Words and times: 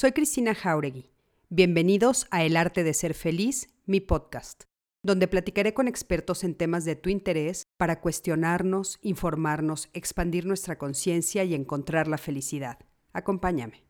Soy 0.00 0.12
Cristina 0.12 0.54
Jauregui. 0.54 1.10
Bienvenidos 1.48 2.28
a 2.30 2.44
El 2.44 2.56
Arte 2.56 2.84
de 2.84 2.94
Ser 2.94 3.14
Feliz, 3.14 3.70
mi 3.84 3.98
podcast, 3.98 4.62
donde 5.02 5.26
platicaré 5.26 5.74
con 5.74 5.88
expertos 5.88 6.44
en 6.44 6.54
temas 6.54 6.84
de 6.84 6.94
tu 6.94 7.10
interés 7.10 7.66
para 7.76 8.00
cuestionarnos, 8.00 9.00
informarnos, 9.02 9.88
expandir 9.94 10.46
nuestra 10.46 10.78
conciencia 10.78 11.42
y 11.42 11.52
encontrar 11.52 12.06
la 12.06 12.16
felicidad. 12.16 12.78
Acompáñame. 13.12 13.82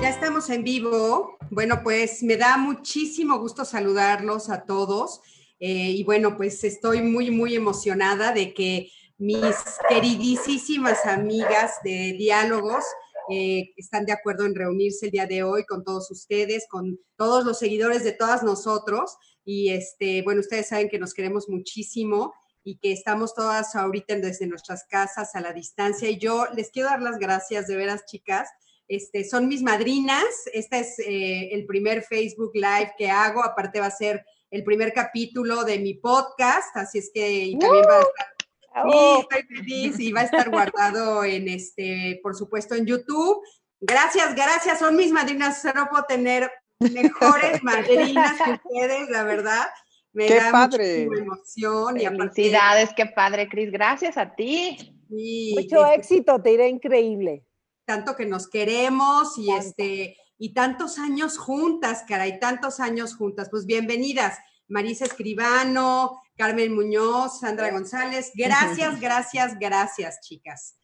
Ya 0.00 0.08
estamos 0.08 0.48
en 0.48 0.64
vivo. 0.64 1.36
Bueno, 1.50 1.82
pues 1.82 2.22
me 2.22 2.38
da 2.38 2.56
muchísimo 2.56 3.38
gusto 3.38 3.66
saludarlos 3.66 4.48
a 4.48 4.64
todos. 4.64 5.20
Eh, 5.64 5.90
y 5.92 6.02
bueno, 6.02 6.36
pues 6.36 6.64
estoy 6.64 7.02
muy, 7.02 7.30
muy 7.30 7.54
emocionada 7.54 8.32
de 8.32 8.52
que 8.52 8.90
mis 9.16 9.54
queridísimas 9.88 11.06
amigas 11.06 11.74
de 11.84 12.16
diálogos 12.18 12.82
eh, 13.30 13.72
están 13.76 14.04
de 14.04 14.10
acuerdo 14.10 14.44
en 14.44 14.56
reunirse 14.56 15.06
el 15.06 15.12
día 15.12 15.26
de 15.26 15.44
hoy 15.44 15.64
con 15.64 15.84
todos 15.84 16.10
ustedes, 16.10 16.66
con 16.68 16.98
todos 17.14 17.44
los 17.44 17.60
seguidores 17.60 18.02
de 18.02 18.10
todas 18.10 18.42
nosotros. 18.42 19.16
Y 19.44 19.70
este, 19.70 20.22
bueno, 20.22 20.40
ustedes 20.40 20.66
saben 20.66 20.88
que 20.88 20.98
nos 20.98 21.14
queremos 21.14 21.48
muchísimo 21.48 22.34
y 22.64 22.78
que 22.78 22.90
estamos 22.90 23.32
todas 23.32 23.76
ahorita 23.76 24.16
desde 24.16 24.48
nuestras 24.48 24.82
casas 24.88 25.36
a 25.36 25.40
la 25.40 25.52
distancia. 25.52 26.10
Y 26.10 26.18
yo 26.18 26.46
les 26.56 26.72
quiero 26.72 26.88
dar 26.88 27.02
las 27.02 27.20
gracias, 27.20 27.68
de 27.68 27.76
veras, 27.76 28.04
chicas. 28.06 28.48
Este, 28.88 29.22
son 29.22 29.46
mis 29.46 29.62
madrinas. 29.62 30.24
Este 30.52 30.80
es 30.80 30.98
eh, 30.98 31.50
el 31.52 31.66
primer 31.66 32.02
Facebook 32.02 32.50
Live 32.52 32.94
que 32.98 33.08
hago. 33.08 33.44
Aparte 33.44 33.78
va 33.78 33.86
a 33.86 33.92
ser 33.92 34.26
el 34.52 34.64
primer 34.64 34.92
capítulo 34.92 35.64
de 35.64 35.78
mi 35.78 35.94
podcast, 35.94 36.76
así 36.76 36.98
es 36.98 37.10
que 37.12 37.56
también 37.58 37.84
va 37.88 37.96
a 37.96 38.00
estar 38.00 38.32
Sí, 38.74 39.20
estoy 39.20 39.42
feliz 39.56 40.00
y 40.00 40.12
va 40.12 40.20
a 40.20 40.24
estar 40.24 40.50
guardado 40.50 41.24
en 41.24 41.48
este, 41.48 42.20
por 42.22 42.34
supuesto, 42.34 42.74
en 42.74 42.86
YouTube. 42.86 43.42
Gracias, 43.80 44.34
gracias, 44.34 44.78
son 44.78 44.96
mis 44.96 45.12
madrinas. 45.12 45.62
No 45.74 45.88
puedo 45.90 46.04
tener 46.04 46.50
mejores 46.80 47.62
madrinas 47.62 48.40
que 48.42 48.50
ustedes, 48.52 49.10
la 49.10 49.24
verdad. 49.24 49.66
Me 50.12 50.26
qué 50.26 50.36
da 50.36 50.50
padre. 50.50 51.02
emoción. 51.02 51.96
Felicidades, 51.96 52.90
qué 52.94 53.06
padre, 53.06 53.48
Cris. 53.48 53.70
Gracias 53.70 54.16
a 54.16 54.34
ti. 54.34 54.76
Mucho 55.08 55.84
este, 55.84 55.94
éxito, 55.94 56.40
te 56.40 56.52
irá 56.52 56.66
increíble. 56.66 57.44
Tanto 57.86 58.16
que 58.16 58.26
nos 58.26 58.48
queremos 58.48 59.36
y 59.38 59.52
este 59.52 60.16
y 60.42 60.54
tantos 60.54 60.98
años 60.98 61.38
juntas, 61.38 62.02
caray, 62.08 62.40
tantos 62.40 62.80
años 62.80 63.14
juntas. 63.14 63.48
Pues 63.48 63.64
bienvenidas, 63.64 64.38
Marisa 64.66 65.04
Escribano, 65.04 66.20
Carmen 66.36 66.74
Muñoz, 66.74 67.38
Sandra 67.38 67.70
González. 67.70 68.32
Gracias, 68.34 69.00
gracias, 69.00 69.56
gracias, 69.60 70.20
chicas. 70.20 70.74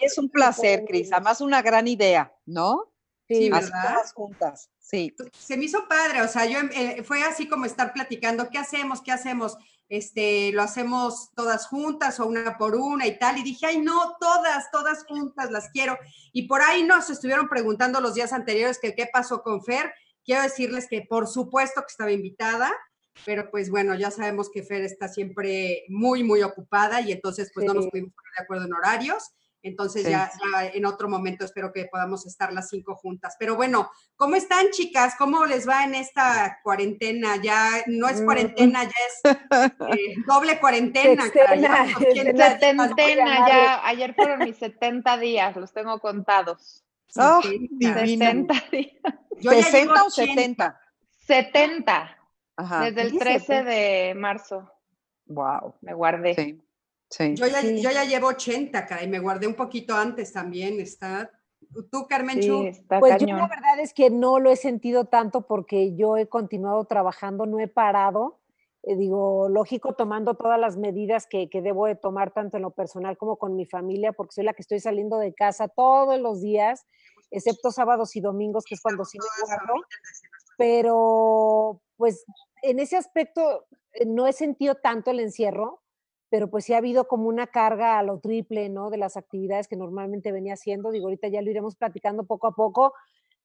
es 0.00 0.16
un 0.16 0.30
placer, 0.30 0.86
Cris. 0.86 1.12
Además, 1.12 1.42
una 1.42 1.60
gran 1.60 1.86
idea, 1.86 2.34
¿no? 2.46 2.90
Sí, 3.28 3.50
¿verdad? 3.50 4.06
juntas, 4.14 4.70
sí. 4.78 5.14
Se 5.38 5.58
me 5.58 5.66
hizo 5.66 5.86
padre, 5.86 6.22
o 6.22 6.28
sea, 6.28 6.46
yo 6.46 6.60
eh, 6.72 7.02
fue 7.04 7.22
así 7.24 7.46
como 7.46 7.66
estar 7.66 7.92
platicando, 7.92 8.48
¿qué 8.48 8.56
hacemos? 8.56 9.02
¿Qué 9.02 9.12
hacemos? 9.12 9.58
Este, 9.92 10.52
lo 10.52 10.62
hacemos 10.62 11.32
todas 11.34 11.66
juntas 11.66 12.18
o 12.18 12.26
una 12.26 12.56
por 12.56 12.76
una 12.76 13.06
y 13.06 13.18
tal. 13.18 13.36
Y 13.36 13.42
dije, 13.42 13.66
ay, 13.66 13.78
no, 13.78 14.16
todas, 14.18 14.70
todas 14.70 15.04
juntas, 15.04 15.50
las 15.50 15.68
quiero. 15.68 15.98
Y 16.32 16.48
por 16.48 16.62
ahí 16.62 16.82
nos 16.82 17.10
estuvieron 17.10 17.46
preguntando 17.46 18.00
los 18.00 18.14
días 18.14 18.32
anteriores 18.32 18.78
que 18.78 18.94
qué 18.94 19.10
pasó 19.12 19.42
con 19.42 19.62
Fer. 19.62 19.92
Quiero 20.24 20.40
decirles 20.40 20.86
que 20.88 21.02
por 21.02 21.28
supuesto 21.28 21.82
que 21.82 21.90
estaba 21.90 22.10
invitada, 22.10 22.72
pero 23.26 23.50
pues 23.50 23.68
bueno, 23.68 23.94
ya 23.94 24.10
sabemos 24.10 24.48
que 24.50 24.62
Fer 24.62 24.80
está 24.80 25.08
siempre 25.08 25.84
muy, 25.90 26.24
muy 26.24 26.42
ocupada 26.42 27.02
y 27.02 27.12
entonces 27.12 27.50
pues 27.52 27.66
no 27.66 27.74
nos 27.74 27.88
pudimos 27.88 28.14
poner 28.14 28.32
de 28.38 28.44
acuerdo 28.44 28.64
en 28.64 28.72
horarios. 28.72 29.24
Entonces 29.62 30.08
ya, 30.08 30.30
en 30.74 30.84
otro 30.84 31.08
momento 31.08 31.44
espero 31.44 31.72
que 31.72 31.86
podamos 31.86 32.26
estar 32.26 32.52
las 32.52 32.68
cinco 32.68 32.96
juntas. 32.96 33.36
Pero 33.38 33.54
bueno, 33.54 33.88
¿cómo 34.16 34.34
están 34.34 34.70
chicas? 34.70 35.14
¿Cómo 35.16 35.46
les 35.46 35.68
va 35.68 35.84
en 35.84 35.94
esta 35.94 36.58
cuarentena? 36.64 37.36
Ya 37.36 37.70
no 37.86 38.08
es 38.08 38.20
mm. 38.20 38.24
cuarentena, 38.24 38.82
ya 38.84 38.90
es 38.90 39.20
eh, 39.96 40.14
doble 40.26 40.58
cuarentena. 40.58 41.22
Setentena, 41.24 41.86
ya 43.48 43.80
ayer 43.86 44.14
fueron 44.14 44.40
mis 44.40 44.56
70 44.56 45.16
días, 45.18 45.54
los 45.56 45.72
tengo 45.72 46.00
contados. 46.00 46.84
Oh, 47.16 47.40
70 47.42 48.04
días. 48.04 48.46
¿60 49.40 50.06
o 50.06 50.10
70? 50.10 50.80
70. 51.26 52.18
Desde 52.80 53.02
el 53.02 53.18
13 53.18 53.64
de 53.64 54.14
marzo. 54.16 54.70
Wow. 55.26 55.74
Me 55.80 55.94
guardé. 55.94 56.60
Yo, 57.18 57.46
ya, 57.46 57.60
yo 57.62 57.90
ya 57.90 58.04
llevo 58.04 58.28
80, 58.28 58.86
caray, 58.86 59.08
me 59.08 59.18
guardé 59.18 59.46
un 59.46 59.54
poquito 59.54 59.94
antes 59.94 60.32
también, 60.32 60.80
está. 60.80 61.30
¿Tú, 61.90 62.06
Carmen 62.08 62.38
Pues 62.38 63.18
yo 63.18 63.26
la 63.26 63.48
verdad 63.48 63.78
es 63.80 63.94
que 63.94 64.10
no 64.10 64.38
lo 64.38 64.50
he 64.50 64.56
sentido 64.56 65.06
tanto 65.06 65.46
porque 65.46 65.94
yo 65.94 66.16
he 66.16 66.28
continuado 66.28 66.84
trabajando, 66.84 67.46
no 67.46 67.60
he 67.60 67.68
parado. 67.68 68.40
Eh, 68.82 68.96
digo, 68.96 69.48
lógico, 69.48 69.94
tomando 69.94 70.34
todas 70.34 70.58
las 70.58 70.76
medidas 70.76 71.26
que, 71.26 71.48
que, 71.48 71.62
debo 71.62 71.86
de 71.86 71.94
tomar 71.94 72.32
tanto 72.32 72.56
en 72.56 72.64
lo 72.64 72.72
personal 72.72 73.16
como 73.16 73.36
con 73.36 73.54
mi 73.54 73.64
familia, 73.64 74.12
porque 74.12 74.34
soy 74.34 74.44
la 74.44 74.54
que 74.54 74.62
estoy 74.62 74.80
saliendo 74.80 75.18
de 75.18 75.34
casa 75.34 75.68
todos 75.68 76.18
los 76.18 76.40
días, 76.40 76.84
excepto 77.30 77.70
sábados 77.70 78.16
y 78.16 78.20
domingos, 78.20 78.64
que 78.64 78.74
es 78.74 78.80
cuando 78.82 79.04
sí 79.04 79.18
me 79.18 79.46
guardo. 79.46 79.74
Pero, 80.58 81.80
pues, 81.96 82.24
en 82.62 82.80
ese 82.80 82.96
aspecto 82.96 83.66
eh, 83.92 84.04
no 84.04 84.26
he 84.26 84.32
sentido 84.32 84.74
tanto 84.74 85.10
el 85.10 85.20
encierro, 85.20 85.81
pero 86.32 86.48
pues 86.48 86.64
sí 86.64 86.72
ha 86.72 86.78
habido 86.78 87.08
como 87.08 87.28
una 87.28 87.46
carga 87.46 87.98
a 87.98 88.02
lo 88.02 88.18
triple, 88.18 88.70
¿no? 88.70 88.88
De 88.88 88.96
las 88.96 89.18
actividades 89.18 89.68
que 89.68 89.76
normalmente 89.76 90.32
venía 90.32 90.54
haciendo. 90.54 90.90
Digo, 90.90 91.04
ahorita 91.04 91.28
ya 91.28 91.42
lo 91.42 91.50
iremos 91.50 91.76
platicando 91.76 92.24
poco 92.24 92.46
a 92.46 92.54
poco, 92.54 92.94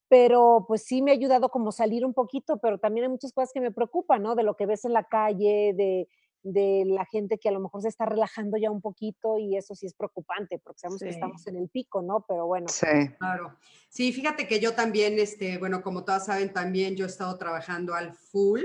pero 0.08 0.64
pues 0.70 0.84
sí 0.84 1.02
me 1.02 1.12
ha 1.12 1.14
ayudado 1.14 1.50
como 1.50 1.74
salir 1.74 2.06
un 2.06 2.14
poquito, 2.14 2.59
pero 2.59 2.78
también 2.78 3.03
hay 3.03 3.09
muchas 3.09 3.34
cosas 3.34 3.52
que 3.53 3.59
me 3.59 3.74
preocupan, 3.74 4.24
¿no? 4.24 4.36
De 4.36 4.44
lo 4.44 4.56
que 4.56 4.66
ves 4.66 4.86
en 4.86 4.94
la 4.94 5.03
calle, 5.03 5.74
de, 5.76 6.08
de 6.44 6.86
la 6.86 7.03
gente 7.03 7.40
que 7.40 7.50
a 7.50 7.52
lo 7.52 7.59
mejor 7.59 7.81
se 7.81 7.90
está 7.90 8.06
relajando 8.06 8.56
ya 8.56 8.72
un 8.72 8.80
poquito 8.80 9.38
y 9.38 9.58
eso 9.58 9.76
sí 9.76 9.86
es 9.86 9.94
preocupante 9.94 10.58
porque 10.58 10.80
sabemos 10.80 11.02
que 11.02 11.09
estamos 11.09 11.46
en 11.47 11.58
el 11.58 11.68
pico, 11.68 12.02
¿no? 12.02 12.24
Pero 12.26 12.47
bueno. 12.47 12.70
Sí. 12.70 13.09
Claro. 13.20 13.58
Sí, 13.90 14.14
fíjate 14.14 14.47
que 14.47 14.62
yo 14.62 14.76
también, 14.76 15.20
este, 15.20 15.58
bueno, 15.58 15.81
como 15.81 16.06
todas 16.06 16.28
saben, 16.28 16.53
también 16.53 16.96
yo 16.96 17.03
he 17.03 17.09
estado 17.09 17.38
trabajando 17.38 17.96
al 17.96 18.14
full 18.14 18.62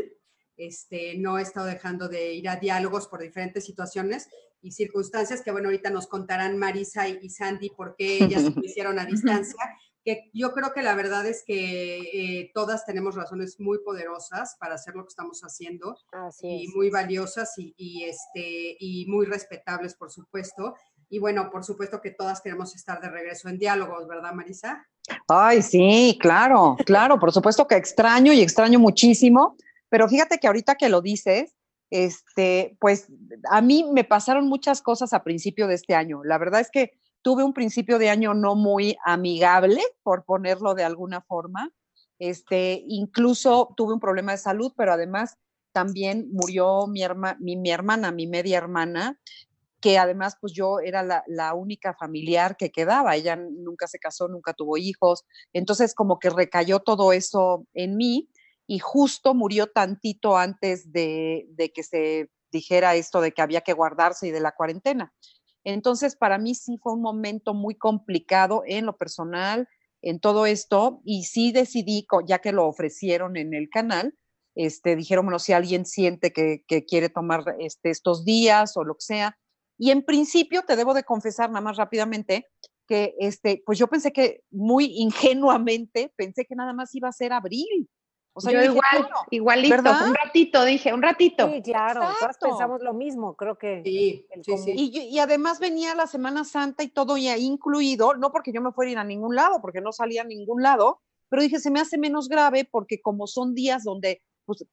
este, 0.67 1.17
no 1.19 1.39
he 1.39 1.43
estado 1.43 1.67
dejando 1.67 2.09
de 2.09 2.33
ir 2.35 2.49
a 2.49 2.57
diálogos 2.57 3.09
por 3.09 3.21
diferentes 3.21 3.65
situaciones 3.65 4.29
y 4.63 4.73
circunstancias 4.73 5.43
que, 5.43 5.51
bueno, 5.51 5.69
ahorita 5.69 5.91
nos 5.91 6.07
contarán 6.07 6.57
Marisa 6.57 7.09
y, 7.09 7.29
Sandy 7.29 7.71
por 7.71 7.97
qué 7.97 8.25
ellas 8.25 8.43
se 8.43 8.53
hicieron 8.63 8.99
a 8.99 9.05
distancia, 9.05 9.59
que 10.05 10.31
yo 10.33 10.53
creo 10.53 10.73
que 10.73 10.83
la 10.83 10.95
verdad 10.95 11.27
es 11.27 11.45
que 11.45 11.99
eh, 12.41 12.51
todas 12.55 12.87
tenemos 12.87 13.15
razones 13.15 13.59
muy 13.61 13.79
poderosas 13.79 14.57
para 14.59 14.75
hacer 14.75 14.95
lo 14.95 15.05
que 15.05 15.11
estamos 15.11 15.41
haciendo 15.43 15.97
y 16.41 16.69
muy 16.69 16.91
valiosas 16.91 17.55
y, 17.57 18.05
este, 18.05 18.77
y 18.79 19.07
muy 19.07 19.27
respetables, 19.27 19.95
por 19.95 20.11
supuesto. 20.11 20.75
Y 21.09 21.19
bueno, 21.19 21.51
por 21.51 21.65
supuesto 21.65 22.01
que 22.01 22.11
todas 22.11 22.41
queremos 22.41 22.75
estar 22.75 23.01
de 23.01 23.11
regreso 23.11 23.49
en 23.49 23.59
diálogos, 23.59 24.09
¿verdad, 24.09 24.33
Marisa? 24.33 24.87
Ay, 25.29 25.63
sí, 25.63 26.17
claro, 26.21 26.77
claro, 26.87 27.19
por 27.19 27.33
supuesto 27.33 27.67
que 27.67 27.77
extraño 27.77 28.33
y 28.33 28.41
extraño 28.41 28.79
muchísimo 28.79 29.57
pero 29.93 30.09
fíjate 30.09 30.39
que 30.39 30.47
ahorita 30.47 30.77
que 30.77 30.89
lo 30.89 31.03
dices, 31.03 31.55
este, 31.91 32.79
pues 32.81 33.09
a 33.51 33.61
mí 33.61 33.85
me 33.93 34.05
pasaron 34.05 34.49
muchas 34.49 34.81
cosas 34.81 35.13
a 35.13 35.23
principio 35.23 35.67
de 35.67 35.75
este 35.75 35.95
año. 35.95 36.25
La 36.25 36.39
verdad 36.39 36.63
es 36.63 36.71
que 36.71 36.93
tuve 37.21 37.45
un 37.45 37.53
principio 37.53 37.99
de 37.99 38.09
año 38.09 38.33
no 38.33 38.55
muy 38.55 38.97
amigable, 39.05 39.83
por 40.03 40.25
ponerlo 40.25 40.73
de 40.73 40.85
alguna 40.85 41.21
forma. 41.21 41.71
Este, 42.19 42.83
incluso 42.89 43.75
tuve 43.77 43.93
un 43.93 44.01
problema 44.01 44.33
de 44.33 44.39
salud, 44.39 44.73
pero 44.79 44.95
además 44.95 45.37
también 45.73 46.27
murió 46.33 46.87
mi, 46.87 47.03
mi, 47.39 47.71
hermana, 47.71 48.13
mi 48.13 48.27
media 48.27 48.57
hermana, 48.57 49.21
que 49.83 49.99
además 49.99 50.39
pues 50.41 50.55
yo 50.55 50.81
era 50.81 51.03
la, 51.03 51.23
la, 51.27 51.53
única 51.53 51.93
familiar 51.93 52.57
que 52.57 52.71
quedaba. 52.71 53.15
Ella 53.15 53.37
nunca 53.37 53.87
se 53.89 53.99
casó, 53.99 54.27
nunca 54.27 54.55
tuvo 54.55 54.79
hijos. 54.79 55.27
Entonces 55.53 55.95
como 55.95 56.19
que 56.19 56.31
recayó 56.31 56.81
todo 56.81 57.13
eso 57.13 57.67
en 57.75 57.99
mí 57.99 58.31
y 58.67 58.79
justo 58.79 59.35
murió 59.35 59.67
tantito 59.69 60.37
antes 60.37 60.93
de, 60.93 61.47
que 61.75 61.83
se 61.83 62.31
dijera 62.51 62.95
esto 62.95 63.21
de 63.21 63.33
que 63.33 63.43
había 63.43 63.63
que 63.63 63.73
guardarse 63.73 64.29
y 64.29 64.31
de 64.31 64.41
la 64.41 64.53
cuarentena. 64.53 65.13
Entonces, 65.65 66.17
para 66.17 66.39
mí 66.39 66.55
sí 66.55 66.79
fue 66.83 66.93
un 66.93 67.03
momento 67.03 67.55
muy 67.55 67.75
complicado 67.75 68.63
en 68.67 68.87
lo 68.87 68.97
personal, 68.97 69.69
en 70.03 70.21
todo 70.21 70.47
esto, 70.47 71.01
y 71.05 71.25
sí 71.25 71.53
decidí, 71.53 72.07
ya 72.27 72.41
que 72.41 72.53
lo 72.53 72.67
ofrecieron 72.67 73.37
en 73.37 73.55
el 73.55 73.69
canal, 73.69 74.15
este, 74.55 74.97
dijeron, 74.97 75.27
bueno, 75.27 75.39
si 75.39 75.53
alguien 75.53 75.87
siente 75.87 76.33
que, 76.33 76.65
quiere 76.87 77.09
tomar 77.09 77.45
este, 77.59 77.91
estos 77.91 78.25
días 78.25 78.77
o 78.77 78.85
lo 78.85 78.95
que 78.95 79.03
sea. 79.03 79.39
Y 79.79 79.91
en 79.91 80.03
principio, 80.03 80.63
te 80.63 80.77
debo 80.77 80.95
de 80.95 81.05
confesar 81.05 81.51
nada 81.51 81.63
más 81.63 81.77
rápidamente, 81.77 82.47
que 82.87 83.15
este, 83.19 83.63
pues 83.65 83.79
yo 83.79 83.87
pensé 83.87 84.13
que 84.13 84.43
muy 84.51 84.87
ingenuamente, 84.97 86.13
pensé 86.17 86.45
que 86.45 86.57
nada 86.57 86.73
más 86.73 86.95
iba 86.95 87.09
a 87.09 87.13
ser 87.13 87.33
abril, 87.33 87.89
O 88.35 88.41
sea, 88.41 88.53
yo, 88.53 88.63
igual, 88.63 89.11
igualito, 89.31 89.77
un 89.77 90.15
ratito, 90.15 90.65
dije, 90.65 90.95
un 90.95 91.03
ratito. 91.03 91.51
Sí, 91.53 91.63
claro, 91.63 92.01
todas 92.19 92.39
pensamos 92.39 92.81
lo 92.83 92.95
mismo, 92.95 93.37
creo 93.37 93.59
que. 93.59 93.83
Sí, 93.85 94.27
sí, 94.43 94.59
sí. 94.59 94.73
Y, 94.77 95.19
además 95.19 95.61
venía 95.61 95.95
la 95.95 96.07
Semana 96.07 96.45
Santa 96.45 96.83
y 96.83 96.89
todo 96.89 97.19
ya 97.19 97.37
incluido, 97.37 98.15
no 98.15 98.33
porque 98.33 98.53
yo 98.53 98.63
me 98.63 98.73
fuera 98.73 98.89
a 98.89 98.93
ir 98.93 98.99
a 98.99 99.05
ningún 99.05 99.37
lado, 99.37 99.61
porque 99.61 99.83
no 99.83 99.93
salía 99.93 100.23
a 100.23 100.27
ningún 100.27 100.63
lado, 100.63 101.03
pero 101.29 101.43
dije, 101.43 101.59
se 101.61 101.71
me 101.71 101.81
hace 101.81 101.99
menos 101.99 102.29
grave 102.29 102.67
porque 102.71 103.03
como 103.03 103.27
son 103.27 103.55
días 103.55 103.85
donde 103.85 104.23
pues, 104.47 104.65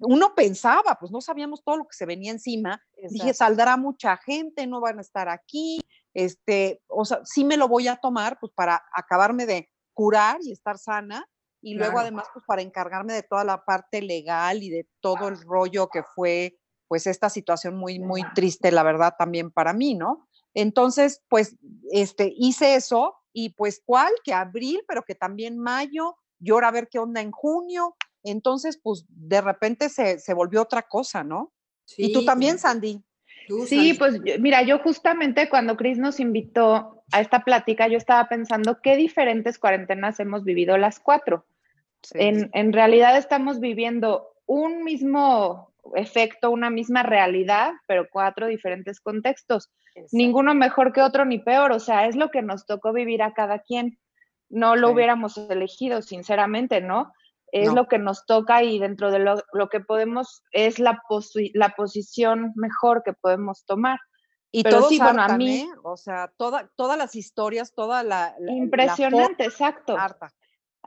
uno 0.00 0.34
pensaba, 0.34 0.96
pues 1.00 1.10
no 1.10 1.22
sabíamos 1.22 1.64
todo 1.64 1.78
lo 1.78 1.84
que 1.84 1.96
se 1.96 2.06
venía 2.06 2.30
encima, 2.30 2.82
dije, 3.10 3.32
saldrá 3.32 3.76
mucha 3.78 4.18
gente, 4.18 4.66
no 4.66 4.80
van 4.80 4.98
a 4.98 5.02
estar 5.02 5.30
aquí, 5.30 5.80
este, 6.12 6.82
o 6.88 7.04
sea, 7.04 7.20
sí 7.24 7.44
me 7.44 7.56
lo 7.56 7.68
voy 7.68 7.88
a 7.88 7.96
tomar, 7.96 8.38
pues 8.38 8.52
para 8.54 8.82
acabarme 8.94 9.46
de 9.46 9.70
curar 9.94 10.38
y 10.42 10.52
estar 10.52 10.78
sana, 10.78 11.26
y 11.60 11.74
luego 11.74 11.98
además 11.98 12.26
pues 12.32 12.44
para 12.46 12.62
encargarme 12.62 13.12
de 13.12 13.22
toda 13.22 13.44
la 13.44 13.64
parte 13.64 14.00
legal 14.02 14.62
y 14.62 14.70
de 14.70 14.88
todo 15.00 15.28
el 15.28 15.40
rollo 15.40 15.88
que 15.88 16.02
fue 16.02 16.58
pues 16.86 17.06
esta 17.06 17.28
situación 17.28 17.76
muy 17.76 17.98
muy 17.98 18.22
triste 18.34 18.70
la 18.70 18.82
verdad 18.82 19.14
también 19.18 19.50
para 19.50 19.72
mí, 19.72 19.94
¿no? 19.94 20.28
Entonces, 20.54 21.22
pues 21.28 21.56
este 21.92 22.32
hice 22.36 22.74
eso 22.74 23.14
y 23.32 23.50
pues 23.50 23.80
cuál 23.84 24.12
que 24.24 24.32
abril, 24.34 24.80
pero 24.88 25.04
que 25.04 25.14
también 25.14 25.58
mayo, 25.58 26.16
y 26.40 26.50
ahora 26.50 26.68
a 26.68 26.72
ver 26.72 26.88
qué 26.88 26.98
onda 26.98 27.20
en 27.20 27.30
junio. 27.30 27.94
Entonces, 28.24 28.80
pues 28.82 29.04
de 29.08 29.40
repente 29.40 29.88
se, 29.88 30.18
se 30.18 30.34
volvió 30.34 30.62
otra 30.62 30.82
cosa, 30.82 31.22
¿no? 31.22 31.52
y 31.96 32.12
tú 32.12 32.24
también, 32.24 32.58
Sandy. 32.58 33.02
Sí, 33.66 33.94
pues 33.94 34.20
mira, 34.40 34.62
yo 34.62 34.78
justamente 34.78 35.48
cuando 35.48 35.76
Cris 35.76 35.98
nos 35.98 36.20
invitó 36.20 37.02
a 37.12 37.20
esta 37.20 37.44
plática, 37.44 37.88
yo 37.88 37.96
estaba 37.96 38.28
pensando 38.28 38.80
qué 38.82 38.96
diferentes 38.96 39.58
cuarentenas 39.58 40.20
hemos 40.20 40.44
vivido 40.44 40.76
las 40.76 41.00
cuatro. 41.00 41.46
en, 42.14 42.50
en 42.52 42.72
realidad 42.72 43.16
estamos 43.16 43.60
viviendo 43.60 44.28
un 44.46 44.84
mismo 44.84 45.72
efecto, 45.94 46.50
una 46.50 46.70
misma 46.70 47.02
realidad, 47.02 47.72
pero 47.86 48.08
cuatro 48.10 48.46
diferentes 48.46 49.00
contextos. 49.00 49.70
Ninguno 50.12 50.54
mejor 50.54 50.92
que 50.92 51.02
otro 51.02 51.24
ni 51.24 51.38
peor, 51.38 51.72
o 51.72 51.80
sea, 51.80 52.06
es 52.06 52.16
lo 52.16 52.30
que 52.30 52.42
nos 52.42 52.66
tocó 52.66 52.92
vivir 52.92 53.22
a 53.22 53.34
cada 53.34 53.58
quien. 53.60 53.98
No 54.48 54.76
lo 54.76 54.90
hubiéramos 54.90 55.36
elegido, 55.36 56.02
sinceramente, 56.02 56.80
¿no? 56.80 57.12
Es 57.52 57.72
lo 57.72 57.88
que 57.88 57.98
nos 57.98 58.26
toca 58.26 58.62
y 58.62 58.78
dentro 58.78 59.10
de 59.10 59.18
lo, 59.20 59.42
lo 59.52 59.68
que 59.68 59.80
podemos, 59.80 60.42
es 60.52 60.78
la, 60.78 61.02
la 61.54 61.68
posición 61.70 62.52
mejor 62.56 63.02
que 63.02 63.12
podemos 63.12 63.64
tomar. 63.64 63.98
Y 64.50 64.62
todo 64.62 64.88
sí, 64.88 64.98
bueno, 64.98 65.22
a 65.22 65.36
mí, 65.36 65.60
¿eh? 65.60 65.68
o 65.82 65.96
sea, 65.96 66.32
toda, 66.36 66.70
todas 66.76 66.96
las 66.96 67.14
historias, 67.14 67.74
toda 67.74 68.02
la... 68.02 68.34
impresionante, 68.48 69.44
exacto. 69.44 69.96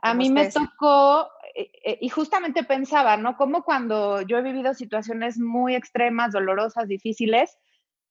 A 0.04 0.14
mí 0.14 0.30
me 0.30 0.50
tocó, 0.50 1.28
eh, 1.54 1.70
eh, 1.84 1.98
y 2.00 2.08
justamente 2.08 2.64
pensaba, 2.64 3.16
¿no? 3.16 3.36
Como 3.36 3.62
cuando 3.62 4.20
yo 4.22 4.38
he 4.38 4.42
vivido 4.42 4.74
situaciones 4.74 5.38
muy 5.38 5.76
extremas, 5.76 6.32
dolorosas, 6.32 6.88
difíciles, 6.88 7.56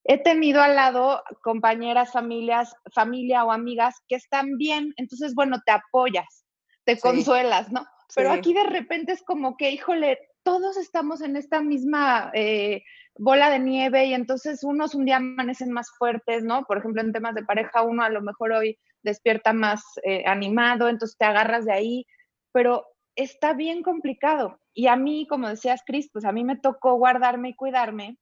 he 0.05 0.17
tenido 0.17 0.61
al 0.61 0.75
lado 0.75 1.21
compañeras, 1.43 2.13
familias, 2.13 2.73
familia 2.93 3.43
o 3.43 3.51
amigas 3.51 3.95
que 4.07 4.15
están 4.15 4.57
bien, 4.57 4.93
entonces, 4.95 5.35
bueno, 5.35 5.59
te 5.65 5.73
apoyas, 5.73 6.45
te 6.85 6.97
consuelas, 6.97 7.71
¿no? 7.73 7.85
Pero 8.15 8.31
aquí 8.31 8.53
de 8.53 8.63
repente 8.63 9.11
es 9.11 9.23
como 9.23 9.57
que, 9.57 9.71
híjole, 9.71 10.19
todos 10.43 10.77
estamos 10.77 11.21
en 11.21 11.35
esta 11.35 11.61
misma 11.61 12.31
eh, 12.33 12.83
bola 13.15 13.49
de 13.49 13.59
nieve 13.59 14.05
y 14.05 14.13
entonces 14.13 14.63
unos 14.63 14.95
un 14.95 15.05
día 15.05 15.17
amanecen 15.17 15.71
más 15.71 15.91
fuertes, 15.97 16.43
¿no? 16.43 16.63
Por 16.65 16.77
ejemplo, 16.77 17.01
en 17.01 17.13
temas 17.13 17.35
de 17.35 17.43
pareja, 17.43 17.83
uno 17.83 18.03
a 18.03 18.09
lo 18.09 18.21
mejor 18.21 18.51
hoy 18.53 18.77
despierta 19.03 19.53
más 19.53 19.83
eh, 20.03 20.23
animado, 20.25 20.89
entonces 20.89 21.17
te 21.17 21.25
agarras 21.25 21.65
de 21.65 21.73
ahí, 21.73 22.05
pero 22.51 22.85
está 23.15 23.53
bien 23.53 23.83
complicado. 23.83 24.59
Y 24.73 24.87
a 24.87 24.95
mí, 24.95 25.27
como 25.27 25.49
decías, 25.49 25.81
Cris, 25.85 26.09
pues 26.11 26.25
a 26.25 26.31
mí 26.31 26.43
me 26.43 26.57
tocó 26.57 26.95
guardarme 26.95 27.49
y 27.49 27.55
cuidarme. 27.55 28.17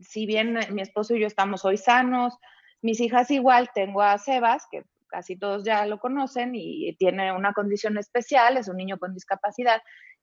Si 0.00 0.26
bien 0.26 0.58
mi 0.70 0.82
esposo 0.82 1.14
y 1.14 1.20
yo 1.20 1.26
estamos 1.26 1.64
hoy 1.64 1.76
sanos, 1.76 2.36
mis 2.82 3.00
hijas 3.00 3.30
igual, 3.30 3.70
tengo 3.74 4.02
a 4.02 4.18
Sebas, 4.18 4.66
que 4.70 4.84
casi 5.12 5.36
todos 5.36 5.62
ya 5.62 5.86
lo 5.86 6.00
conocen 6.00 6.52
y 6.54 6.96
tiene 6.96 7.30
una 7.32 7.52
condición 7.52 7.98
especial, 7.98 8.56
es 8.56 8.68
un 8.68 8.78
niño 8.78 8.98
con 8.98 9.14
discapacidad 9.14 9.82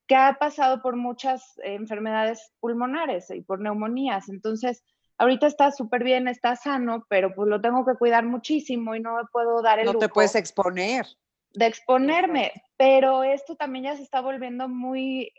que 0.09 0.15
ha 0.15 0.33
pasado 0.39 0.81
por 0.81 0.95
muchas 0.95 1.53
enfermedades 1.63 2.51
pulmonares 2.59 3.29
y 3.29 3.41
por 3.41 3.61
neumonías. 3.61 4.27
Entonces, 4.27 4.83
ahorita 5.19 5.45
está 5.45 5.71
súper 5.71 6.03
bien, 6.03 6.27
está 6.27 6.55
sano, 6.55 7.05
pero 7.09 7.35
pues 7.35 7.47
lo 7.47 7.61
tengo 7.61 7.85
que 7.85 7.93
cuidar 7.93 8.25
muchísimo 8.25 8.95
y 8.95 9.01
no 9.01 9.15
me 9.15 9.23
puedo 9.31 9.61
dar 9.61 9.77
el 9.77 9.85
No 9.85 9.93
te 9.93 10.09
puedes 10.09 10.33
exponer. 10.33 11.05
De 11.53 11.67
exponerme, 11.67 12.51
pero 12.75 13.23
esto 13.23 13.55
también 13.55 13.85
ya 13.85 13.95
se 13.95 14.01
está 14.01 14.21
volviendo 14.21 14.67
muy, 14.67 15.31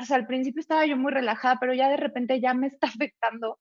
o 0.00 0.04
sea, 0.04 0.16
al 0.16 0.26
principio 0.26 0.60
estaba 0.60 0.86
yo 0.86 0.96
muy 0.96 1.12
relajada, 1.12 1.58
pero 1.60 1.72
ya 1.72 1.88
de 1.88 1.96
repente 1.96 2.40
ya 2.40 2.52
me 2.52 2.66
está 2.66 2.88
afectando 3.12 3.60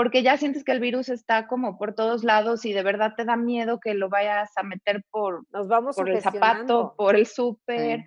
porque 0.00 0.22
ya 0.22 0.38
sientes 0.38 0.64
que 0.64 0.72
el 0.72 0.80
virus 0.80 1.10
está 1.10 1.46
como 1.46 1.76
por 1.76 1.94
todos 1.94 2.24
lados 2.24 2.64
y 2.64 2.72
de 2.72 2.82
verdad 2.82 3.12
te 3.18 3.26
da 3.26 3.36
miedo 3.36 3.80
que 3.80 3.92
lo 3.92 4.08
vayas 4.08 4.50
a 4.56 4.62
meter 4.62 5.04
por, 5.10 5.44
Nos 5.52 5.68
vamos 5.68 5.94
por 5.94 6.08
el 6.08 6.22
zapato, 6.22 6.94
por 6.96 7.16
el 7.16 7.26
súper. 7.26 8.06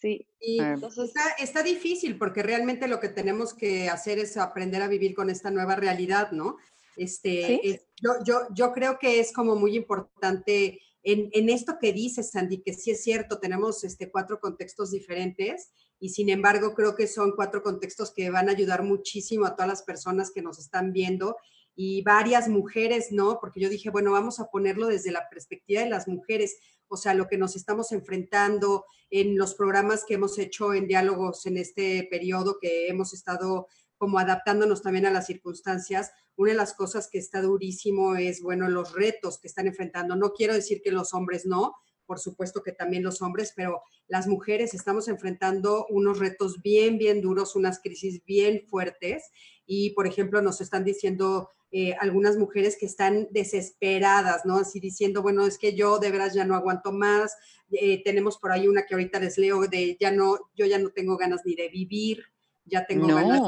Sí. 0.00 0.26
Y 0.40 0.60
entonces 0.60 1.12
está, 1.38 1.62
difícil 1.62 2.18
porque 2.18 2.42
realmente 2.42 2.88
lo 2.88 2.98
que 2.98 3.08
tenemos 3.10 3.54
que 3.54 3.88
hacer 3.88 4.18
es 4.18 4.36
aprender 4.36 4.82
a 4.82 4.88
vivir 4.88 5.14
con 5.14 5.30
esta 5.30 5.52
nueva 5.52 5.76
realidad, 5.76 6.32
¿no? 6.32 6.56
Este, 6.96 7.80
yo, 8.02 8.14
yo, 8.24 8.48
yo 8.52 8.72
creo 8.72 8.98
que 8.98 9.20
es 9.20 9.32
como 9.32 9.54
muy 9.54 9.76
importante 9.76 10.80
en, 11.04 11.30
en, 11.32 11.48
esto 11.48 11.78
que 11.80 11.92
dices, 11.92 12.32
Sandy, 12.32 12.60
que 12.60 12.72
sí 12.72 12.90
es 12.90 13.04
cierto, 13.04 13.38
tenemos 13.38 13.84
este, 13.84 14.10
cuatro 14.10 14.40
contextos 14.40 14.90
diferentes 14.90 15.70
y 16.00 16.08
sin 16.08 16.30
embargo 16.30 16.74
creo 16.74 16.96
que 16.96 17.06
son 17.06 17.32
cuatro 17.36 17.62
contextos 17.62 18.10
que 18.12 18.30
van 18.30 18.48
a 18.48 18.52
ayudar 18.52 18.82
muchísimo 18.82 19.46
a 19.46 19.54
todas 19.54 19.68
las 19.68 19.82
personas 19.82 20.32
que 20.32 20.42
nos 20.42 20.58
están 20.58 20.92
viendo 20.92 21.36
y 21.76 22.02
varias 22.02 22.48
mujeres, 22.48 23.12
¿no? 23.12 23.38
Porque 23.40 23.60
yo 23.60 23.68
dije, 23.68 23.90
bueno, 23.90 24.10
vamos 24.10 24.40
a 24.40 24.50
ponerlo 24.50 24.88
desde 24.88 25.12
la 25.12 25.28
perspectiva 25.28 25.82
de 25.82 25.90
las 25.90 26.08
mujeres 26.08 26.56
o 26.92 26.96
sea, 26.96 27.14
lo 27.14 27.28
que 27.28 27.38
nos 27.38 27.54
estamos 27.54 27.92
enfrentando 27.92 28.84
en 29.10 29.38
los 29.38 29.54
programas 29.54 30.04
que 30.04 30.14
hemos 30.14 30.36
hecho 30.38 30.74
en 30.74 30.88
diálogos 30.88 31.46
en 31.46 31.56
este 31.56 32.06
periodo 32.10 32.58
que 32.60 32.88
hemos 32.88 33.14
estado 33.14 33.68
como 33.96 34.18
adaptándonos 34.18 34.82
también 34.82 35.06
a 35.06 35.12
las 35.12 35.26
circunstancias. 35.26 36.10
Una 36.34 36.50
de 36.50 36.56
las 36.56 36.74
cosas 36.74 37.08
que 37.08 37.18
está 37.18 37.42
durísimo 37.42 38.16
es, 38.16 38.42
bueno, 38.42 38.68
los 38.68 38.92
retos 38.92 39.38
que 39.38 39.46
están 39.46 39.68
enfrentando. 39.68 40.16
No 40.16 40.32
quiero 40.32 40.52
decir 40.52 40.82
que 40.82 40.90
los 40.90 41.14
hombres 41.14 41.46
no, 41.46 41.76
por 42.10 42.18
supuesto 42.18 42.64
que 42.64 42.72
también 42.72 43.04
los 43.04 43.22
hombres, 43.22 43.52
pero 43.54 43.82
las 44.08 44.26
mujeres 44.26 44.74
estamos 44.74 45.06
enfrentando 45.06 45.86
unos 45.90 46.18
retos 46.18 46.60
bien, 46.60 46.98
bien 46.98 47.20
duros, 47.20 47.54
unas 47.54 47.78
crisis 47.78 48.24
bien 48.24 48.66
fuertes. 48.68 49.30
Y, 49.64 49.90
por 49.90 50.08
ejemplo, 50.08 50.42
nos 50.42 50.60
están 50.60 50.82
diciendo 50.82 51.50
eh, 51.70 51.94
algunas 52.00 52.36
mujeres 52.36 52.76
que 52.76 52.86
están 52.86 53.28
desesperadas, 53.30 54.44
¿no? 54.44 54.56
Así 54.56 54.80
diciendo, 54.80 55.22
bueno, 55.22 55.46
es 55.46 55.56
que 55.56 55.76
yo 55.76 56.00
de 56.00 56.10
veras 56.10 56.34
ya 56.34 56.44
no 56.44 56.56
aguanto 56.56 56.90
más. 56.90 57.36
Eh, 57.70 58.02
tenemos 58.02 58.38
por 58.38 58.50
ahí 58.50 58.66
una 58.66 58.86
que 58.86 58.94
ahorita 58.94 59.20
les 59.20 59.38
leo 59.38 59.68
de 59.68 59.96
ya 60.00 60.10
no, 60.10 60.36
yo 60.56 60.66
ya 60.66 60.80
no 60.80 60.90
tengo 60.90 61.16
ganas 61.16 61.42
ni 61.44 61.54
de 61.54 61.68
vivir, 61.68 62.24
ya 62.64 62.86
tengo 62.86 63.06
ganas. 63.06 63.40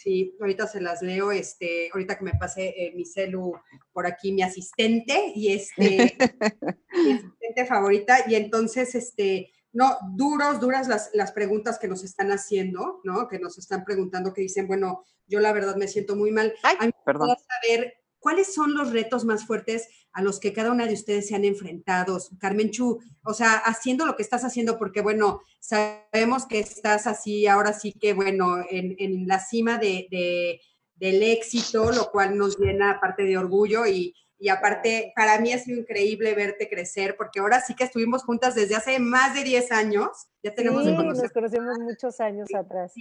Sí, 0.00 0.34
ahorita 0.40 0.66
se 0.66 0.80
las 0.80 1.02
leo, 1.02 1.30
este, 1.30 1.90
ahorita 1.92 2.16
que 2.16 2.24
me 2.24 2.32
pase 2.32 2.68
eh, 2.68 2.92
mi 2.94 3.04
celu 3.04 3.52
por 3.92 4.06
aquí, 4.06 4.32
mi 4.32 4.42
asistente 4.42 5.32
y 5.34 5.52
este, 5.52 6.16
mi 7.04 7.12
asistente 7.12 7.66
favorita, 7.66 8.24
y 8.26 8.34
entonces, 8.34 8.94
este, 8.94 9.52
no, 9.72 9.98
duros, 10.14 10.58
duras 10.58 10.88
las, 10.88 11.10
las, 11.12 11.32
preguntas 11.32 11.78
que 11.78 11.86
nos 11.86 12.02
están 12.02 12.30
haciendo, 12.32 13.00
¿no? 13.04 13.28
Que 13.28 13.38
nos 13.38 13.58
están 13.58 13.84
preguntando, 13.84 14.32
que 14.32 14.40
dicen, 14.40 14.66
bueno, 14.66 15.04
yo 15.26 15.38
la 15.38 15.52
verdad 15.52 15.76
me 15.76 15.86
siento 15.86 16.16
muy 16.16 16.32
mal. 16.32 16.54
Ay, 16.62 16.76
a 16.80 16.86
mí 16.86 16.92
perdón. 17.04 17.36
saber 17.62 17.99
cuáles 18.20 18.54
son 18.54 18.74
los 18.74 18.92
retos 18.92 19.24
más 19.24 19.46
fuertes 19.46 19.88
a 20.12 20.22
los 20.22 20.38
que 20.38 20.52
cada 20.52 20.70
una 20.70 20.86
de 20.86 20.94
ustedes 20.94 21.28
se 21.28 21.34
han 21.34 21.44
enfrentado. 21.44 22.18
Carmen 22.38 22.70
Chu, 22.70 23.00
o 23.24 23.34
sea, 23.34 23.54
haciendo 23.54 24.06
lo 24.06 24.16
que 24.16 24.22
estás 24.22 24.44
haciendo, 24.44 24.78
porque 24.78 25.00
bueno, 25.00 25.40
sabemos 25.58 26.46
que 26.46 26.60
estás 26.60 27.06
así, 27.06 27.46
ahora 27.46 27.72
sí 27.72 27.92
que 27.92 28.12
bueno, 28.12 28.58
en, 28.70 28.94
en 28.98 29.26
la 29.26 29.40
cima 29.40 29.78
de, 29.78 30.06
de, 30.10 30.60
del 30.94 31.22
éxito, 31.22 31.90
lo 31.90 32.10
cual 32.10 32.36
nos 32.36 32.58
llena 32.58 32.92
aparte 32.92 33.24
de 33.24 33.38
orgullo 33.38 33.86
y 33.86 34.14
y 34.42 34.48
aparte, 34.48 35.12
para 35.14 35.38
mí 35.38 35.52
ha 35.52 35.58
sido 35.58 35.78
increíble 35.78 36.34
verte 36.34 36.66
crecer, 36.66 37.14
porque 37.18 37.40
ahora 37.40 37.60
sí 37.60 37.74
que 37.74 37.84
estuvimos 37.84 38.24
juntas 38.24 38.54
desde 38.54 38.74
hace 38.74 38.98
más 38.98 39.34
de 39.34 39.44
10 39.44 39.70
años. 39.70 40.08
Ya 40.42 40.54
tenemos 40.54 40.82
sí, 40.82 40.92
nos 40.92 41.30
conocemos 41.30 41.78
muchos 41.78 42.18
años 42.20 42.48
atrás. 42.54 42.94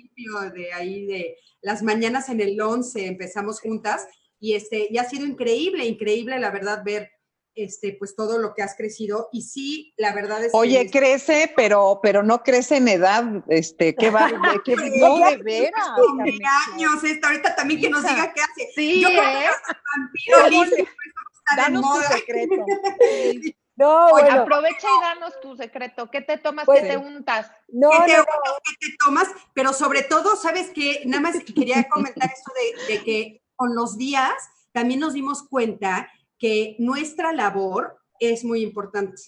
De 0.54 0.74
ahí, 0.74 1.06
de 1.06 1.38
las 1.62 1.82
mañanas 1.82 2.28
en 2.28 2.42
el 2.42 2.60
11 2.60 3.06
empezamos 3.06 3.62
juntas 3.62 4.06
y, 4.40 4.54
este, 4.54 4.88
y 4.90 4.98
ha 4.98 5.04
sido 5.04 5.26
increíble, 5.26 5.86
increíble, 5.86 6.40
la 6.40 6.52
verdad, 6.52 6.84
ver 6.84 7.12
este, 7.56 7.96
pues 8.00 8.16
todo 8.16 8.40
lo 8.40 8.54
que 8.54 8.62
has 8.62 8.76
crecido. 8.76 9.30
Y 9.32 9.42
sí, 9.42 9.94
la 9.98 10.14
verdad 10.14 10.44
es 10.44 10.52
Oye, 10.54 10.90
crece, 10.90 11.52
pero, 11.56 12.00
pero 12.02 12.24
no 12.24 12.42
crece 12.44 12.78
en 12.78 12.88
edad, 12.88 13.26
este, 13.48 13.96
¿qué 13.96 14.10
va? 14.10 14.32
¿Qué, 14.64 14.76
no, 15.00 15.30
de 15.30 15.38
veras. 15.38 15.90
años, 16.74 17.04
esta, 17.04 17.28
ahorita 17.28 17.56
también 17.56 17.82
que 17.82 17.90
nos 17.90 18.04
diga 18.04 18.34
qué 18.34 18.42
hace. 18.42 18.72
Sí, 18.76 19.02
Yo 19.02 19.10
¿eh? 19.10 19.50
vampiro, 20.30 20.86
Danos 21.56 21.82
tu 21.82 22.14
secreto. 22.14 22.56
No, 23.80 24.18
aprovecha 24.18 24.88
y 24.90 25.02
danos 25.02 25.40
tu 25.40 25.56
secreto. 25.56 26.12
¿Qué 26.12 26.20
te 26.20 26.38
tomas? 26.38 26.66
¿Qué 26.66 26.66
pues, 26.66 26.82
te 26.82 26.98
untas? 26.98 27.50
No, 27.70 27.90
¿Qué 27.92 28.12
te, 28.12 28.18
no, 28.18 28.26
¿Qué 28.26 28.88
te 28.88 28.98
tomas? 28.98 29.30
Pero 29.54 29.72
sobre 29.72 30.02
todo, 30.04 30.36
¿sabes 30.36 30.72
qué? 30.76 31.04
Nada 31.06 31.22
más 31.22 31.38
quería 31.46 31.88
comentar 31.88 32.30
esto 32.30 32.52
de, 32.90 33.04
que 33.04 33.42
con 33.60 33.76
los 33.76 33.98
días 33.98 34.32
también 34.72 35.02
nos 35.02 35.12
dimos 35.12 35.44
cuenta 35.44 36.08
que 36.38 36.78
nuestra 36.80 37.34
labor 37.34 38.00
es 38.22 38.46
muy 38.46 38.62
importante. 38.62 39.22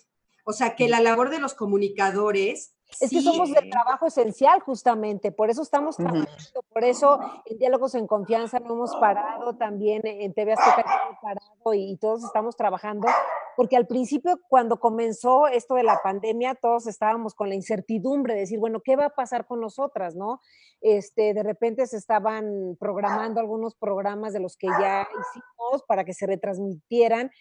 O 0.46 0.54
sea, 0.54 0.78
que 0.78 0.88
la 0.88 1.02
labor 1.02 1.30
de 1.30 1.40
los 1.40 1.54
comunicadores 1.54 2.74
es 3.02 3.10
que 3.10 3.22
somos 3.22 3.52
de 3.52 3.62
trabajo 3.70 4.08
esencial 4.08 4.62
justamente, 4.62 5.32
por 5.32 5.50
eso 5.50 5.62
estamos 5.62 5.98
trabajando, 5.98 6.62
por 6.74 6.84
eso 6.84 7.20
en 7.46 7.58
Diálogos 7.58 7.96
en 7.96 8.08
Confianza 8.08 8.60
no 8.60 8.74
hemos 8.74 8.96
parado, 8.96 9.56
también 9.56 10.02
en 10.04 10.34
TV 10.34 10.54
Azteca 10.54 10.84
no 10.86 11.10
hemos 11.10 11.20
parado 11.22 11.74
y, 11.74 11.98
todos 11.98 12.24
estamos 12.24 12.56
trabajando, 12.56 13.08
porque 13.56 13.78
al 13.78 13.88
principio 13.88 14.40
cuando 14.50 14.80
comenzó 14.80 15.48
esto 15.48 15.76
de 15.76 15.84
la 15.84 16.00
pandemia, 16.04 16.56
todos 16.56 16.88
estábamos 16.88 17.36
con 17.36 17.50
la 17.50 17.56
incertidumbre 17.56 18.34
de 18.34 18.42
decir, 18.42 18.60
bueno, 18.60 18.82
¿qué 18.82 18.96
va 18.96 19.06
a 19.06 19.16
pasar 19.16 19.46
con 19.46 19.60
nosotras, 19.60 20.16
no? 20.16 20.42
Este, 20.82 21.34
de 21.34 21.44
repente 21.44 21.86
se 21.88 21.98
estaban 21.98 22.78
programando 22.80 23.40
algunos 23.40 23.76
programas 23.76 24.34
de 24.34 24.40
los 24.40 24.58
que 24.58 24.68
ya 24.68 25.08
hicimos 25.08 25.84
para 25.88 26.04
que 26.06 26.14
se 26.14 26.28
retransmitieran, 26.28 27.32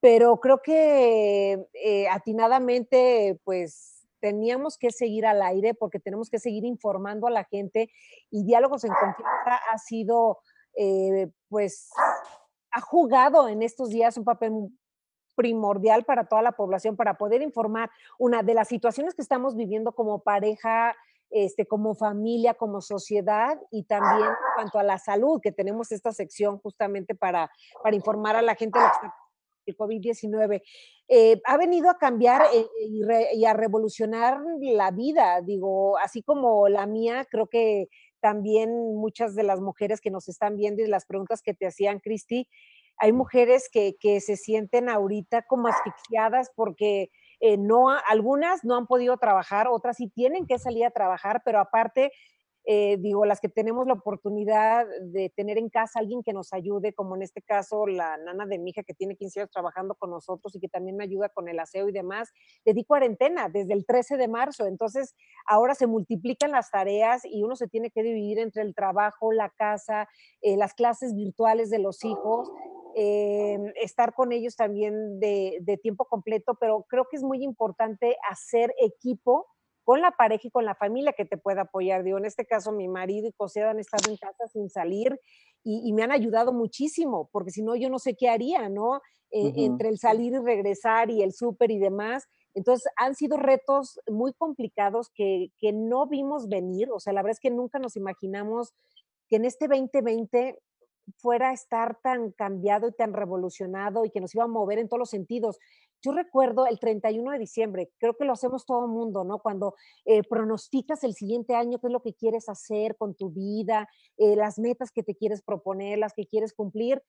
pero 0.00 0.38
creo 0.40 0.60
que 0.62 1.64
eh, 1.74 2.08
atinadamente, 2.08 3.38
pues 3.44 4.06
teníamos 4.20 4.78
que 4.78 4.92
seguir 4.92 5.26
al 5.26 5.42
aire 5.42 5.74
porque 5.74 5.98
tenemos 5.98 6.30
que 6.30 6.38
seguir 6.38 6.64
informando 6.64 7.26
a 7.26 7.30
la 7.30 7.44
gente 7.44 7.90
y 8.30 8.44
Diálogos 8.44 8.84
en 8.84 8.92
Confianza 8.92 9.60
ha 9.70 9.78
sido, 9.78 10.38
eh, 10.76 11.28
pues, 11.48 11.90
ha 12.70 12.80
jugado 12.80 13.48
en 13.48 13.62
estos 13.62 13.90
días 13.90 14.16
un 14.16 14.24
papel 14.24 14.52
primordial 15.34 16.04
para 16.04 16.26
toda 16.26 16.42
la 16.42 16.52
población 16.52 16.96
para 16.96 17.14
poder 17.14 17.42
informar 17.42 17.90
una 18.18 18.42
de 18.42 18.54
las 18.54 18.68
situaciones 18.68 19.14
que 19.14 19.22
estamos 19.22 19.56
viviendo 19.56 19.92
como 19.92 20.20
pareja, 20.20 20.94
este, 21.30 21.66
como 21.66 21.94
familia, 21.94 22.54
como 22.54 22.80
sociedad 22.80 23.58
y 23.70 23.84
también 23.84 24.28
cuanto 24.54 24.78
a 24.78 24.82
la 24.82 24.98
salud, 24.98 25.40
que 25.42 25.52
tenemos 25.52 25.90
esta 25.90 26.12
sección 26.12 26.58
justamente 26.58 27.14
para, 27.14 27.50
para 27.82 27.96
informar 27.96 28.36
a 28.36 28.42
la 28.42 28.54
gente 28.54 28.78
de 28.78 28.84
el 29.66 29.76
COVID-19, 29.76 30.62
eh, 31.08 31.40
ha 31.44 31.56
venido 31.56 31.90
a 31.90 31.98
cambiar 31.98 32.42
eh, 32.52 32.66
y, 33.34 33.44
a 33.44 33.52
revolucionar 33.52 34.40
la 34.60 34.90
vida, 34.90 35.40
digo, 35.40 35.98
así 35.98 36.22
como 36.22 36.68
la 36.68 36.86
mía, 36.86 37.26
creo 37.30 37.46
que 37.46 37.88
también 38.20 38.70
muchas 38.96 39.34
de 39.34 39.42
las 39.42 39.60
mujeres 39.60 40.00
que 40.00 40.10
nos 40.10 40.28
están 40.28 40.56
viendo 40.56 40.82
y 40.82 40.86
las 40.86 41.06
preguntas 41.06 41.42
que 41.42 41.54
te 41.54 41.66
hacían, 41.66 42.00
Cristi, 42.00 42.48
hay 42.98 43.12
mujeres 43.12 43.68
que, 43.72 43.94
se 44.20 44.36
sienten 44.36 44.88
ahorita 44.88 45.42
como 45.42 45.68
asfixiadas 45.68 46.50
porque 46.54 47.10
eh, 47.40 47.56
no, 47.56 47.88
algunas 48.08 48.64
no 48.64 48.76
han 48.76 48.86
podido 48.86 49.16
trabajar, 49.16 49.66
otras 49.68 49.96
sí 49.96 50.08
tienen 50.08 50.46
que 50.46 50.58
salir 50.58 50.84
a 50.84 50.90
trabajar, 50.90 51.42
pero 51.44 51.58
aparte 51.58 52.12
eh, 52.64 52.96
digo, 53.00 53.24
las 53.26 53.40
que 53.40 53.48
tenemos 53.48 53.88
la 53.88 53.94
oportunidad 53.94 54.86
de 55.00 55.30
tener 55.30 55.58
en 55.58 55.68
casa 55.68 55.98
alguien 55.98 56.22
que 56.22 56.32
nos 56.32 56.52
ayude, 56.52 56.94
como 56.94 57.16
en 57.16 57.22
este 57.22 57.42
caso 57.42 57.86
la 57.88 58.16
nana 58.18 58.46
de 58.46 58.58
mi 58.58 58.70
hija 58.70 58.84
que 58.84 58.94
tiene 58.94 59.16
15 59.16 59.40
años 59.40 59.50
trabajando 59.50 59.96
con 59.96 60.10
nosotros 60.10 60.54
y 60.54 60.60
que 60.60 60.68
también 60.68 60.96
me 60.96 61.02
ayuda 61.02 61.28
con 61.28 61.48
el 61.48 61.58
aseo 61.58 61.88
y 61.88 61.92
demás, 61.92 62.30
le 62.64 62.72
di 62.72 62.84
cuarentena 62.84 63.48
desde 63.48 63.72
el 63.72 63.84
13 63.84 64.16
de 64.16 64.28
marzo, 64.28 64.66
entonces 64.66 65.16
ahora 65.46 65.74
se 65.74 65.88
multiplican 65.88 66.52
las 66.52 66.70
tareas 66.70 67.22
y 67.24 67.42
uno 67.42 67.56
se 67.56 67.66
tiene 67.66 67.90
que 67.90 68.04
dividir 68.04 68.38
entre 68.38 68.62
el 68.62 68.74
trabajo, 68.76 69.32
la 69.32 69.50
casa, 69.50 70.08
eh, 70.40 70.56
las 70.56 70.74
clases 70.74 71.16
virtuales 71.16 71.68
de 71.68 71.80
los 71.80 72.04
hijos. 72.04 72.48
Eh, 72.94 73.58
estar 73.76 74.14
con 74.14 74.32
ellos 74.32 74.56
también 74.56 75.18
de, 75.20 75.58
de 75.62 75.76
tiempo 75.76 76.04
completo, 76.04 76.56
pero 76.60 76.84
creo 76.88 77.06
que 77.10 77.16
es 77.16 77.22
muy 77.22 77.42
importante 77.42 78.16
hacer 78.28 78.74
equipo 78.78 79.46
con 79.84 80.00
la 80.00 80.12
pareja 80.12 80.46
y 80.46 80.50
con 80.50 80.64
la 80.64 80.74
familia 80.74 81.12
que 81.12 81.24
te 81.24 81.36
pueda 81.36 81.62
apoyar. 81.62 82.04
Digo, 82.04 82.18
en 82.18 82.24
este 82.24 82.46
caso, 82.46 82.72
mi 82.72 82.88
marido 82.88 83.28
y 83.28 83.34
José 83.36 83.62
han 83.62 83.78
estado 83.78 84.10
en 84.10 84.16
casa 84.16 84.46
sin 84.52 84.70
salir 84.70 85.18
y, 85.64 85.92
me 85.92 86.02
han 86.02 86.12
ayudado 86.12 86.52
muchísimo, 86.52 87.28
porque 87.32 87.50
si 87.50 87.62
no, 87.62 87.76
yo 87.76 87.88
no 87.88 87.98
sé 87.98 88.14
qué 88.14 88.28
haría, 88.28 88.68
¿no? 88.68 89.00
Eh, 89.30 89.52
entre 89.56 89.88
el 89.88 89.98
salir 89.98 90.32
y 90.32 90.38
regresar 90.38 91.10
y 91.10 91.22
el 91.22 91.32
súper 91.32 91.70
y 91.70 91.78
demás. 91.78 92.24
Entonces, 92.54 92.90
han 92.96 93.14
sido 93.14 93.36
retos 93.36 94.00
muy 94.08 94.32
complicados 94.34 95.08
que, 95.14 95.48
que 95.58 95.72
no 95.72 96.06
vimos 96.06 96.48
venir. 96.48 96.90
O 96.90 97.00
sea, 97.00 97.12
la 97.12 97.22
verdad 97.22 97.36
es 97.36 97.40
que 97.40 97.50
nunca 97.50 97.78
nos 97.78 97.96
imaginamos 97.96 98.74
que 99.28 99.36
en 99.36 99.44
este 99.44 99.68
2020 99.68 100.58
fuera 101.18 101.50
a 101.50 101.52
estar 101.52 101.98
tan 102.02 102.32
cambiado 102.32 102.88
y 102.88 102.92
tan 102.92 103.12
revolucionado 103.12 104.04
y 104.04 104.10
que 104.10 104.20
nos 104.20 104.34
iba 104.34 104.44
a 104.44 104.48
mover 104.48 104.78
en 104.78 104.88
todos 104.88 105.00
los 105.00 105.10
sentidos. 105.10 105.58
Yo 106.04 106.12
recuerdo 106.12 106.66
el 106.66 106.80
31 106.80 107.30
de 107.30 107.38
diciembre, 107.38 107.90
creo 107.98 108.16
que 108.16 108.24
lo 108.24 108.32
hacemos 108.32 108.66
todo 108.66 108.86
el 108.86 108.90
mundo, 108.90 109.22
¿no? 109.22 109.38
Cuando 109.38 109.74
eh, 110.04 110.22
pronosticas 110.24 111.04
el 111.04 111.14
siguiente 111.14 111.54
año, 111.54 111.78
qué 111.78 111.86
es 111.86 111.92
lo 111.92 112.02
que 112.02 112.14
quieres 112.14 112.48
hacer 112.48 112.96
con 112.96 113.14
tu 113.14 113.30
vida, 113.30 113.88
eh, 114.16 114.34
las 114.34 114.58
metas 114.58 114.90
que 114.90 115.02
te 115.02 115.14
quieres 115.14 115.42
proponer, 115.42 115.98
las 115.98 116.12
que 116.12 116.26
quieres 116.26 116.52
cumplir, 116.54 117.02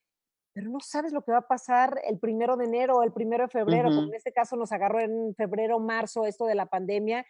pero 0.54 0.70
no 0.70 0.80
sabes 0.80 1.12
lo 1.12 1.24
que 1.24 1.32
va 1.32 1.40
a 1.40 1.48
pasar 1.48 2.00
el 2.08 2.20
primero 2.20 2.56
de 2.56 2.66
enero 2.66 2.98
o 2.98 3.04
el 3.04 3.12
primero 3.12 3.46
de 3.46 3.50
febrero, 3.50 3.90
como 3.90 4.04
en 4.04 4.14
este 4.14 4.32
caso 4.32 4.56
nos 4.56 4.72
agarró 4.72 5.00
en 5.00 5.34
febrero, 5.36 5.80
marzo, 5.80 6.26
esto 6.26 6.46
de 6.46 6.54
la 6.54 6.68
pandemia, 6.68 7.26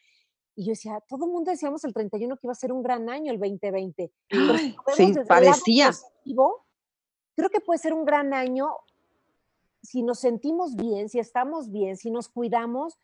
y 0.56 0.66
yo 0.66 0.72
decía, 0.72 1.00
todo 1.08 1.26
el 1.26 1.32
mundo 1.32 1.52
decíamos 1.52 1.84
el 1.84 1.94
31 1.94 2.36
que 2.38 2.48
iba 2.48 2.52
a 2.52 2.56
ser 2.56 2.72
un 2.72 2.84
gran 2.84 3.10
año 3.10 3.32
el 3.32 3.40
2020. 3.40 4.12
sí, 4.96 5.14
parecía. 5.28 5.92
creo 7.36 7.50
que 7.50 7.60
puede 7.60 7.80
ser 7.80 7.94
un 7.94 8.06
gran 8.06 8.34
año 8.34 8.70
si 9.82 10.02
nos 10.02 10.20
sentimos 10.20 10.76
bien, 10.76 11.10
si 11.10 11.20
estamos 11.20 11.72
bien, 11.72 11.98
si 11.98 12.10
nos 12.10 12.30
cuidamos 12.30 12.98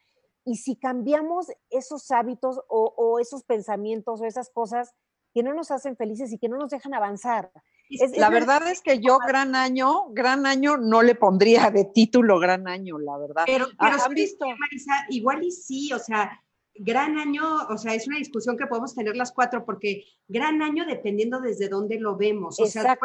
y 0.46 0.56
si 0.56 0.78
cambiamos 0.78 1.48
esos 1.70 2.10
hábitos 2.12 2.62
o, 2.70 3.20
esos 3.20 3.44
pensamientos 3.44 4.22
o 4.22 4.26
esas 4.26 4.50
cosas 4.50 4.94
que 5.34 5.44
no 5.44 5.54
nos 5.54 5.72
hacen 5.72 5.96
felices 5.96 6.32
y 6.32 6.40
que 6.40 6.50
no 6.50 6.58
nos 6.58 6.70
dejan 6.70 6.94
avanzar. 6.94 7.52
la 8.16 8.30
verdad 8.30 8.68
es 8.72 8.82
que 8.82 9.00
yo 9.00 9.18
gran 9.20 9.56
año, 9.56 10.10
gran 10.12 10.46
año 10.46 10.78
no 10.78 11.02
le 11.02 11.16
pondría 11.16 11.70
de 11.70 11.86
título 11.86 12.40
gran 12.40 12.68
año, 12.68 12.98
la 12.98 13.18
verdad. 13.18 13.44
Pero, 13.46 13.68
pero 13.78 14.04
¿Han 14.04 14.14
visto? 14.14 14.46
Marisa, 14.46 15.06
igual 15.10 15.44
y 15.44 15.52
sí, 15.52 15.92
o 15.94 16.00
sea, 16.00 16.42
gran 16.80 17.18
año, 17.18 17.44
o 17.70 17.78
sea, 17.78 17.94
es 17.94 18.08
una 18.08 18.18
discusión 18.18 18.58
que 18.58 18.66
podemos 18.66 18.96
tener 18.96 19.16
las 19.16 19.32
cuatro, 19.32 19.66
porque 19.66 20.06
gran 20.28 20.62
año 20.62 20.86
dependiendo 20.86 21.42
desde 21.42 21.68
dónde 21.68 22.00
lo 22.00 22.16
vemos. 22.16 22.60
O 22.60 22.66
sea, 22.66 22.98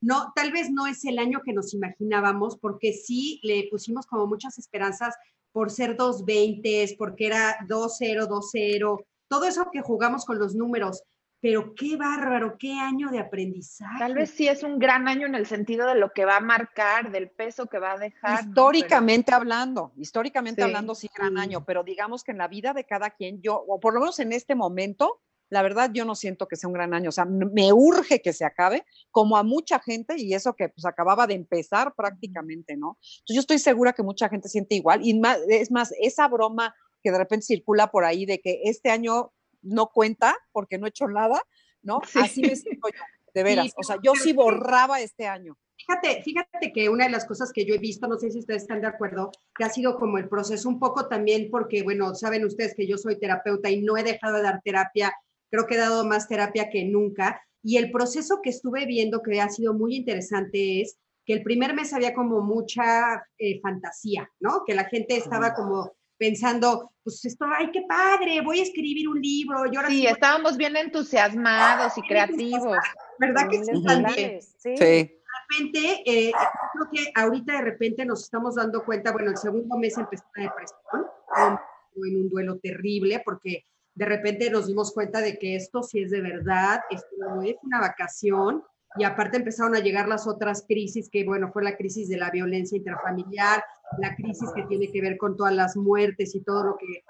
no, 0.00 0.32
tal 0.34 0.50
vez 0.50 0.70
no 0.70 0.86
es 0.86 1.04
el 1.04 1.18
año 1.18 1.42
que 1.44 1.52
nos 1.52 1.74
imaginábamos, 1.74 2.56
porque 2.56 2.92
sí 2.92 3.38
le 3.44 3.68
pusimos 3.70 4.06
como 4.06 4.26
muchas 4.26 4.58
esperanzas 4.58 5.14
por 5.52 5.70
ser 5.70 5.96
dos 5.96 6.24
veintes, 6.24 6.94
porque 6.98 7.26
era 7.26 7.58
2-0, 7.68 8.26
2-0, 8.26 9.04
todo 9.28 9.44
eso 9.44 9.68
que 9.70 9.82
jugamos 9.82 10.24
con 10.24 10.38
los 10.38 10.54
números, 10.54 11.02
pero 11.42 11.74
qué 11.74 11.96
bárbaro, 11.96 12.56
qué 12.56 12.74
año 12.74 13.10
de 13.10 13.18
aprendizaje. 13.18 13.98
Tal 13.98 14.14
vez 14.14 14.30
sí 14.30 14.46
es 14.46 14.62
un 14.62 14.78
gran 14.78 15.08
año 15.08 15.26
en 15.26 15.34
el 15.34 15.44
sentido 15.44 15.88
de 15.88 15.96
lo 15.96 16.12
que 16.12 16.24
va 16.24 16.36
a 16.36 16.40
marcar, 16.40 17.10
del 17.10 17.30
peso 17.30 17.66
que 17.66 17.80
va 17.80 17.94
a 17.94 17.98
dejar. 17.98 18.44
Históricamente 18.44 19.34
hablando, 19.34 19.92
históricamente 19.96 20.62
hablando 20.62 20.94
sí 20.94 21.10
gran 21.12 21.38
año, 21.38 21.64
pero 21.64 21.82
digamos 21.82 22.22
que 22.22 22.30
en 22.30 22.38
la 22.38 22.46
vida 22.46 22.72
de 22.74 22.84
cada 22.84 23.10
quien, 23.10 23.42
yo, 23.42 23.56
o 23.56 23.80
por 23.80 23.92
lo 23.92 23.98
menos 23.98 24.20
en 24.20 24.32
este 24.32 24.54
momento, 24.54 25.20
la 25.50 25.62
verdad 25.62 25.90
yo 25.92 26.04
no 26.04 26.14
siento 26.14 26.46
que 26.46 26.54
sea 26.54 26.68
un 26.68 26.74
gran 26.74 26.94
año, 26.94 27.08
o 27.08 27.12
sea, 27.12 27.24
me 27.24 27.72
urge 27.72 28.22
que 28.22 28.32
se 28.32 28.44
acabe, 28.44 28.86
como 29.10 29.36
a 29.36 29.42
mucha 29.42 29.80
gente, 29.80 30.14
y 30.18 30.34
eso 30.34 30.54
que 30.54 30.68
pues 30.68 30.86
acababa 30.86 31.26
de 31.26 31.34
empezar 31.34 31.92
prácticamente, 31.96 32.76
¿no? 32.76 32.98
Entonces 33.00 33.34
yo 33.34 33.40
estoy 33.40 33.58
segura 33.58 33.94
que 33.94 34.04
mucha 34.04 34.28
gente 34.28 34.48
siente 34.48 34.76
igual, 34.76 35.00
y 35.02 35.18
más, 35.18 35.40
es 35.48 35.72
más, 35.72 35.92
esa 36.00 36.28
broma 36.28 36.72
que 37.02 37.10
de 37.10 37.18
repente 37.18 37.46
circula 37.46 37.90
por 37.90 38.04
ahí 38.04 38.26
de 38.26 38.40
que 38.40 38.60
este 38.62 38.90
año 38.90 39.32
no 39.62 39.88
cuenta 39.88 40.36
porque 40.52 40.78
no 40.78 40.86
he 40.86 40.90
hecho 40.90 41.08
nada, 41.08 41.40
¿no? 41.82 42.00
Así 42.20 42.42
me 42.42 42.56
siento 42.56 42.88
yo, 42.88 43.02
de 43.34 43.42
veras. 43.42 43.72
o 43.76 43.82
sea, 43.82 43.96
yo 44.02 44.14
sí 44.14 44.32
borraba 44.32 45.00
este 45.00 45.26
año. 45.26 45.56
Fíjate, 45.76 46.22
fíjate 46.22 46.72
que 46.72 46.88
una 46.88 47.04
de 47.04 47.10
las 47.10 47.24
cosas 47.24 47.52
que 47.52 47.64
yo 47.64 47.74
he 47.74 47.78
visto, 47.78 48.06
no 48.06 48.16
sé 48.16 48.30
si 48.30 48.38
ustedes 48.38 48.62
están 48.62 48.80
de 48.80 48.86
acuerdo, 48.86 49.32
que 49.56 49.64
ha 49.64 49.68
sido 49.68 49.96
como 49.98 50.18
el 50.18 50.28
proceso 50.28 50.68
un 50.68 50.78
poco 50.78 51.08
también 51.08 51.48
porque, 51.50 51.82
bueno, 51.82 52.14
saben 52.14 52.44
ustedes 52.44 52.74
que 52.76 52.86
yo 52.86 52.98
soy 52.98 53.18
terapeuta 53.18 53.68
y 53.68 53.82
no 53.82 53.96
he 53.96 54.04
dejado 54.04 54.36
de 54.36 54.42
dar 54.42 54.60
terapia, 54.62 55.12
creo 55.50 55.66
que 55.66 55.74
he 55.74 55.78
dado 55.78 56.04
más 56.06 56.28
terapia 56.28 56.70
que 56.70 56.84
nunca. 56.84 57.42
Y 57.64 57.78
el 57.78 57.90
proceso 57.90 58.40
que 58.42 58.50
estuve 58.50 58.86
viendo 58.86 59.22
que 59.22 59.40
ha 59.40 59.48
sido 59.48 59.74
muy 59.74 59.96
interesante 59.96 60.82
es 60.82 60.98
que 61.24 61.32
el 61.32 61.42
primer 61.42 61.74
mes 61.74 61.92
había 61.92 62.14
como 62.14 62.40
mucha 62.40 63.24
eh, 63.38 63.60
fantasía, 63.60 64.30
¿no? 64.40 64.62
Que 64.64 64.74
la 64.74 64.84
gente 64.84 65.16
estaba 65.16 65.54
como 65.54 65.92
pensando, 66.22 66.92
pues 67.02 67.24
esto, 67.24 67.44
ay, 67.52 67.72
qué 67.72 67.82
padre, 67.82 68.40
voy 68.42 68.60
a 68.60 68.62
escribir 68.62 69.08
un 69.08 69.20
libro. 69.20 69.66
Y 69.66 69.76
ahora 69.76 69.88
sí, 69.88 70.06
estábamos 70.06 70.56
bien 70.56 70.76
entusiasmados 70.76 71.98
y 71.98 72.02
creativos. 72.02 72.76
¿Verdad 73.18 73.48
que 73.50 73.64
sí, 73.64 73.84
también? 73.84 74.40
Sí. 74.40 74.74
De 74.76 75.12
repente, 75.50 76.02
eh, 76.06 76.32
creo 76.72 76.88
que 76.92 77.12
ahorita 77.16 77.54
de 77.54 77.62
repente 77.62 78.04
nos 78.04 78.22
estamos 78.22 78.54
dando 78.54 78.84
cuenta, 78.84 79.10
bueno, 79.10 79.32
el 79.32 79.36
segundo 79.36 79.76
mes 79.76 79.98
empezó 79.98 80.24
la 80.36 80.44
depresión, 80.44 81.58
en 82.06 82.16
un 82.16 82.30
duelo 82.30 82.60
terrible, 82.60 83.20
porque 83.24 83.64
de 83.94 84.04
repente 84.04 84.48
nos 84.48 84.68
dimos 84.68 84.92
cuenta 84.92 85.20
de 85.20 85.40
que 85.40 85.56
esto 85.56 85.82
sí 85.82 86.02
es 86.02 86.12
de 86.12 86.20
verdad, 86.20 86.82
esto 86.88 87.16
no 87.18 87.42
es 87.42 87.56
una 87.64 87.80
vacación, 87.80 88.62
y 88.96 89.04
aparte 89.04 89.38
empezaron 89.38 89.74
a 89.74 89.80
llegar 89.80 90.08
las 90.08 90.26
otras 90.26 90.64
crisis, 90.66 91.08
que 91.10 91.24
bueno, 91.24 91.50
fue 91.52 91.64
la 91.64 91.76
crisis 91.76 92.08
de 92.08 92.18
la 92.18 92.30
violencia 92.30 92.76
intrafamiliar, 92.76 93.64
la 93.98 94.14
crisis 94.14 94.50
que 94.54 94.64
tiene 94.64 94.90
que 94.90 95.00
ver 95.00 95.16
con 95.16 95.36
todas 95.36 95.54
las 95.54 95.76
muertes 95.76 96.34
y 96.34 96.42
todo 96.42 96.64
lo 96.64 96.76
que... 96.76 97.04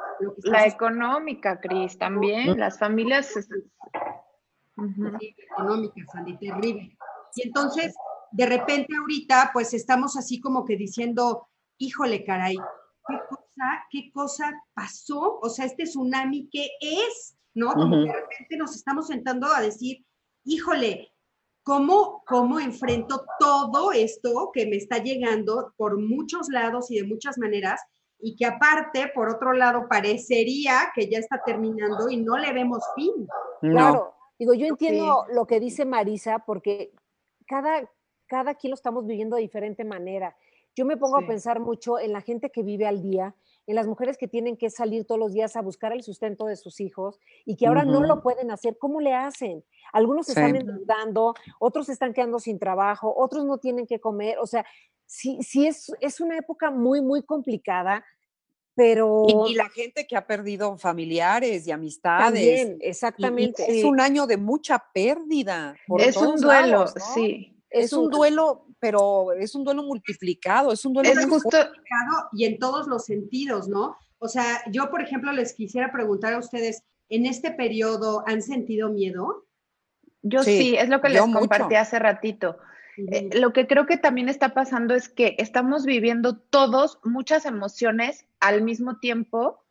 la 0.44 0.66
económica, 0.66 1.60
Cris, 1.60 1.98
también, 1.98 2.58
las 2.58 2.78
familias... 2.78 3.34
Económicas, 4.76 6.06
Sandy, 6.12 6.38
terrible. 6.38 6.96
Y 7.34 7.46
entonces, 7.46 7.94
de 8.30 8.46
repente 8.46 8.94
ahorita, 8.98 9.50
pues 9.52 9.74
estamos 9.74 10.16
así 10.16 10.40
como 10.40 10.64
que 10.64 10.76
diciendo, 10.76 11.48
híjole, 11.78 12.24
caray, 12.24 12.56
¿qué 12.56 13.18
cosa, 13.28 13.84
qué 13.90 14.10
cosa 14.12 14.62
pasó? 14.74 15.38
O 15.40 15.48
sea, 15.48 15.66
este 15.66 15.84
tsunami, 15.84 16.48
¿qué 16.50 16.68
es? 16.80 17.36
¿No? 17.54 17.74
Como 17.74 18.02
que 18.02 18.08
de 18.08 18.12
repente 18.12 18.56
nos 18.56 18.74
estamos 18.74 19.08
sentando 19.08 19.48
a 19.48 19.60
decir, 19.60 20.04
híjole, 20.44 21.11
¿Cómo, 21.64 22.22
¿Cómo 22.26 22.58
enfrento 22.58 23.24
todo 23.38 23.92
esto 23.92 24.50
que 24.52 24.66
me 24.66 24.76
está 24.76 24.98
llegando 24.98 25.72
por 25.76 25.98
muchos 25.98 26.48
lados 26.48 26.90
y 26.90 26.96
de 26.96 27.06
muchas 27.06 27.38
maneras? 27.38 27.80
Y 28.18 28.34
que 28.36 28.46
aparte, 28.46 29.10
por 29.14 29.28
otro 29.28 29.52
lado, 29.52 29.86
parecería 29.88 30.90
que 30.94 31.08
ya 31.08 31.18
está 31.18 31.40
terminando 31.44 32.08
y 32.08 32.16
no 32.16 32.36
le 32.36 32.52
vemos 32.52 32.82
fin. 32.96 33.28
Claro, 33.60 34.14
digo, 34.38 34.54
yo 34.54 34.66
entiendo 34.66 35.24
lo 35.32 35.46
que 35.46 35.60
dice 35.60 35.84
Marisa 35.84 36.40
porque 36.40 36.92
cada, 37.46 37.88
cada 38.26 38.54
quien 38.54 38.72
lo 38.72 38.74
estamos 38.74 39.06
viviendo 39.06 39.36
de 39.36 39.42
diferente 39.42 39.84
manera. 39.84 40.36
Yo 40.74 40.84
me 40.84 40.96
pongo 40.96 41.18
a 41.18 41.26
pensar 41.26 41.60
mucho 41.60 41.98
en 41.98 42.12
la 42.12 42.22
gente 42.22 42.50
que 42.50 42.62
vive 42.62 42.86
al 42.86 43.02
día, 43.02 43.34
en 43.66 43.76
las 43.76 43.86
mujeres 43.86 44.16
que 44.18 44.28
tienen 44.28 44.56
que 44.56 44.70
salir 44.70 45.04
todos 45.04 45.18
los 45.18 45.32
días 45.32 45.56
a 45.56 45.62
buscar 45.62 45.92
el 45.92 46.02
sustento 46.02 46.46
de 46.46 46.56
sus 46.56 46.80
hijos 46.80 47.20
y 47.44 47.56
que 47.56 47.66
ahora 47.66 47.84
no 47.84 48.00
lo 48.02 48.22
pueden 48.22 48.50
hacer. 48.50 48.76
¿Cómo 48.78 49.00
le 49.00 49.14
hacen? 49.14 49.64
Algunos 49.92 50.26
se 50.26 50.32
están 50.32 50.56
endeudando, 50.56 51.34
otros 51.58 51.86
se 51.86 51.92
están 51.92 52.12
quedando 52.12 52.38
sin 52.38 52.58
trabajo, 52.58 53.14
otros 53.16 53.44
no 53.44 53.58
tienen 53.58 53.86
que 53.86 54.00
comer. 54.00 54.38
O 54.38 54.46
sea, 54.46 54.64
sí, 55.06 55.38
sí 55.42 55.66
es, 55.66 55.92
es 56.00 56.20
una 56.20 56.36
época 56.36 56.70
muy, 56.70 57.00
muy 57.00 57.22
complicada, 57.22 58.04
pero... 58.74 59.26
Y, 59.28 59.54
la 59.54 59.68
gente 59.68 60.06
que 60.06 60.16
ha 60.16 60.26
perdido 60.26 60.76
familiares 60.78 61.66
y 61.66 61.70
amistades. 61.70 62.24
También, 62.24 62.78
exactamente. 62.80 63.64
es 63.68 63.84
un 63.84 64.00
año 64.00 64.26
de 64.26 64.38
mucha 64.38 64.82
pérdida. 64.92 65.76
es 65.98 66.16
un 66.16 66.36
duelo, 66.40 66.86
sí. 67.14 67.54
Es, 67.70 67.92
un 67.92 68.10
duelo 68.10 68.66
pero 68.82 69.30
es 69.30 69.54
un 69.54 69.62
duelo 69.62 69.84
multiplicado, 69.84 70.72
es 70.72 70.84
un 70.84 70.92
duelo 70.92 71.08
es 71.08 71.24
justo 71.26 71.56
y 72.32 72.46
en 72.46 72.58
todos 72.58 72.88
los 72.88 73.04
sentidos, 73.04 73.68
¿no? 73.68 73.96
O 74.18 74.26
sea, 74.26 74.60
yo, 74.72 74.90
por 74.90 75.00
ejemplo, 75.00 75.30
les 75.30 75.52
quisiera 75.52 75.92
preguntar 75.92 76.34
a 76.34 76.38
ustedes, 76.38 76.82
¿en 77.08 77.24
este 77.26 77.52
periodo 77.52 78.24
han 78.26 78.42
sentido 78.42 78.90
miedo? 78.90 79.46
Yo 80.22 80.42
sí, 80.42 80.74
es 80.74 80.88
lo 80.88 81.00
que 81.00 81.10
les 81.10 81.22
compartí 81.22 81.76
hace 81.76 82.00
ratito. 82.00 82.58
Eh, 82.96 83.30
lo 83.34 83.52
que 83.52 83.68
creo 83.68 83.86
que 83.86 83.98
también 83.98 84.28
está 84.28 84.52
pasando 84.52 84.94
es 84.94 85.08
que 85.08 85.36
estamos 85.38 85.86
viviendo 85.86 86.36
todos 86.36 86.98
muchas 87.04 87.46
emociones 87.46 88.26
al 88.40 88.62
mismo 88.62 88.98
tiempo 88.98 89.62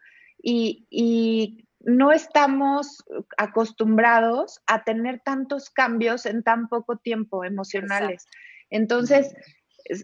y, 0.41 0.87
y 0.89 1.67
no 1.81 2.13
estamos 2.13 3.03
acostumbrados 3.37 4.61
a 4.67 4.85
tener 4.85 5.19
tantos 5.19 5.69
cambios 5.69 6.25
en 6.25 6.43
tan 6.43 6.69
poco 6.69 6.95
tiempo 6.95 7.43
emocionales. 7.43 8.25
Entonces, 8.71 9.35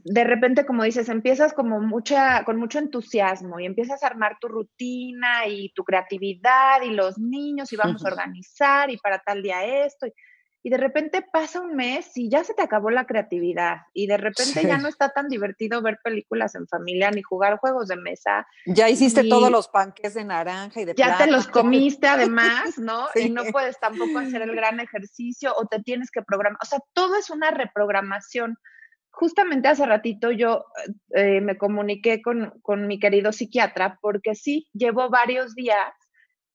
de 0.04 0.24
repente, 0.24 0.66
como 0.66 0.84
dices, 0.84 1.10
empiezas 1.10 1.54
como 1.54 1.80
mucha, 1.80 2.44
con 2.44 2.58
mucho 2.58 2.80
entusiasmo 2.80 3.60
y 3.60 3.66
empiezas 3.66 4.04
a 4.04 4.08
armar 4.08 4.38
tu 4.40 4.48
rutina 4.48 5.48
y 5.48 5.72
tu 5.74 5.84
creatividad 5.84 6.82
y 6.84 6.92
los 6.92 7.18
niños 7.18 7.72
y 7.72 7.78
vamos 7.78 8.06
a 8.06 8.10
organizar 8.10 8.92
y 8.92 8.98
para 8.98 9.20
tal 9.20 9.42
día 9.42 9.86
esto. 9.86 10.08
Y, 10.08 10.14
de 10.64 10.78
repente 10.78 11.26
pasa 11.32 11.62
un 11.62 11.76
mes 11.76 12.12
y 12.16 12.30
ya 12.30 12.44
se 12.44 12.54
te 12.54 12.62
acabó 12.62 12.90
la 12.90 13.06
creatividad 13.06 13.78
y 13.94 14.08
de 14.08 14.18
repente 14.18 14.64
ya 14.64 14.78
no 14.78 14.88
está 14.88 15.10
tan 15.10 15.30
divertido 15.30 15.82
ver 15.82 16.00
películas 16.04 16.56
en 16.56 16.68
familia 16.68 17.10
ni 17.12 17.22
jugar 17.22 17.58
juegos 17.58 17.88
de 17.88 17.96
mesa. 17.96 18.46
Ya 18.66 18.90
hiciste 18.90 19.24
todos 19.30 19.50
los 19.50 19.68
panques 19.68 20.14
de 20.14 20.26
naranja 20.26 20.82
y 20.82 20.86
de 20.86 20.94
Ya 20.96 21.18
te 21.18 21.28
los 21.28 21.48
comiste 21.48 22.08
además, 22.08 22.78
¿no? 22.78 23.08
Y 23.16 23.30
no 23.30 23.44
puedes 23.46 23.80
tampoco 23.80 24.20
hacer 24.20 24.42
el 24.42 24.56
gran 24.56 24.80
ejercicio 24.80 25.54
o 25.56 25.66
te 25.68 25.82
tienes 25.82 26.12
que 26.12 26.22
programar. 26.22 26.60
O 26.62 26.66
sea, 26.66 26.80
todo 26.94 27.16
es 27.16 27.30
una 27.30 27.52
reprogramación. 27.52 28.58
Justamente 29.10 29.68
hace 29.68 29.86
ratito 29.86 30.32
yo 30.32 30.66
eh, 31.16 31.42
me 31.42 31.58
comuniqué 31.58 32.22
con, 32.22 32.54
con 32.62 32.88
mi 32.88 33.00
querido 33.00 33.32
psiquiatra 33.32 33.98
porque 34.02 34.36
sí, 34.36 34.68
llevo 34.74 35.10
varios 35.10 35.56
días 35.56 35.94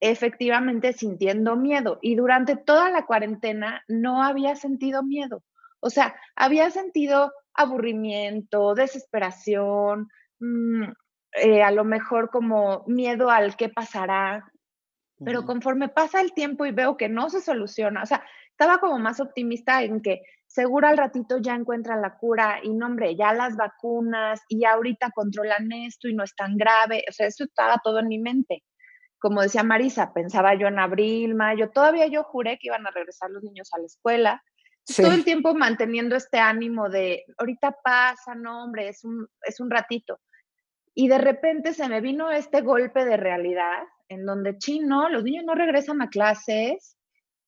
efectivamente 0.02 0.92
sintiendo 0.92 1.54
miedo. 1.56 1.98
Y 2.02 2.16
durante 2.16 2.56
toda 2.56 2.90
la 2.90 3.06
cuarentena 3.06 3.84
no 3.86 4.24
había 4.24 4.56
sentido 4.56 5.04
miedo. 5.04 5.44
O 5.78 5.90
sea, 5.90 6.16
había 6.34 6.70
sentido 6.70 7.32
aburrimiento, 7.54 8.74
desesperación, 8.74 10.08
mm, 10.40 10.84
eh, 11.34 11.62
a 11.62 11.70
lo 11.70 11.84
mejor 11.84 12.30
como 12.30 12.84
miedo 12.88 13.30
al 13.30 13.56
qué 13.56 13.68
pasará, 13.68 14.50
pero 15.24 15.44
conforme 15.44 15.88
pasa 15.88 16.20
el 16.20 16.32
tiempo 16.32 16.66
y 16.66 16.72
veo 16.72 16.96
que 16.96 17.08
no 17.08 17.30
se 17.30 17.40
soluciona, 17.40 18.02
o 18.02 18.06
sea, 18.06 18.24
estaba 18.50 18.78
como 18.78 18.98
más 18.98 19.20
optimista 19.20 19.84
en 19.84 20.02
que 20.02 20.22
seguro 20.48 20.88
al 20.88 20.98
ratito 20.98 21.38
ya 21.38 21.54
encuentran 21.54 22.02
la 22.02 22.18
cura 22.18 22.58
y 22.60 22.74
no, 22.74 22.86
hombre, 22.86 23.14
ya 23.14 23.32
las 23.32 23.56
vacunas 23.56 24.42
y 24.48 24.64
ahorita 24.64 25.12
controlan 25.14 25.70
esto 25.70 26.08
y 26.08 26.14
no 26.14 26.24
es 26.24 26.34
tan 26.34 26.56
grave, 26.56 27.04
o 27.08 27.12
sea, 27.12 27.28
eso 27.28 27.44
estaba 27.44 27.80
todo 27.84 28.00
en 28.00 28.08
mi 28.08 28.18
mente 28.18 28.64
como 29.22 29.40
decía 29.40 29.62
Marisa, 29.62 30.12
pensaba 30.12 30.54
yo 30.54 30.66
en 30.66 30.80
abril, 30.80 31.36
mayo, 31.36 31.70
todavía 31.70 32.08
yo 32.08 32.24
juré 32.24 32.58
que 32.58 32.66
iban 32.66 32.84
a 32.84 32.90
regresar 32.90 33.30
los 33.30 33.44
niños 33.44 33.72
a 33.72 33.78
la 33.78 33.86
escuela. 33.86 34.42
Todo 34.96 35.12
el 35.12 35.24
tiempo 35.24 35.54
manteniendo 35.54 36.16
este 36.16 36.40
ánimo 36.40 36.88
de, 36.88 37.24
ahorita 37.38 37.76
pasa, 37.84 38.34
no, 38.34 38.64
hombre, 38.64 38.88
es 38.88 39.04
un, 39.04 39.28
es 39.42 39.60
un 39.60 39.70
ratito. 39.70 40.18
Y 40.92 41.06
de 41.06 41.18
repente 41.18 41.72
se 41.72 41.88
me 41.88 42.00
vino 42.00 42.32
este 42.32 42.62
golpe 42.62 43.04
de 43.04 43.16
realidad 43.16 43.84
en 44.08 44.26
donde, 44.26 44.58
chino, 44.58 45.08
los 45.08 45.22
niños 45.22 45.44
no 45.44 45.54
regresan 45.54 46.02
a 46.02 46.10
clases 46.10 46.98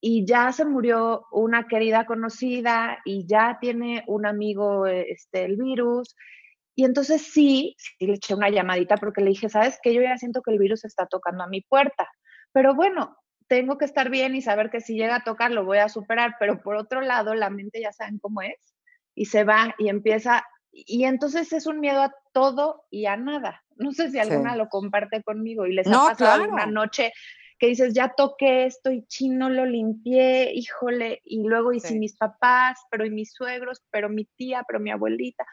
y 0.01 0.25
ya 0.25 0.53
se 0.53 0.65
murió 0.65 1.25
una 1.33 1.67
querida 1.67 2.07
conocida 2.07 2.99
y 3.05 3.27
ya 3.27 3.59
tiene 3.61 4.05
un 4.07 4.27
amigo 4.27 4.87
este, 4.87 5.45
el 5.45 5.57
virus 5.57 6.15
y 6.75 6.85
entonces 6.85 7.23
sí, 7.23 7.77
sí 7.79 8.07
le 8.07 8.15
eché 8.15 8.35
una 8.35 8.51
llamadita 8.51 8.97
porque 8.97 9.23
le 9.23 9.31
dije, 9.31 9.49
¿sabes 9.49 9.79
qué? 9.83 9.95
Yo 9.95 10.03
ya 10.03 10.17
siento 10.19 10.43
que 10.43 10.51
el 10.51 10.59
virus 10.59 10.85
está 10.85 11.07
tocando 11.07 11.45
a 11.45 11.49
mi 11.49 11.61
puerta. 11.61 12.11
Pero 12.53 12.75
bueno, 12.75 13.17
tengo 13.47 13.79
que 13.79 13.85
estar 13.85 14.11
bien 14.11 14.35
y 14.35 14.43
saber 14.43 14.71
que 14.71 14.81
si 14.81 14.95
llega 14.95 15.17
a 15.17 15.25
tocar 15.25 15.53
lo 15.53 15.65
voy 15.65 15.79
a 15.79 15.89
superar. 15.89 16.35
Pero 16.41 16.63
por 16.63 16.77
otro 16.77 17.01
lado, 17.01 17.35
la 17.35 17.51
mente 17.51 17.81
ya 17.81 17.93
saben 17.93 18.19
cómo 18.19 18.43
es 18.43 18.75
y 19.15 19.27
se 19.27 19.45
va 19.45 19.75
y 19.79 19.89
empieza. 19.89 20.45
Y 20.73 21.05
entonces 21.05 21.53
es 21.53 21.67
un 21.67 21.79
miedo 21.79 22.03
a 22.03 22.13
todo 22.33 22.87
y 22.91 23.07
a 23.07 23.17
nada. 23.17 23.63
No 23.77 23.93
sé 23.93 24.11
si 24.11 24.19
alguna 24.19 24.57
lo 24.57 24.69
comparte 24.69 25.23
conmigo 25.23 25.67
y 25.67 25.75
les 25.75 25.87
ha 25.87 25.93
pasado 25.93 26.45
una 26.45 26.67
noche 26.67 27.13
que 27.59 27.69
dices, 27.69 27.95
ya 27.95 28.13
toqué 28.17 28.67
esto 28.67 28.91
y 28.91 29.07
chino 29.07 29.49
lo 29.49 29.65
limpié, 29.65 30.53
híjole, 30.53 31.21
y 31.25 31.45
luego 31.45 31.73
hice 31.73 31.97
mis 31.97 32.17
papás, 32.17 32.81
pero 32.91 33.07
y 33.07 33.11
mis 33.11 33.33
suegros, 33.33 33.81
pero 33.91 34.09
mi 34.09 34.25
tía, 34.25 34.65
pero 34.67 34.81
mi 34.81 34.91
abuelita. 34.91 35.47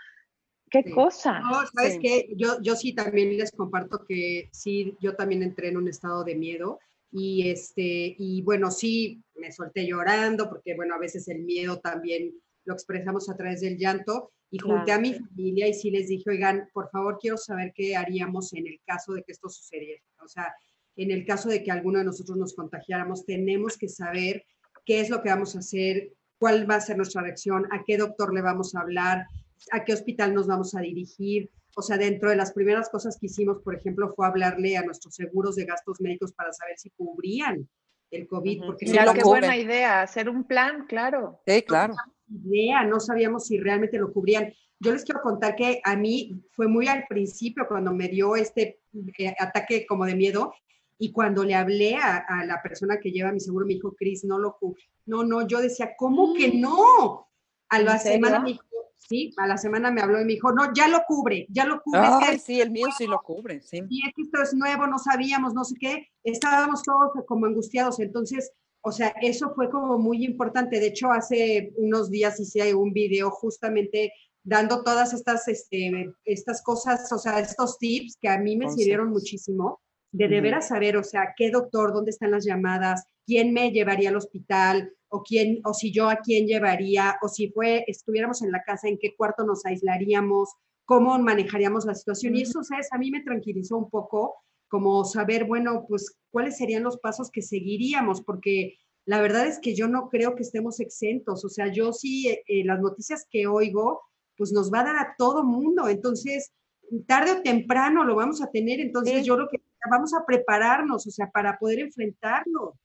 ¿Qué 0.72 0.90
cosa? 0.90 1.40
No, 1.42 1.68
¿sabes 1.68 2.00
qué? 2.02 2.30
Yo, 2.38 2.62
yo 2.62 2.78
sí 2.78 2.94
también 2.94 3.38
les 3.38 3.52
comparto 3.52 4.06
que 4.08 4.50
sí, 4.54 4.96
yo 5.02 5.16
también 5.16 5.44
entré 5.44 5.68
en 5.68 5.76
un 5.76 5.90
estado 5.90 6.24
de 6.24 6.36
miedo 6.36 6.80
y 7.12 7.50
este, 7.50 8.16
y 8.18 8.42
bueno, 8.42 8.72
sí, 8.72 9.22
me 9.36 9.52
solté 9.52 9.86
llorando 9.86 10.50
porque 10.50 10.74
bueno, 10.74 10.96
a 10.96 10.98
veces 10.98 11.28
el 11.28 11.44
miedo 11.44 11.80
también 11.80 12.34
lo 12.64 12.74
expresamos 12.74 13.30
a 13.30 13.36
través 13.36 13.60
del 13.60 13.78
llanto 13.78 14.32
y 14.50 14.60
junté 14.60 14.94
a 14.94 15.00
mi 15.00 15.14
familia 15.14 15.68
y 15.68 15.74
sí 15.74 15.92
les 15.92 16.08
dije, 16.08 16.30
oigan, 16.30 16.70
por 16.74 16.90
favor, 16.90 17.18
quiero 17.20 17.38
saber 17.38 17.74
qué 17.76 17.98
haríamos 17.98 18.54
en 18.54 18.68
el 18.68 18.80
caso 18.86 19.14
de 19.14 19.24
que 19.24 19.34
esto 19.34 19.50
sucediera. 19.50 20.02
O 20.24 20.28
sea, 20.30 20.54
en 20.96 21.12
el 21.12 21.26
caso 21.26 21.50
de 21.50 21.64
que 21.64 21.72
alguno 21.72 22.00
de 22.00 22.06
nosotros 22.06 22.38
nos 22.38 22.54
contagiáramos, 22.54 23.26
tenemos 23.26 23.78
que 23.78 23.90
saber 23.90 24.46
qué 24.86 25.02
es 25.02 25.10
lo 25.10 25.22
que 25.22 25.30
vamos 25.30 25.56
a 25.56 25.60
hacer, 25.60 26.14
cuál 26.38 26.70
va 26.70 26.76
a 26.76 26.82
ser 26.82 26.98
nuestra 26.98 27.22
reacción, 27.22 27.68
a 27.72 27.84
qué 27.86 27.98
doctor 27.98 28.34
le 28.34 28.42
vamos 28.42 28.76
a 28.76 28.82
hablar, 28.82 29.26
a 29.72 29.84
qué 29.84 29.94
hospital 29.94 30.34
nos 30.34 30.48
vamos 30.48 30.76
a 30.76 30.82
dirigir. 30.82 31.50
O 31.76 31.82
sea, 31.82 31.98
dentro 31.98 32.30
de 32.30 32.36
las 32.36 32.52
primeras 32.52 32.90
cosas 32.90 33.18
que 33.20 33.28
hicimos, 33.28 33.62
por 33.64 33.76
ejemplo, 33.76 34.14
fue 34.16 34.28
hablarle 34.28 34.78
a 34.78 34.84
nuestros 34.84 35.16
seguros 35.16 35.56
de 35.56 35.66
gastos 35.66 36.02
médicos 36.02 36.34
para 36.34 36.52
saber 36.52 36.78
si 36.78 36.90
cubrían 36.92 37.68
el 38.12 38.28
COVID. 38.28 38.66
Porque 38.66 38.86
Mira, 38.86 39.14
qué 39.14 39.24
buena 39.24 39.58
idea, 39.58 40.02
hacer 40.02 40.30
un 40.30 40.44
plan, 40.44 40.86
claro. 40.88 41.42
Sí, 41.46 41.62
claro. 41.62 41.94
No 41.94 42.22
idea, 42.32 42.84
no 42.84 43.00
sabíamos 43.00 43.48
si 43.48 43.60
realmente 43.60 43.98
lo 43.98 44.12
cubrían. 44.12 44.54
Yo 44.80 44.92
les 44.92 45.04
quiero 45.04 45.22
contar 45.22 45.56
que 45.56 45.82
a 45.84 45.96
mí 45.96 46.42
fue 46.52 46.68
muy 46.68 46.88
al 46.88 47.06
principio 47.08 47.66
cuando 47.68 47.94
me 47.94 48.08
dio 48.08 48.36
este 48.36 48.82
eh, 49.18 49.36
ataque 49.38 49.86
como 49.86 50.06
de 50.06 50.16
miedo 50.16 50.54
y 50.98 51.12
cuando 51.12 51.44
le 51.44 51.56
hablé 51.56 51.96
a, 51.96 52.46
la 52.46 52.62
persona 52.62 53.00
que 53.00 53.12
lleva 53.12 53.32
mi 53.32 53.40
seguro, 53.40 53.66
me 53.66 53.74
dijo, 53.74 53.96
Cris, 53.96 54.24
no 54.24 54.38
lo 54.38 54.58
cubre. 54.58 54.84
No, 55.06 55.24
no, 55.24 55.48
yo 55.48 55.60
decía, 55.60 55.96
¿cómo 55.98 56.34
que 56.34 56.50
mm. 56.50 56.62
no? 56.62 57.28
A 57.70 57.80
la 57.80 57.98
semana 57.98 58.40
me 58.40 58.50
dijo, 58.50 58.66
sí, 59.12 59.34
a 59.38 59.46
la 59.46 59.58
semana 59.58 59.92
me 59.92 60.02
habló 60.02 60.22
y 60.22 60.26
me 60.26 60.34
dijo, 60.34 60.54
no, 60.54 60.74
ya 60.74 60.88
lo 60.88 61.04
cubre, 61.06 61.46
ya 61.50 61.66
lo 61.66 61.82
cubre. 61.82 62.02
Ay, 62.02 62.40
sí, 62.40 62.62
el 62.62 62.72
mío 62.72 62.88
sí 62.98 63.08
lo 63.08 63.22
cubre, 63.22 63.62
sí. 63.62 63.82
Y 63.90 64.02
esto 64.08 64.42
es 64.42 64.54
nuevo, 64.54 64.88
no 64.88 64.98
sabíamos, 64.98 65.54
no 65.54 65.66
sé 65.66 65.76
qué, 65.80 66.08
estábamos 66.24 66.82
todos 66.84 67.12
como 67.28 67.46
angustiados, 67.46 68.00
entonces 68.00 68.54
o 68.84 68.92
sea, 68.92 69.14
eso 69.22 69.54
fue 69.54 69.70
como 69.70 70.00
muy 70.00 70.26
importante. 70.26 70.80
De 70.80 70.88
hecho, 70.88 71.12
hace 71.12 71.72
unos 71.78 72.10
días 72.10 72.40
hice 72.40 72.74
un 72.74 72.94
video 72.94 73.30
justamente 73.30 74.12
dando 74.44 74.84
todas 74.84 75.14
estas, 75.14 75.48
este, 75.48 76.12
estas 76.26 76.64
cosas, 76.64 77.12
o 77.12 77.20
sea, 77.20 77.40
estos 77.40 77.78
tips 77.78 78.18
que 78.20 78.28
a 78.28 78.40
mí 78.40 78.58
me 78.58 78.72
sirvieron 78.72 79.10
muchísimo, 79.10 79.80
de 80.12 80.28
deber 80.28 80.62
saber, 80.64 80.98
o 80.98 81.04
sea, 81.04 81.34
qué 81.38 81.52
doctor, 81.52 81.94
dónde 81.94 82.12
están 82.12 82.32
las 82.32 82.44
llamadas, 82.44 83.06
quién 83.26 83.54
me 83.54 83.72
llevaría 83.72 84.10
al 84.10 84.18
hospital, 84.18 84.92
o 85.12 85.22
quién, 85.24 85.60
o 85.66 85.74
si 85.74 85.92
yo 85.92 86.10
a 86.10 86.18
quién 86.18 86.48
llevaría, 86.48 87.18
o 87.22 87.28
si 87.28 87.50
fue, 87.50 87.84
estuviéramos 87.88 88.42
en 88.42 88.52
la 88.52 88.64
casa, 88.64 88.88
en 88.88 88.98
qué 88.98 89.14
cuarto 89.16 89.46
nos 89.46 89.66
aislaríamos, 89.66 90.56
cómo 90.86 91.20
manejaríamos 91.20 91.86
la 91.86 91.96
situación. 91.96 92.36
Y 92.36 92.44
eso, 92.44 92.64
¿sabes? 92.64 92.88
A 92.92 92.98
mí 92.98 93.12
me 93.12 93.22
tranquilizó 93.22 93.78
un 93.78 93.90
poco 93.90 94.36
como 94.70 95.04
saber, 95.04 95.46
bueno, 95.46 95.86
pues 95.88 96.18
cuáles 96.32 96.58
serían 96.58 96.84
los 96.84 96.98
pasos 96.98 97.30
que 97.30 97.42
seguiríamos, 97.42 98.22
porque 98.22 98.78
la 99.06 99.20
verdad 99.20 99.48
es 99.48 99.60
que 99.60 99.76
yo 99.76 99.90
no 99.90 100.10
creo 100.10 100.34
que 100.36 100.44
estemos 100.44 100.80
exentos. 100.80 101.44
O 101.44 101.50
sea, 101.50 101.68
yo 101.68 101.92
sí, 101.92 102.30
eh, 102.30 102.44
eh, 102.48 102.64
las 102.64 102.80
noticias 102.80 103.26
que 103.30 103.48
oigo, 103.48 104.02
pues 104.38 104.54
nos 104.54 104.72
va 104.72 104.80
a 104.80 104.86
dar 104.86 104.96
a 104.96 105.16
todo 105.18 105.44
mundo. 105.44 105.90
Entonces, 105.90 106.54
tarde 107.06 107.34
o 107.34 107.42
temprano 107.42 108.06
lo 108.06 108.16
vamos 108.16 108.42
a 108.42 108.50
tener. 108.50 108.80
Entonces, 108.80 109.26
yo 109.26 109.36
lo 109.36 109.50
que 109.50 109.62
vamos 109.90 110.14
a 110.14 110.26
prepararnos, 110.26 111.06
o 111.06 111.12
sea, 111.12 111.30
para 111.30 111.58
poder 111.60 111.80
enfrentarlo. 111.80 112.76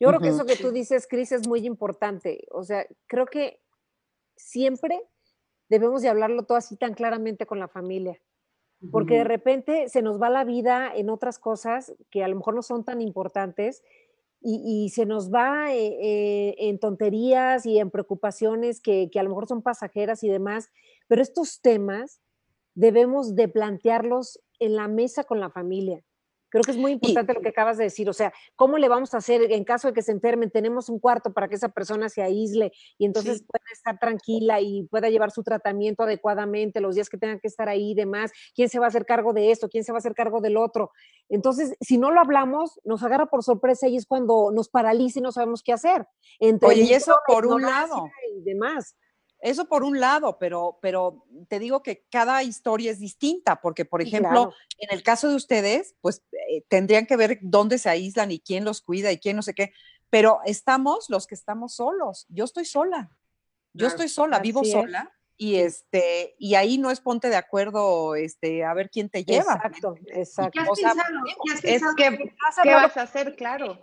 Yo 0.00 0.08
creo 0.08 0.20
que 0.20 0.28
eso 0.28 0.46
que 0.46 0.56
tú 0.56 0.72
dices, 0.72 1.06
Cris, 1.06 1.30
es 1.30 1.46
muy 1.46 1.66
importante. 1.66 2.46
O 2.52 2.64
sea, 2.64 2.86
creo 3.06 3.26
que 3.26 3.60
siempre 4.34 5.02
debemos 5.68 6.00
de 6.00 6.08
hablarlo 6.08 6.44
todo 6.44 6.56
así 6.56 6.76
tan 6.76 6.94
claramente 6.94 7.44
con 7.44 7.60
la 7.60 7.68
familia, 7.68 8.18
porque 8.90 9.16
de 9.16 9.24
repente 9.24 9.90
se 9.90 10.00
nos 10.00 10.20
va 10.20 10.30
la 10.30 10.44
vida 10.44 10.90
en 10.94 11.10
otras 11.10 11.38
cosas 11.38 11.94
que 12.10 12.24
a 12.24 12.28
lo 12.28 12.36
mejor 12.36 12.54
no 12.54 12.62
son 12.62 12.82
tan 12.82 13.02
importantes 13.02 13.82
y, 14.42 14.88
se 14.88 15.04
nos 15.04 15.30
va 15.30 15.74
eh, 15.74 15.98
eh, 16.00 16.54
en 16.58 16.78
tonterías 16.78 17.66
y 17.66 17.78
en 17.78 17.90
preocupaciones 17.90 18.80
que, 18.80 19.10
que 19.12 19.20
a 19.20 19.22
lo 19.22 19.28
mejor 19.28 19.46
son 19.46 19.60
pasajeras 19.60 20.24
y 20.24 20.30
demás, 20.30 20.70
pero 21.08 21.20
estos 21.20 21.60
temas 21.60 22.22
debemos 22.74 23.34
de 23.34 23.48
plantearlos 23.48 24.40
en 24.58 24.76
la 24.76 24.88
mesa 24.88 25.24
con 25.24 25.40
la 25.40 25.50
familia. 25.50 26.02
Creo 26.50 26.62
que 26.62 26.72
es 26.72 26.76
muy 26.76 26.92
importante 26.92 27.32
lo 27.32 27.40
que 27.40 27.48
acabas 27.48 27.78
de 27.78 27.84
decir, 27.84 28.08
o 28.10 28.12
sea, 28.12 28.32
¿cómo 28.56 28.76
le 28.78 28.88
vamos 28.88 29.14
a 29.14 29.18
hacer 29.18 29.52
en 29.52 29.64
caso 29.64 29.88
de 29.88 29.94
que 29.94 30.02
se 30.02 30.12
enfermen? 30.12 30.50
Tenemos 30.50 30.88
un 30.88 30.98
cuarto 30.98 31.32
para 31.32 31.48
que 31.48 31.54
esa 31.54 31.68
persona 31.68 32.08
se 32.08 32.22
aísle 32.22 32.72
y 32.98 33.06
entonces 33.06 33.42
pueda 33.42 33.64
estar 33.72 33.98
tranquila 33.98 34.60
y 34.60 34.84
pueda 34.90 35.08
llevar 35.08 35.30
su 35.30 35.42
tratamiento 35.42 36.02
adecuadamente 36.02 36.80
los 36.80 36.94
días 36.96 37.08
que 37.08 37.18
tengan 37.18 37.40
que 37.40 37.48
estar 37.48 37.68
ahí 37.68 37.92
y 37.92 37.94
demás. 37.94 38.32
¿Quién 38.54 38.68
se 38.68 38.78
va 38.78 38.86
a 38.86 38.88
hacer 38.88 39.06
cargo 39.06 39.32
de 39.32 39.50
esto? 39.50 39.68
¿Quién 39.68 39.84
se 39.84 39.92
va 39.92 39.98
a 39.98 40.00
hacer 40.00 40.14
cargo 40.14 40.40
del 40.40 40.56
otro? 40.56 40.90
Entonces, 41.28 41.74
si 41.80 41.98
no 41.98 42.10
lo 42.10 42.20
hablamos, 42.20 42.80
nos 42.84 43.02
agarra 43.02 43.26
por 43.26 43.44
sorpresa 43.44 43.86
y 43.86 43.96
es 43.96 44.06
cuando 44.06 44.50
nos 44.52 44.68
paraliza 44.68 45.20
y 45.20 45.22
no 45.22 45.32
sabemos 45.32 45.62
qué 45.62 45.72
hacer. 45.72 46.06
Entre 46.40 46.68
Oye, 46.68 46.82
y 46.82 46.92
eso 46.92 47.16
por 47.26 47.46
un 47.46 47.62
lado. 47.62 48.08
Y 48.36 48.42
demás. 48.42 48.96
Eso 49.40 49.68
por 49.68 49.84
un 49.84 50.00
lado, 50.00 50.38
pero, 50.38 50.78
pero 50.82 51.24
te 51.48 51.58
digo 51.58 51.82
que 51.82 52.04
cada 52.10 52.42
historia 52.42 52.90
es 52.90 52.98
distinta, 52.98 53.60
porque, 53.60 53.84
por 53.84 54.02
ejemplo, 54.02 54.52
en 54.78 54.94
el 54.94 55.02
caso 55.02 55.28
de 55.28 55.34
ustedes, 55.34 55.94
pues 56.00 56.22
eh, 56.50 56.62
tendrían 56.68 57.06
que 57.06 57.16
ver 57.16 57.38
dónde 57.40 57.78
se 57.78 57.88
aíslan 57.88 58.30
y 58.32 58.40
quién 58.40 58.64
los 58.64 58.82
cuida 58.82 59.10
y 59.12 59.18
quién 59.18 59.36
no 59.36 59.42
sé 59.42 59.54
qué, 59.54 59.72
pero 60.10 60.40
estamos 60.44 61.08
los 61.08 61.26
que 61.26 61.34
estamos 61.34 61.74
solos. 61.74 62.26
Yo 62.28 62.44
estoy 62.44 62.64
sola, 62.66 63.10
yo 63.72 63.86
estoy 63.86 64.08
sola, 64.08 64.38
vivo 64.40 64.64
sola. 64.64 65.10
Y 65.36 65.56
este, 65.56 66.34
y 66.38 66.54
ahí 66.54 66.76
no 66.76 66.90
es 66.90 67.00
ponte 67.00 67.30
de 67.30 67.36
acuerdo, 67.36 68.14
este, 68.14 68.62
a 68.62 68.74
ver 68.74 68.90
quién 68.90 69.08
te 69.08 69.24
lleva. 69.24 69.54
Exacto, 69.54 69.94
exacto. 70.08 70.60
es 71.62 71.82
que, 71.96 72.34
¿qué 72.62 72.74
vas 72.74 72.96
a 72.98 73.02
hacer? 73.02 73.36
Claro. 73.36 73.78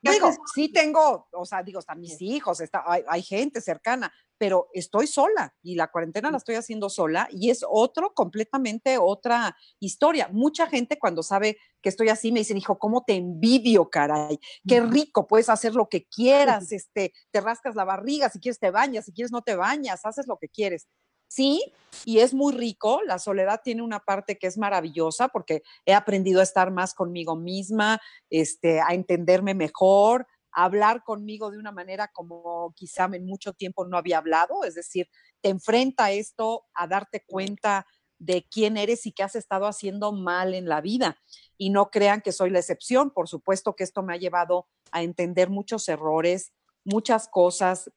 Digo, 0.00 0.30
sí 0.54 0.68
tengo, 0.68 1.28
o 1.32 1.44
sea, 1.44 1.62
digo, 1.62 1.80
están 1.80 2.00
mis 2.00 2.20
hijos, 2.22 2.60
está, 2.60 2.84
hay, 2.86 3.22
gente 3.22 3.60
cercana, 3.60 4.12
pero 4.38 4.68
estoy 4.72 5.06
sola 5.06 5.54
y 5.62 5.74
la 5.74 5.90
cuarentena 5.90 6.30
la 6.30 6.38
estoy 6.38 6.54
haciendo 6.54 6.88
sola 6.88 7.28
y 7.30 7.50
es 7.50 7.64
otro, 7.68 8.14
completamente 8.14 8.96
otra 8.98 9.56
historia. 9.80 10.28
Mucha 10.32 10.66
gente 10.66 10.98
cuando 10.98 11.22
sabe 11.22 11.58
que 11.82 11.88
estoy 11.88 12.08
así 12.08 12.32
me 12.32 12.40
dicen, 12.40 12.56
hijo, 12.56 12.78
¿cómo 12.78 13.04
te 13.04 13.14
envidio, 13.14 13.90
caray? 13.90 14.38
Qué 14.66 14.80
rico, 14.80 15.26
puedes 15.26 15.48
hacer 15.48 15.74
lo 15.74 15.88
que 15.88 16.06
quieras, 16.06 16.72
este, 16.72 17.12
te 17.30 17.40
rascas 17.40 17.74
la 17.74 17.84
barriga, 17.84 18.30
si 18.30 18.38
quieres 18.40 18.58
te 18.58 18.70
bañas, 18.70 19.04
si 19.04 19.12
quieres 19.12 19.32
no 19.32 19.42
te 19.42 19.56
bañas, 19.56 20.04
haces 20.04 20.26
lo 20.26 20.38
que 20.38 20.48
quieres. 20.48 20.88
Sí, 21.30 21.62
y 22.06 22.20
es 22.20 22.32
muy 22.32 22.54
rico. 22.54 23.02
La 23.06 23.18
soledad 23.18 23.60
tiene 23.62 23.82
una 23.82 24.00
parte 24.00 24.38
que 24.38 24.46
es 24.46 24.56
maravillosa 24.56 25.28
porque 25.28 25.62
he 25.84 25.92
aprendido 25.92 26.40
a 26.40 26.42
estar 26.42 26.70
más 26.70 26.94
conmigo 26.94 27.36
misma, 27.36 28.00
este, 28.30 28.80
a 28.80 28.94
entenderme 28.94 29.54
mejor, 29.54 30.26
hablar 30.52 31.04
conmigo 31.04 31.50
de 31.50 31.58
una 31.58 31.72
manera 31.72 32.08
como 32.08 32.72
quizá 32.74 33.04
en 33.12 33.26
mucho 33.26 33.52
tiempo 33.52 33.86
no 33.86 33.96
había 33.96 34.18
hablado. 34.18 34.64
Es 34.64 34.74
decir, 34.74 35.08
te 35.40 35.50
enfrenta 35.50 36.10
esto 36.10 36.66
a 36.74 36.86
darte 36.86 37.24
cuenta 37.26 37.86
de 38.18 38.46
quién 38.50 38.76
eres 38.76 39.06
y 39.06 39.12
qué 39.12 39.22
has 39.22 39.36
estado 39.36 39.66
haciendo 39.66 40.12
mal 40.12 40.54
en 40.54 40.68
la 40.68 40.80
vida. 40.80 41.18
Y 41.56 41.70
no 41.70 41.90
crean 41.90 42.20
que 42.20 42.32
soy 42.32 42.50
la 42.50 42.58
excepción. 42.58 43.10
Por 43.10 43.28
supuesto 43.28 43.76
que 43.76 43.84
esto 43.84 44.02
me 44.02 44.14
ha 44.14 44.18
llevado 44.18 44.66
a 44.90 45.02
entender 45.02 45.50
muchos 45.50 45.88
errores, 45.88 46.52
muchas 46.84 47.28
cosas, 47.28 47.90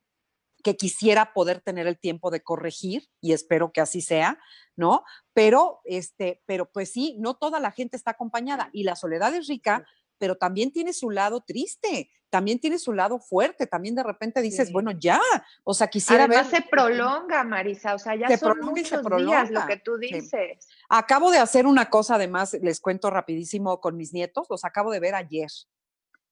que 0.64 0.78
quisiera 0.78 1.34
poder 1.34 1.62
tener 1.62 1.88
el 1.88 2.00
tiempo 2.00 2.32
de 2.32 2.42
corregir 2.42 3.10
y 3.20 3.34
espero 3.34 3.72
que 3.72 3.82
así 3.82 4.02
sea, 4.02 4.40
¿no? 4.76 5.04
Pero, 5.34 5.82
este, 5.86 6.42
pero 6.46 6.72
pues 6.72 6.92
sí, 6.92 7.16
no 7.20 7.36
toda 7.36 7.60
la 7.60 7.72
gente 7.72 7.98
está 7.98 8.12
acompañada 8.12 8.70
y 8.72 8.84
la 8.84 8.96
soledad 8.96 9.34
es 9.34 9.48
rica, 9.48 9.86
pero 10.18 10.36
también 10.38 10.72
tiene 10.72 10.94
su 10.94 11.10
lado 11.10 11.42
triste, 11.42 12.12
también 12.32 12.60
tiene 12.60 12.80
su 12.80 12.94
lado 12.94 13.20
fuerte, 13.20 13.67
también 13.67 13.94
de 13.94 14.04
repente 14.04 14.41
dices, 14.41 14.72
bueno, 14.72 14.91
ya, 14.91 15.20
o 15.65 15.74
sea, 15.74 15.88
quisiera 15.88 16.24
Además 16.24 16.48
se 16.50 16.62
prolonga, 16.62 17.44
Marisa, 17.44 17.94
o 17.94 18.00
sea, 18.00 18.15
ya 18.15 18.30
se 18.30 18.38
son 18.38 18.60
muchos 18.62 18.88
se 18.88 19.00
prolonga. 19.00 19.44
días 19.44 19.52
lo 19.52 19.67
que 19.67 19.78
tú 19.78 19.98
dices. 19.98 20.67
Acabo 20.89 21.30
de 21.30 21.39
hacer 21.39 21.67
una 21.67 21.89
cosa, 21.89 22.15
además, 22.15 22.58
les 22.62 22.80
cuento 22.80 23.10
rapidísimo 23.10 23.82
con 23.82 23.98
mis 23.98 24.13
nietos, 24.13 24.48
los 24.50 24.63
acabo 24.63 24.91
de 24.91 25.02
ver 25.02 25.13
ayer. 25.13 25.50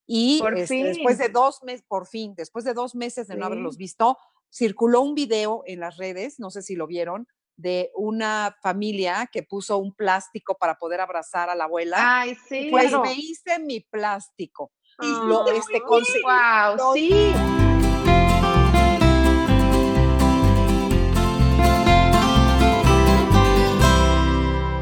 Y 0.08 0.42
este, 0.56 0.86
después 0.86 1.18
de 1.18 1.28
dos 1.28 1.62
meses, 1.64 1.86
por 1.88 2.08
fin, 2.08 2.34
después 2.36 2.64
de 2.64 2.74
dos 2.74 2.96
meses 2.96 3.28
de 3.28 3.36
no 3.36 3.46
haberlos 3.46 3.76
visto, 3.76 4.18
circuló 4.50 5.02
un 5.02 5.14
video 5.14 5.64
en 5.68 5.82
las 5.82 5.98
redes, 5.98 6.40
no 6.40 6.50
sé 6.50 6.62
si 6.62 6.76
lo 6.76 6.88
vieron, 6.88 7.28
de 7.58 7.92
una 7.94 8.56
familia 8.62 9.30
que 9.32 9.44
puso 9.44 9.78
un 9.78 9.94
plástico 9.94 10.56
para 10.58 10.76
poder 10.76 11.02
abrazar 11.02 11.50
a 11.50 11.56
la 11.56 11.66
abuela. 11.66 11.98
Ay, 12.00 12.38
sí. 12.48 12.70
Pues 12.72 12.94
me 12.94 13.14
hice 13.14 13.60
mi 13.60 13.82
plástico. 13.82 14.72
Y 15.02 15.12
lo, 15.28 15.48
este, 15.48 15.82
wow, 15.82 16.94
sí. 16.94 17.34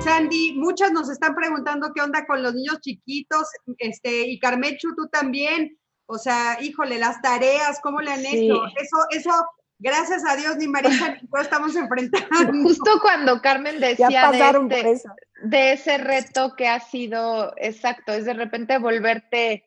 Sandy, 0.03 0.53
muchas 0.53 0.91
nos 0.91 1.10
están 1.10 1.36
preguntando 1.36 1.91
qué 1.93 2.01
onda 2.01 2.25
con 2.25 2.41
los 2.41 2.56
niños 2.56 2.80
chiquitos, 2.82 3.47
este, 3.77 4.27
y 4.27 4.39
Carmechu, 4.39 4.95
tú 4.95 5.08
también. 5.10 5.77
O 6.08 6.17
sea, 6.17 6.58
híjole, 6.62 6.97
las 6.97 7.21
tareas, 7.21 7.80
¿cómo 7.84 8.01
le 8.01 8.12
han 8.12 8.25
hecho? 8.25 8.65
Eso, 8.77 8.97
eso, 9.12 9.32
gracias 9.77 10.23
a 10.25 10.36
Dios, 10.36 10.56
ni 10.58 10.67
Marisa 10.67 11.10
ni 11.10 11.19
yo 11.19 11.41
estamos 11.41 11.75
enfrentando. 11.75 12.63
Justo 12.63 12.99
cuando 13.01 13.41
Carmen 13.41 13.80
decía 13.80 14.32
de, 14.32 14.91
este, 14.91 15.10
de, 15.43 15.73
ese 15.73 15.97
reto 15.99 16.56
que 16.56 16.67
ha 16.67 16.80
sido, 16.80 17.53
exacto, 17.58 18.13
es 18.13 18.25
de 18.25 18.34
repente 18.34 18.77
volverte 18.80 19.66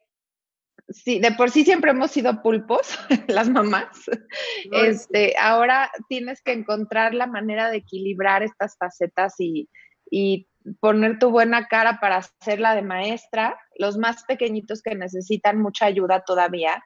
sí, 0.91 1.21
de 1.21 1.33
por 1.33 1.51
sí 1.51 1.65
siempre 1.65 1.91
hemos 1.91 2.11
sido 2.11 2.43
pulpos, 2.43 2.99
las 3.29 3.49
mamás. 3.49 4.11
Este, 4.73 5.35
ahora 5.39 5.91
tienes 6.09 6.43
que 6.43 6.53
encontrar 6.53 7.15
la 7.15 7.27
manera 7.27 7.71
de 7.71 7.79
equilibrar 7.79 8.43
estas 8.43 8.77
facetas 8.77 9.35
y, 9.39 9.69
y 10.11 10.49
poner 10.81 11.19
tu 11.19 11.31
buena 11.31 11.67
cara 11.69 12.01
para 12.01 12.19
hacerla 12.19 12.75
de 12.75 12.83
maestra, 12.83 13.59
los 13.77 13.97
más 13.97 14.25
pequeñitos 14.25 14.83
que 14.83 14.95
necesitan 14.95 15.61
mucha 15.61 15.87
ayuda 15.87 16.23
todavía. 16.25 16.85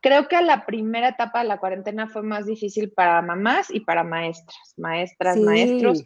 Creo 0.00 0.28
que 0.28 0.40
la 0.42 0.66
primera 0.66 1.08
etapa 1.08 1.40
de 1.40 1.48
la 1.48 1.58
cuarentena 1.58 2.08
fue 2.08 2.22
más 2.22 2.44
difícil 2.44 2.92
para 2.92 3.22
mamás 3.22 3.70
y 3.70 3.80
para 3.80 4.04
maestras, 4.04 4.74
maestras, 4.76 5.38
maestros, 5.38 6.04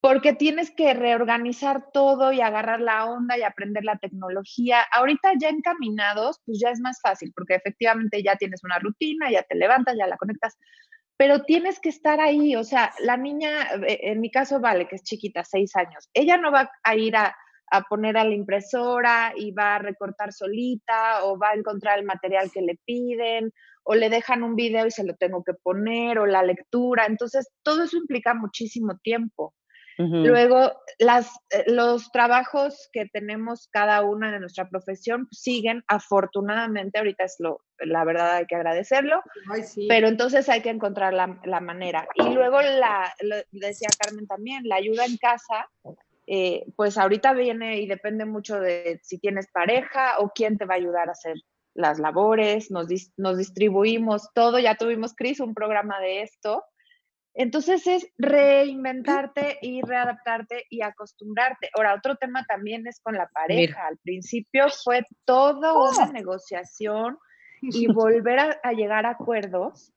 porque 0.00 0.32
tienes 0.32 0.70
que 0.70 0.94
reorganizar 0.94 1.90
todo 1.92 2.32
y 2.32 2.40
agarrar 2.40 2.80
la 2.80 3.06
onda 3.06 3.36
y 3.36 3.42
aprender 3.42 3.84
la 3.84 3.98
tecnología. 3.98 4.82
Ahorita 4.92 5.32
ya 5.40 5.48
encaminados, 5.48 6.40
pues 6.46 6.60
ya 6.60 6.70
es 6.70 6.80
más 6.80 7.00
fácil, 7.02 7.32
porque 7.34 7.56
efectivamente 7.56 8.22
ya 8.22 8.36
tienes 8.36 8.62
una 8.62 8.78
rutina, 8.78 9.30
ya 9.30 9.42
te 9.42 9.56
levantas, 9.56 9.96
ya 9.98 10.06
la 10.06 10.16
conectas, 10.16 10.56
pero 11.16 11.42
tienes 11.42 11.80
que 11.80 11.88
estar 11.88 12.20
ahí, 12.20 12.54
o 12.54 12.62
sea, 12.62 12.92
la 13.00 13.16
niña, 13.16 13.50
eh, 13.88 13.98
en 14.02 14.20
mi 14.20 14.30
caso, 14.30 14.60
vale, 14.60 14.86
que 14.86 14.94
es 14.96 15.02
chiquita, 15.02 15.42
seis 15.42 15.74
años, 15.74 16.08
ella 16.14 16.36
no 16.36 16.52
va 16.52 16.70
a 16.84 16.96
ir 16.96 17.16
a, 17.16 17.34
poner 17.90 18.16
a 18.16 18.24
la 18.24 18.32
impresora 18.32 19.34
y 19.36 19.50
va 19.50 19.74
a 19.74 19.78
recortar 19.78 20.32
solita 20.32 21.24
o 21.24 21.38
va 21.38 21.50
a 21.50 21.54
encontrar 21.54 21.98
el 21.98 22.06
material 22.06 22.50
que 22.50 22.62
le 22.62 22.78
piden 22.86 23.52
o 23.84 23.94
le 23.94 24.08
dejan 24.08 24.42
un 24.42 24.56
video 24.56 24.86
y 24.86 24.90
se 24.90 25.04
lo 25.04 25.14
tengo 25.16 25.44
que 25.44 25.52
poner 25.52 26.18
o 26.18 26.24
la 26.24 26.42
lectura. 26.42 27.04
Entonces, 27.04 27.50
todo 27.62 27.82
eso 27.82 27.98
implica 27.98 28.32
muchísimo 28.32 28.96
tiempo. 29.02 29.54
Luego, 29.98 30.72
las, 31.00 31.28
eh, 31.50 31.64
los 31.66 32.12
trabajos 32.12 32.88
que 32.92 33.06
tenemos 33.06 33.68
cada 33.72 34.02
una 34.02 34.30
de 34.30 34.38
nuestra 34.38 34.68
profesión 34.68 35.26
siguen, 35.32 35.82
afortunadamente, 35.88 36.98
ahorita 36.98 37.24
es 37.24 37.34
lo, 37.40 37.62
la 37.78 38.04
verdad 38.04 38.36
hay 38.36 38.46
que 38.46 38.54
agradecerlo, 38.54 39.20
pero 39.88 40.06
entonces 40.06 40.48
hay 40.48 40.62
que 40.62 40.70
encontrar 40.70 41.12
la, 41.14 41.60
manera. 41.60 42.06
Y 42.14 42.32
luego, 42.32 42.62
la, 42.62 43.12
decía 43.50 43.88
Carmen 43.98 44.28
también, 44.28 44.68
la 44.68 44.76
ayuda 44.76 45.04
en 45.04 45.16
casa, 45.16 45.68
eh, 46.28 46.64
pues 46.76 46.96
ahorita 46.96 47.32
viene 47.32 47.80
y 47.80 47.88
depende 47.88 48.24
mucho 48.24 48.60
de 48.60 49.00
si 49.02 49.18
tienes 49.18 49.48
pareja 49.50 50.18
o 50.18 50.30
quién 50.32 50.58
te 50.58 50.64
va 50.64 50.74
a 50.74 50.76
ayudar 50.76 51.08
a 51.08 51.12
hacer 51.12 51.34
las 51.74 51.98
labores, 51.98 52.70
nos, 52.70 52.86
nos 53.16 53.38
distribuimos 53.38 54.28
todo, 54.32 54.58
ya 54.58 54.76
tuvimos, 54.76 55.14
Cris, 55.14 55.40
un 55.40 55.54
programa 55.54 55.98
de 56.00 56.22
esto, 56.22 56.64
entonces 57.38 57.86
es 57.86 58.06
reinventarte 58.18 59.58
y 59.62 59.80
readaptarte 59.80 60.66
y 60.68 60.82
acostumbrarte. 60.82 61.70
Ahora, 61.74 61.94
otro 61.94 62.16
tema 62.16 62.44
también 62.44 62.86
es 62.88 63.00
con 63.00 63.14
la 63.14 63.28
pareja. 63.28 63.86
Al 63.86 63.96
principio 63.98 64.66
fue 64.84 65.06
toda 65.24 65.72
una 65.72 66.04
¡Oh! 66.04 66.12
negociación 66.12 67.16
y 67.62 67.86
volver 67.92 68.40
a, 68.40 68.72
llegar 68.72 69.06
a 69.06 69.10
acuerdos, 69.10 69.92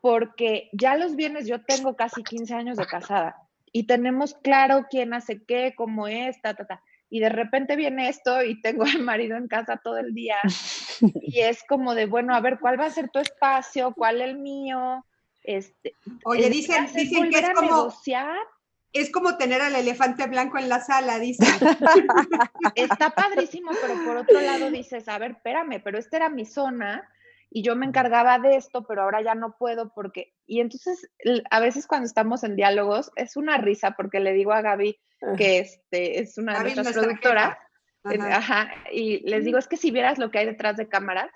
porque 0.00 0.70
ya 0.72 0.96
los 0.96 1.16
bienes, 1.16 1.48
yo 1.48 1.64
tengo 1.64 1.96
casi 1.96 2.22
15 2.22 2.54
años 2.54 2.76
de 2.76 2.86
casada 2.86 3.34
y 3.72 3.88
tenemos 3.88 4.34
claro 4.34 4.86
quién 4.88 5.14
hace 5.14 5.42
qué, 5.44 5.74
cómo 5.76 6.06
es, 6.06 6.40
ta, 6.40 6.54
ta, 6.54 6.64
ta. 6.64 6.82
Y 7.10 7.18
de 7.18 7.28
repente 7.28 7.74
viene 7.74 8.08
esto 8.08 8.44
y 8.44 8.60
tengo 8.60 8.84
al 8.84 9.02
marido 9.02 9.36
en 9.36 9.48
casa 9.48 9.80
todo 9.82 9.98
el 9.98 10.14
día 10.14 10.36
y 11.22 11.40
es 11.40 11.64
como 11.68 11.96
de, 11.96 12.06
bueno, 12.06 12.36
a 12.36 12.40
ver, 12.40 12.60
¿cuál 12.60 12.78
va 12.78 12.86
a 12.86 12.90
ser 12.90 13.08
tu 13.08 13.18
espacio? 13.18 13.92
¿Cuál 13.94 14.20
el 14.20 14.38
mío? 14.38 15.04
Este, 15.48 15.94
Oye, 16.26 16.50
dicen, 16.50 16.86
dicen 16.94 17.30
que 17.30 17.38
es 17.38 17.50
como, 17.54 17.90
es 18.92 19.10
como 19.10 19.38
tener 19.38 19.62
al 19.62 19.74
elefante 19.76 20.26
blanco 20.26 20.58
en 20.58 20.68
la 20.68 20.80
sala, 20.80 21.18
dicen. 21.18 21.48
Está 22.74 23.08
padrísimo, 23.14 23.70
pero 23.80 23.94
por 24.04 24.18
otro 24.18 24.42
lado 24.42 24.70
dices, 24.70 25.08
a 25.08 25.16
ver, 25.16 25.30
espérame, 25.30 25.80
pero 25.82 25.96
esta 25.96 26.18
era 26.18 26.28
mi 26.28 26.44
zona 26.44 27.08
y 27.48 27.62
yo 27.62 27.76
me 27.76 27.86
encargaba 27.86 28.38
de 28.38 28.56
esto, 28.56 28.86
pero 28.86 29.04
ahora 29.04 29.22
ya 29.22 29.34
no 29.34 29.56
puedo 29.56 29.90
porque... 29.94 30.34
Y 30.46 30.60
entonces, 30.60 31.10
a 31.50 31.60
veces 31.60 31.86
cuando 31.86 32.04
estamos 32.04 32.44
en 32.44 32.54
diálogos, 32.54 33.10
es 33.16 33.38
una 33.38 33.56
risa 33.56 33.92
porque 33.92 34.20
le 34.20 34.34
digo 34.34 34.52
a 34.52 34.60
Gaby, 34.60 35.00
que 35.38 35.60
este, 35.60 36.20
es 36.20 36.36
una 36.36 36.62
de 36.62 36.74
nuestras 36.74 36.92
productoras, 36.92 37.56
ajá, 38.04 38.70
y 38.92 39.20
les 39.20 39.46
digo, 39.46 39.56
es 39.56 39.66
que 39.66 39.78
si 39.78 39.90
vieras 39.92 40.18
lo 40.18 40.30
que 40.30 40.40
hay 40.40 40.46
detrás 40.46 40.76
de 40.76 40.90
cámaras, 40.90 41.30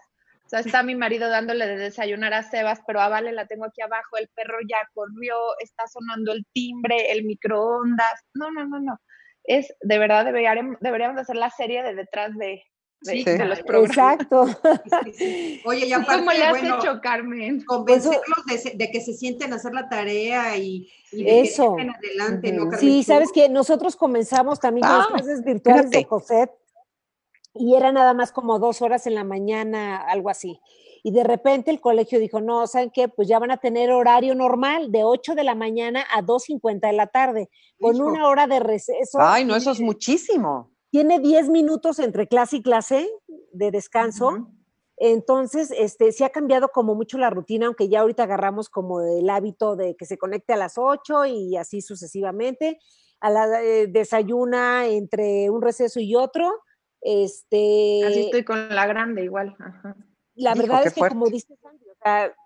sea, 0.53 0.61
está 0.61 0.83
mi 0.83 0.95
marido 0.95 1.31
dándole 1.31 1.67
de 1.67 1.79
desayunar 1.79 2.35
a 2.35 2.43
Sebas, 2.43 2.81
pero 2.87 3.01
a 3.01 3.09
Vale 3.09 3.33
la 3.33 3.47
tengo 3.47 3.65
aquí 3.65 3.81
abajo, 3.81 4.19
el 4.19 4.29
perro 4.35 4.59
ya 4.69 4.77
corrió, 4.93 5.35
está 5.61 5.87
sonando 5.87 6.33
el 6.33 6.45
timbre, 6.53 7.11
el 7.11 7.25
microondas. 7.25 8.21
No, 8.35 8.51
no, 8.51 8.67
no, 8.67 8.79
no. 8.79 9.01
Es, 9.45 9.75
de 9.81 9.99
verdad, 9.99 10.27
deberíamos, 10.27 10.77
deberíamos 10.81 11.19
hacer 11.19 11.37
la 11.37 11.49
serie 11.49 11.83
de 11.83 11.95
detrás 11.95 12.37
de, 12.37 12.63
de, 13.01 13.45
los 13.47 13.63
programas. 13.63 14.21
Exacto. 14.21 14.45
Oye, 15.65 15.89
ya 15.89 15.97
aparte, 15.97 16.21
¿Cómo 16.21 16.33
le 16.33 16.45
has 16.45 16.63
hecho, 16.63 17.01
Carmen? 17.01 17.65
Convencerlos 17.65 18.45
de, 18.75 18.91
que 18.91 19.01
se 19.01 19.15
sienten 19.15 19.55
a 19.55 19.57
hacer 19.57 19.73
la 19.73 19.89
tarea 19.89 20.57
y, 20.59 20.87
Eso. 21.13 21.77
que 21.77 21.83
adelante, 21.83 22.53
¿no, 22.53 22.71
Sí, 22.79 23.03
sabes 23.03 23.33
que 23.33 23.49
nosotros 23.49 23.97
comenzamos 23.97 24.61
también 24.61 24.87
con 24.87 24.99
las 24.99 25.07
ah, 25.07 25.13
clases 25.15 25.43
virtuales 25.45 25.91
de 25.91 26.05
José 26.05 26.51
y 27.55 27.75
era 27.75 27.93
nada 27.93 28.15
más 28.15 28.33
como 28.33 28.59
dos 28.59 28.83
horas 28.83 29.07
en 29.07 29.15
la 29.15 29.25
mañana, 29.25 29.97
algo 29.97 30.31
así. 30.31 30.61
Y 31.05 31.11
de 31.11 31.25
repente 31.25 31.71
el 31.71 31.81
colegio 31.81 32.19
dijo, 32.21 32.41
no, 32.41 32.67
¿saben 32.67 32.91
qué? 32.91 33.09
Pues 33.09 33.27
ya 33.29 33.39
van 33.39 33.51
a 33.51 33.57
tener 33.57 33.91
horario 33.91 34.35
normal 34.35 34.93
de 34.93 35.03
8 35.05 35.35
de 35.35 35.45
la 35.45 35.55
mañana 35.55 36.05
a 36.15 36.23
2.50 36.23 36.81
de 36.81 36.93
la 36.93 37.09
tarde, 37.09 37.51
con 37.81 38.01
una 38.01 38.29
hora 38.29 38.47
de 38.47 38.61
receso. 38.61 39.19
Ay, 39.21 39.45
no, 39.45 39.57
eso 39.57 39.73
es 39.73 39.81
muchísimo. 39.81 40.71
Tiene 40.91 41.19
10 41.19 41.49
minutos 41.49 41.99
entre 41.99 42.29
clase 42.29 42.59
y 42.59 42.63
clase 42.63 43.09
de 43.53 43.71
descanso. 43.71 44.49
Entonces, 44.97 45.73
este, 45.77 46.13
sí 46.13 46.23
ha 46.23 46.31
cambiado 46.31 46.69
como 46.69 46.95
mucho 46.95 47.19
la 47.19 47.31
rutina, 47.31 47.67
aunque 47.67 47.89
ya 47.89 48.01
ahorita 48.01 48.23
agarramos 48.23 48.69
como 48.69 49.01
el 49.01 49.29
hábito 49.29 49.75
de 49.75 49.97
que 49.97 50.07
se 50.07 50.19
conecte 50.19 50.53
a 50.53 50.57
las 50.57 50.79
8 50.79 51.27
y 51.27 51.57
así 51.57 51.83
sucesivamente. 51.83 52.79
A 53.21 53.31
la, 53.31 53.63
eh, 53.63 53.87
desayuna 53.89 54.87
entre 54.87 55.51
un 55.51 55.63
receso 55.63 55.99
y 55.99 56.15
otro 56.15 56.61
este, 57.03 58.05
Así 58.07 58.21
estoy 58.21 58.45
con 58.45 58.69
la 58.69 58.87
grande 58.87 59.25
igual. 59.25 59.57
La 60.35 60.55
verdad 60.55 60.87
es 60.87 60.95
que 60.95 61.01
como 61.01 61.27
dice 61.27 61.57
Sandy, 61.57 61.85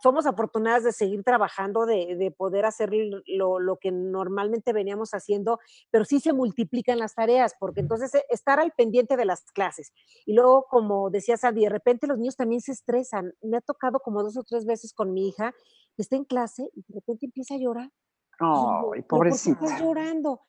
somos 0.02 0.26
afortunadas 0.26 0.84
de 0.84 0.92
seguir 0.92 1.22
trabajando, 1.22 1.86
de, 1.86 2.34
poder 2.36 2.64
hacer 2.64 2.90
lo, 3.26 3.78
que 3.80 3.92
normalmente 3.92 4.72
veníamos 4.72 5.10
haciendo, 5.12 5.60
pero 5.90 6.04
sí 6.04 6.20
se 6.20 6.32
multiplican 6.32 6.98
las 6.98 7.14
tareas, 7.14 7.54
porque 7.58 7.80
entonces 7.80 8.14
eh, 8.14 8.24
estar 8.28 8.58
al 8.58 8.72
pendiente 8.72 9.16
de 9.16 9.24
las 9.24 9.44
clases. 9.52 9.92
Y 10.24 10.34
luego, 10.34 10.66
como 10.68 11.10
decía 11.10 11.36
Sandy, 11.36 11.62
de 11.64 11.70
repente 11.70 12.06
los 12.06 12.18
niños 12.18 12.36
también 12.36 12.60
se 12.60 12.72
estresan. 12.72 13.32
Me 13.40 13.58
ha 13.58 13.60
tocado 13.60 14.00
como 14.00 14.22
dos 14.22 14.36
o 14.36 14.42
tres 14.42 14.66
veces 14.66 14.92
con 14.92 15.12
mi 15.12 15.28
hija, 15.28 15.52
que 15.96 16.02
está 16.02 16.16
en 16.16 16.24
clase 16.24 16.68
y 16.74 16.82
de 16.88 16.94
repente 16.94 17.26
empieza 17.26 17.54
a 17.54 17.58
llorar. 17.58 17.90
Ay, 18.38 19.02
pobrecita. 19.02 19.64
estás 19.64 19.80
llorando? 19.80 20.42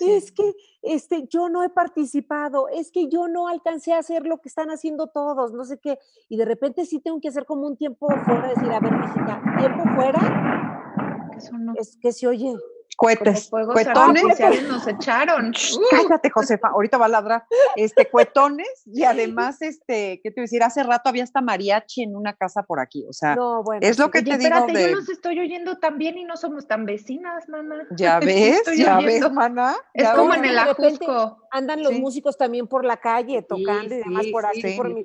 Es 0.00 0.32
que 0.32 0.54
este, 0.82 1.26
yo 1.28 1.48
no 1.48 1.62
he 1.62 1.68
participado, 1.68 2.68
es 2.68 2.90
que 2.90 3.08
yo 3.08 3.28
no 3.28 3.48
alcancé 3.48 3.92
a 3.92 3.98
hacer 3.98 4.26
lo 4.26 4.38
que 4.38 4.48
están 4.48 4.70
haciendo 4.70 5.08
todos, 5.08 5.52
no 5.52 5.64
sé 5.64 5.78
qué. 5.78 5.98
Y 6.28 6.36
de 6.36 6.44
repente 6.44 6.84
sí 6.84 7.00
tengo 7.00 7.20
que 7.20 7.28
hacer 7.28 7.44
como 7.44 7.66
un 7.66 7.76
tiempo 7.76 8.08
fuera, 8.24 8.48
decir, 8.48 8.70
a 8.70 8.80
ver, 8.80 8.92
hijita, 8.92 9.42
tiempo 9.58 9.84
fuera, 9.94 11.24
es 11.76 11.96
que 11.96 12.12
se 12.12 12.26
oye 12.26 12.54
Cuetes, 12.96 13.50
cuetones. 13.50 14.24
nos 14.68 14.86
echaron. 14.86 15.52
Cállate, 15.90 16.30
Josefa, 16.30 16.68
ahorita 16.68 16.98
va 16.98 17.06
a 17.06 17.08
ladrar. 17.08 17.44
Este, 17.76 18.08
cuetones 18.08 18.82
y 18.86 19.04
además, 19.04 19.60
este, 19.62 20.20
¿qué 20.22 20.30
te 20.30 20.40
voy 20.40 20.42
a 20.42 20.44
decir? 20.44 20.62
Hace 20.62 20.82
rato 20.82 21.08
había 21.08 21.24
hasta 21.24 21.40
mariachi 21.40 22.02
en 22.02 22.16
una 22.16 22.34
casa 22.34 22.62
por 22.62 22.80
aquí, 22.80 23.04
o 23.08 23.12
sea, 23.12 23.36
es 23.80 23.98
lo 23.98 24.10
que 24.10 24.22
te 24.22 24.38
digo 24.38 24.66
de... 24.66 24.90
yo 24.90 24.96
los 24.96 25.08
estoy 25.08 25.38
oyendo 25.40 25.78
también 25.78 26.18
y 26.18 26.24
no 26.24 26.36
somos 26.36 26.66
tan 26.66 26.86
vecinas, 26.86 27.48
mana. 27.48 27.86
Ya 27.96 28.18
ves, 28.20 28.62
ya 28.76 28.98
ves, 28.98 29.30
mana. 29.30 29.74
Es 29.92 30.08
como 30.10 30.34
en 30.34 30.44
el 30.44 30.58
ajusco. 30.58 31.38
Andan 31.50 31.82
los 31.82 31.92
músicos 31.92 32.36
también 32.36 32.66
por 32.66 32.84
la 32.84 32.96
calle 32.96 33.42
tocando 33.42 33.94
y 33.94 33.98
demás 33.98 34.26
por 34.32 34.46
así, 34.46 34.74
por 34.76 34.92
mi, 34.92 35.04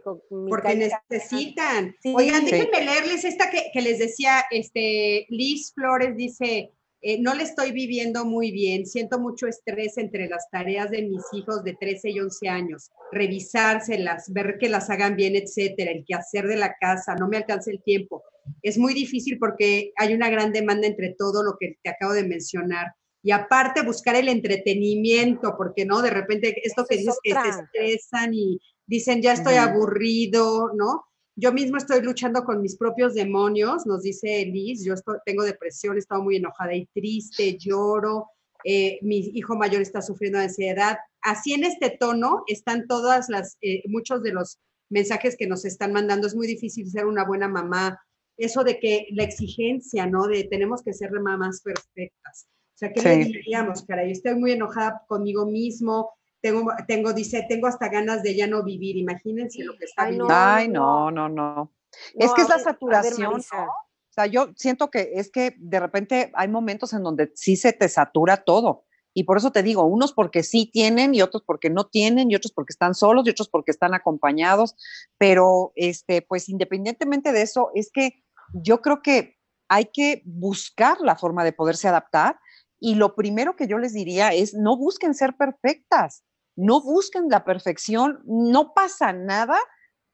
Porque 0.50 0.76
necesitan. 0.76 1.96
Oigan, 2.16 2.46
déjenme 2.46 2.82
leerles 2.86 3.24
esta 3.24 3.50
que, 3.50 3.70
que 3.72 3.82
les 3.82 4.00
decía, 4.00 4.46
este, 4.50 5.28
Liz 5.30 5.74
Flores 5.76 6.16
dice 6.16 6.74
eh, 7.02 7.22
no 7.22 7.34
le 7.34 7.44
estoy 7.44 7.72
viviendo 7.72 8.26
muy 8.26 8.52
bien, 8.52 8.86
siento 8.86 9.20
mucho 9.20 9.48
estrés 9.48 9.98
entre 9.98 10.28
las 10.28 10.50
tareas 10.52 10.92
de 10.92 11.04
mis 11.04 11.24
hijos 11.32 11.64
de 11.64 11.74
13 11.80 12.10
y 12.10 12.20
11 12.20 12.50
años, 12.50 12.90
revisárselas, 13.12 14.32
ver 14.34 14.58
que 14.60 14.68
las 14.68 14.90
hagan 14.90 15.16
bien, 15.16 15.36
etcétera, 15.36 15.92
el 15.92 16.04
quehacer 16.06 16.48
de 16.48 16.58
la 16.58 16.76
casa, 16.80 17.16
no 17.16 17.30
me 17.30 17.38
alcanza 17.38 17.72
el 17.72 17.82
tiempo. 17.84 18.24
Es 18.62 18.78
muy 18.78 18.94
difícil 18.94 19.38
porque 19.40 19.94
hay 19.96 20.14
una 20.14 20.30
gran 20.30 20.52
demanda 20.52 20.88
entre 20.88 21.16
todo 21.18 21.44
lo 21.44 21.56
que 21.58 21.78
te 21.82 21.90
acabo 21.90 22.14
de 22.14 22.28
mencionar. 22.28 22.88
Y 23.22 23.32
aparte 23.32 23.82
buscar 23.82 24.16
el 24.16 24.28
entretenimiento, 24.28 25.56
porque 25.58 25.86
no, 25.86 26.02
de 26.02 26.10
repente 26.10 26.56
esto 26.64 26.86
que 26.88 26.98
dices 26.98 27.18
que 27.24 27.32
se 27.32 27.50
estresan 27.50 28.34
y 28.34 28.60
dicen 28.88 29.22
ya 29.22 29.34
estoy 29.34 29.56
aburrido, 29.56 30.72
¿no? 30.74 31.06
Yo 31.40 31.54
mismo 31.54 31.78
estoy 31.78 32.02
luchando 32.02 32.44
con 32.44 32.62
mis 32.62 32.76
propios 32.76 33.14
demonios, 33.14 33.86
nos 33.86 34.04
dice 34.04 34.46
Liz, 34.46 34.84
yo 34.84 34.94
tengo 35.26 35.44
depresión, 35.44 35.96
he 35.96 36.00
estado 36.00 36.22
muy 36.22 36.36
enojada 36.36 36.76
y 36.76 36.86
triste, 36.88 37.58
lloro, 37.58 38.28
eh, 38.66 39.00
mi 39.04 39.20
hijo 39.34 39.56
mayor 39.56 39.82
está 39.82 40.02
sufriendo 40.02 40.38
de 40.38 40.46
ansiedad. 40.46 40.98
Así 41.22 41.54
en 41.54 41.64
este 41.64 41.92
tono 41.92 42.44
están 42.48 42.88
todas 42.88 43.30
las, 43.30 43.58
eh, 43.62 43.84
muchos 43.88 44.22
de 44.22 44.34
los 44.34 44.60
mensajes 44.90 45.38
que 45.38 45.48
nos 45.48 45.64
están 45.64 45.94
mandando. 45.94 46.28
Es 46.28 46.36
muy 46.36 46.46
difícil 46.46 46.90
ser 46.90 47.06
una 47.06 47.26
buena 47.26 47.48
mamá. 47.48 48.02
Eso 48.38 48.66
de 48.66 48.78
que 48.80 49.08
la 49.12 49.24
exigencia, 49.24 50.08
¿no? 50.08 50.28
De 50.28 50.44
tenemos 50.44 50.84
que 50.84 50.94
ser 50.94 51.12
mamás 51.12 51.62
perfectas. 51.62 52.48
O 52.76 52.78
sea, 52.80 52.92
¿qué 52.92 53.02
le 53.02 53.26
diríamos, 53.26 53.84
caray? 53.84 54.12
Estoy 54.12 54.36
muy 54.36 54.52
enojada 54.52 55.04
conmigo 55.08 55.46
mismo, 55.46 56.12
tengo, 56.42 56.72
tengo, 56.88 57.14
dice, 57.14 57.46
tengo 57.48 57.68
hasta 57.68 57.90
ganas 57.90 58.24
de 58.24 58.36
ya 58.36 58.48
no 58.48 58.64
vivir. 58.64 58.98
Imagínense 58.98 59.64
lo 59.64 59.78
que 59.78 59.86
está 59.86 60.04
Ay, 60.04 60.12
viviendo. 60.12 60.34
Ay, 60.34 60.68
no, 60.68 61.12
no, 61.12 61.30
no. 61.30 61.74
es 62.16 62.34
que 62.34 62.42
es 62.42 62.50
la 62.50 62.60
saturación, 62.60 63.36
O 63.36 64.12
sea, 64.12 64.26
yo 64.26 64.50
siento 64.56 64.90
que 64.90 65.12
es 65.16 65.32
que 65.32 65.56
de 65.58 65.80
repente 65.80 66.32
hay 66.34 66.48
momentos 66.48 66.94
en 66.94 67.04
donde 67.04 67.32
sí 67.36 67.56
se 67.56 67.74
te 67.74 67.90
satura 67.90 68.38
todo. 68.38 68.86
Y 69.14 69.24
por 69.24 69.38
eso 69.38 69.52
te 69.52 69.64
digo, 69.64 69.84
unos 69.84 70.14
porque 70.14 70.44
sí 70.44 70.70
tienen 70.72 71.16
y 71.16 71.22
otros 71.22 71.44
porque 71.46 71.70
no 71.70 71.88
tienen 71.88 72.30
y 72.30 72.36
otros 72.36 72.54
porque 72.54 72.72
están 72.72 72.94
solos 72.94 73.26
y 73.26 73.32
otros 73.32 73.50
porque 73.50 73.72
están 73.72 73.94
acompañados. 73.94 74.76
Pero, 75.18 75.74
este, 75.76 76.22
pues 76.22 76.48
independientemente 76.48 77.32
de 77.32 77.42
eso, 77.42 77.72
es 77.74 77.92
que 77.92 78.24
yo 78.54 78.82
creo 78.82 79.02
que 79.02 79.38
hay 79.68 79.86
que 79.86 80.22
buscar 80.26 81.02
la 81.02 81.16
forma 81.16 81.44
de 81.44 81.54
poderse 81.54 81.88
adaptar. 81.88 82.40
Y 82.80 82.96
lo 82.96 83.16
primero 83.16 83.58
que 83.58 83.68
yo 83.68 83.78
les 83.78 83.94
diría 83.94 84.30
es, 84.30 84.54
no 84.54 84.78
busquen 84.78 85.14
ser 85.14 85.36
perfectas 85.36 86.24
no 86.60 86.82
busquen 86.82 87.30
la 87.30 87.46
perfección, 87.46 88.22
no 88.26 88.74
pasa 88.74 89.14
nada 89.14 89.58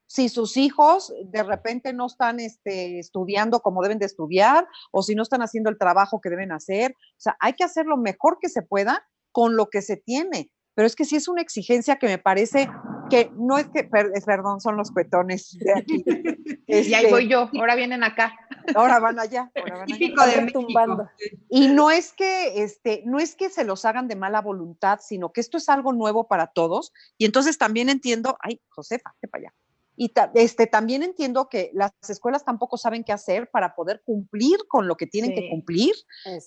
si 0.08 0.30
sus 0.30 0.58
hijos 0.58 1.12
de 1.26 1.42
repente 1.42 1.92
no 1.92 2.06
están 2.06 2.40
este, 2.40 3.00
estudiando 3.00 3.62
como 3.62 3.82
deben 3.82 3.98
de 3.98 4.06
estudiar 4.06 4.68
o 4.92 5.02
si 5.02 5.16
no 5.16 5.24
están 5.24 5.42
haciendo 5.42 5.72
el 5.72 5.80
trabajo 5.80 6.22
que 6.22 6.30
deben 6.30 6.52
hacer. 6.52 6.92
O 6.92 7.20
sea, 7.20 7.36
hay 7.40 7.54
que 7.54 7.64
hacer 7.64 7.88
lo 7.88 7.98
mejor 7.98 8.38
que 8.40 8.50
se 8.50 8.62
pueda 8.62 9.08
con 9.32 9.56
lo 9.56 9.70
que 9.72 9.82
se 9.82 9.98
tiene. 9.98 10.52
Pero 10.76 10.86
es 10.86 10.96
que 10.96 11.06
sí 11.06 11.16
es 11.16 11.28
una 11.28 11.42
exigencia 11.42 11.96
que 11.96 12.08
me 12.08 12.20
parece 12.20 12.70
que 13.10 13.32
no 13.36 13.58
es 13.58 13.68
que, 13.68 13.84
perdón, 13.84 14.62
son 14.62 14.78
los 14.78 14.92
cuetones 14.92 15.58
de 15.60 15.74
aquí. 15.74 16.04
y 16.68 16.74
ahí 16.74 16.94
este, 16.94 17.12
voy 17.12 17.28
yo, 17.28 17.50
ahora 17.58 17.76
vienen 17.76 18.04
acá. 18.04 18.34
Ahora 18.76 19.00
van 19.00 19.20
allá. 19.20 19.52
Ahora 19.56 19.78
van 19.78 19.92
allá. 19.92 21.12
Y 21.50 21.68
no 21.68 21.92
es 21.92 22.14
que, 22.14 22.64
este, 22.64 23.04
no 23.06 23.20
es 23.20 23.36
que 23.36 23.50
se 23.50 23.64
los 23.64 23.86
hagan 23.86 24.08
de 24.08 24.16
mala 24.16 24.42
voluntad, 24.42 25.00
sino 25.02 25.32
que 25.32 25.42
esto 25.42 25.58
es 25.58 25.70
algo 25.70 25.94
nuevo 25.94 26.28
para 26.28 26.48
todos. 26.48 26.94
Y 27.18 27.26
entonces 27.26 27.58
también 27.58 27.90
entiendo, 27.90 28.38
ay, 28.42 28.62
Josefa, 28.70 29.16
que 29.22 29.28
para 29.28 29.44
allá. 29.44 29.54
Y 29.98 30.14
este, 30.34 30.68
también 30.68 31.04
entiendo 31.04 31.48
que 31.50 31.72
las 31.74 31.92
escuelas 32.08 32.44
tampoco 32.44 32.78
saben 32.78 33.04
qué 33.04 33.14
hacer 33.14 33.50
para 33.50 33.76
poder 33.76 34.02
cumplir 34.04 34.58
con 34.68 34.88
lo 34.88 34.96
que 34.96 35.08
tienen 35.08 35.34
que 35.34 35.50
cumplir 35.50 35.94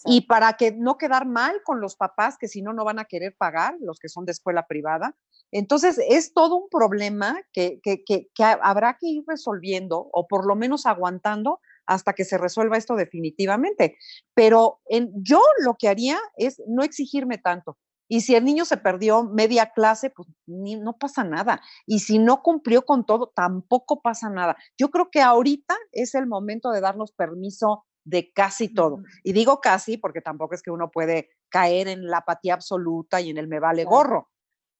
y 0.04 0.22
para 0.22 0.54
que 0.54 0.72
no 0.72 0.98
quedar 0.98 1.26
mal 1.26 1.62
con 1.64 1.80
los 1.80 1.96
papás 1.96 2.36
que 2.38 2.48
si 2.48 2.62
no, 2.62 2.72
no 2.72 2.84
van 2.84 2.98
a 2.98 3.06
querer 3.06 3.34
pagar, 3.36 3.76
los 3.80 3.98
que 3.98 4.08
son 4.08 4.24
de 4.24 4.32
escuela 4.32 4.66
privada. 4.66 5.16
Entonces, 5.50 5.98
es 6.08 6.34
todo 6.34 6.56
un 6.56 6.68
problema 6.68 7.40
que, 7.52 7.80
que, 7.82 8.04
que, 8.04 8.28
que 8.34 8.44
habrá 8.44 8.98
que 9.00 9.08
ir 9.08 9.24
resolviendo 9.26 10.08
o 10.12 10.26
por 10.28 10.46
lo 10.46 10.54
menos 10.54 10.84
aguantando 10.86 11.60
hasta 11.86 12.12
que 12.12 12.24
se 12.24 12.38
resuelva 12.38 12.76
esto 12.76 12.96
definitivamente. 12.96 13.96
Pero 14.34 14.80
en, 14.86 15.10
yo 15.16 15.40
lo 15.64 15.76
que 15.78 15.88
haría 15.88 16.18
es 16.36 16.62
no 16.66 16.82
exigirme 16.82 17.38
tanto. 17.38 17.78
Y 18.08 18.22
si 18.22 18.34
el 18.34 18.44
niño 18.44 18.64
se 18.64 18.78
perdió 18.78 19.22
media 19.22 19.70
clase, 19.72 20.10
pues 20.10 20.28
no 20.46 20.96
pasa 20.98 21.24
nada. 21.24 21.60
Y 21.86 22.00
si 22.00 22.18
no 22.18 22.42
cumplió 22.42 22.84
con 22.84 23.04
todo, 23.04 23.32
tampoco 23.34 24.00
pasa 24.00 24.30
nada. 24.30 24.56
Yo 24.78 24.90
creo 24.90 25.10
que 25.10 25.20
ahorita 25.20 25.76
es 25.92 26.14
el 26.14 26.26
momento 26.26 26.70
de 26.70 26.80
darnos 26.80 27.12
permiso 27.12 27.84
de 28.04 28.32
casi 28.32 28.72
todo. 28.72 29.02
Y 29.22 29.34
digo 29.34 29.60
casi 29.60 29.98
porque 29.98 30.22
tampoco 30.22 30.54
es 30.54 30.62
que 30.62 30.70
uno 30.70 30.90
puede 30.90 31.28
caer 31.50 31.88
en 31.88 32.06
la 32.06 32.18
apatía 32.18 32.54
absoluta 32.54 33.20
y 33.20 33.30
en 33.30 33.36
el 33.36 33.48
me 33.48 33.60
vale 33.60 33.84
gorro. 33.84 34.30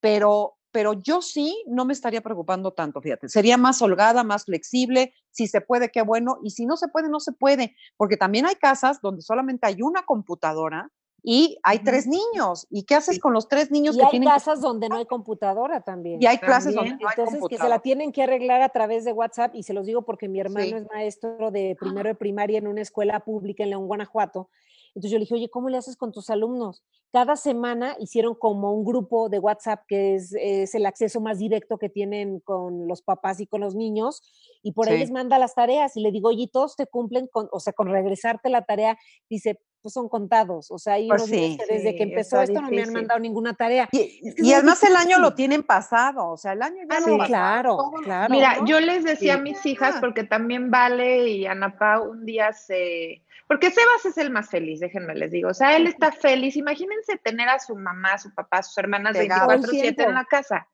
Pero, 0.01 0.57
pero 0.71 0.95
yo 0.95 1.21
sí 1.21 1.63
no 1.67 1.85
me 1.85 1.93
estaría 1.93 2.23
preocupando 2.23 2.73
tanto, 2.73 3.03
fíjate. 3.03 3.29
Sería 3.29 3.59
más 3.59 3.83
holgada, 3.83 4.25
más 4.25 4.45
flexible. 4.47 5.13
Si 5.31 5.47
se 5.47 5.61
puede, 5.61 5.91
qué 5.91 6.01
bueno. 6.01 6.39
Y 6.43 6.51
si 6.51 6.65
no 6.65 6.79
se 6.79 6.89
puede, 6.89 7.11
no 7.11 7.21
se 7.21 7.33
puede. 7.33 7.77
Porque 7.99 8.17
también 8.17 8.47
hay 8.47 8.55
casas 8.55 9.01
donde 9.03 9.21
solamente 9.21 9.67
hay 9.67 9.83
una 9.83 10.05
computadora 10.05 10.91
y 11.23 11.59
hay 11.63 11.81
tres 11.81 12.07
niños. 12.07 12.67
¿Y 12.71 12.85
qué 12.85 12.95
haces 12.95 13.19
con 13.19 13.33
los 13.33 13.49
tres 13.49 13.71
niños 13.71 13.97
y 13.97 14.01
hay 14.01 14.21
casas 14.21 14.61
donde 14.61 14.89
no 14.89 14.97
hay 14.97 15.07
computadora 15.07 15.81
también. 15.81 16.23
Y 16.23 16.27
hay 16.27 16.39
clases 16.39 16.75
donde 16.75 16.91
no 16.91 17.09
hay 17.09 17.15
Entonces, 17.17 17.43
que 17.49 17.59
se 17.59 17.69
la 17.69 17.81
tienen 17.81 18.13
que 18.13 18.23
arreglar 18.23 18.63
a 18.63 18.69
través 18.69 19.05
de 19.05 19.13
WhatsApp, 19.13 19.55
y 19.55 19.63
se 19.63 19.73
los 19.73 19.87
digo 19.87 20.03
porque 20.03 20.29
mi 20.29 20.41
hermano 20.41 20.77
es 20.77 20.87
maestro 20.93 21.51
de 21.51 21.77
primero 21.79 22.09
de 22.09 22.15
primaria 22.15 22.59
en 22.59 22.69
una 22.69 22.83
escuela 22.83 23.21
pública 23.21 23.65
en 23.65 23.71
León, 23.71 23.87
Guanajuato. 23.87 24.49
Entonces 24.95 25.11
yo 25.11 25.19
le 25.19 25.25
dije, 25.25 25.35
oye, 25.35 25.51
¿cómo 25.51 25.69
le 25.69 25.77
haces 25.77 25.97
con 25.97 26.13
tus 26.13 26.31
alumnos? 26.31 26.83
Cada 27.13 27.37
semana 27.37 27.97
hicieron 28.01 28.35
como 28.35 28.73
un 28.73 28.85
grupo 28.85 29.29
de 29.29 29.39
WhatsApp 29.39 29.85
que 29.87 30.15
es, 30.15 30.35
el 30.75 30.87
acceso 30.87 31.21
más 31.21 31.39
directo 31.39 31.79
que 31.79 31.89
tienen 31.89 32.41
con 32.41 32.89
los 32.89 33.03
papás 33.03 33.41
y 33.41 33.47
con 33.47 33.61
los 33.61 33.75
niños, 33.75 34.23
y 34.63 34.73
por 34.73 34.89
ahí 34.89 34.99
les 34.99 35.11
manda 35.11 35.39
las 35.39 35.55
tareas 35.55 35.97
y 35.97 36.01
le 36.01 36.11
digo, 36.11 36.29
oye, 36.29 36.49
todos 36.53 36.77
te 36.77 36.87
cumplen, 36.87 37.29
con, 37.29 37.49
o 37.53 37.61
sea, 37.61 37.73
con 37.73 37.89
regresarte 37.89 38.51
la 38.51 38.63
tarea, 38.63 38.99
dice, 39.29 39.61
pues 39.81 39.93
son 39.95 40.09
contados, 40.09 40.71
o 40.71 40.79
sea, 40.79 40.95
hay 40.95 41.09
pues 41.09 41.31
desde 41.31 41.97
que 41.97 42.03
empezó 42.03 42.41
esto 42.41 42.61
no 42.61 42.71
me 42.71 42.83
han 42.83 42.93
mandado 42.93 43.21
ninguna 43.21 43.55
tarea. 43.55 43.89
Y, 43.93 44.53
además 44.53 44.83
el 44.83 44.97
año 44.97 45.19
lo 45.19 45.35
tienen 45.35 45.63
pasado, 45.63 46.29
o 46.29 46.37
sea, 46.37 46.53
el 46.53 46.63
año 46.63 46.83
ya 46.89 46.99
ah, 46.99 47.27
claro, 47.27 47.93
claro. 48.03 48.33
Mira, 48.33 48.59
yo 48.65 48.81
les 48.81 49.05
decía 49.05 49.35
a 49.35 49.39
mis 49.39 49.65
hijas, 49.67 49.97
porque 50.01 50.25
también 50.25 50.71
Vale 50.71 51.29
y 51.29 51.47
Ana 51.47 51.79
Pau 51.79 52.11
un 52.11 52.25
día 52.25 52.53
se 52.53 53.23
porque 53.49 53.71
Sebas 53.71 54.05
es 54.05 54.19
el 54.19 54.31
más 54.31 54.51
feliz, 54.51 54.79
déjenme 54.79 55.15
les 55.15 55.31
digo. 55.31 55.49
O 55.49 55.55
sea, 55.55 55.75
él 55.75 55.87
está 55.87 56.13
feliz. 56.13 56.55
Imagínense 56.57 57.17
tener 57.17 57.49
a 57.49 57.59
su 57.59 57.75
mamá, 57.75 58.19
su 58.19 58.33
papá, 58.35 58.63
sus 58.63 58.77
hermanas 58.77 59.17
24-7 59.17 60.07
en 60.07 60.15
la 60.15 60.27
casa. 60.27 60.69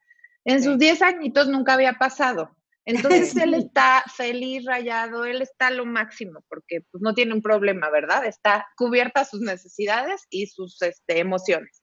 En 0.45 0.63
sus 0.63 0.77
10 0.77 1.01
añitos 1.03 1.49
nunca 1.49 1.75
había 1.75 1.95
pasado. 1.95 2.51
Entonces 2.85 3.37
él 3.37 3.55
está 3.55 4.05
feliz, 4.15 4.65
rayado, 4.67 5.25
él 5.25 5.43
está 5.43 5.71
lo 5.71 5.87
máximo, 5.87 6.45
porque 6.49 6.83
pues, 6.91 7.03
no 7.03 7.15
tiene 7.15 7.35
un 7.35 7.43
problema, 7.43 7.91
¿verdad? 7.91 8.25
Está 8.27 8.67
cubierta 8.77 9.25
sus 9.25 9.41
necesidades 9.41 10.27
y 10.31 10.47
sus 10.47 10.81
este, 10.83 11.19
emociones. 11.19 11.83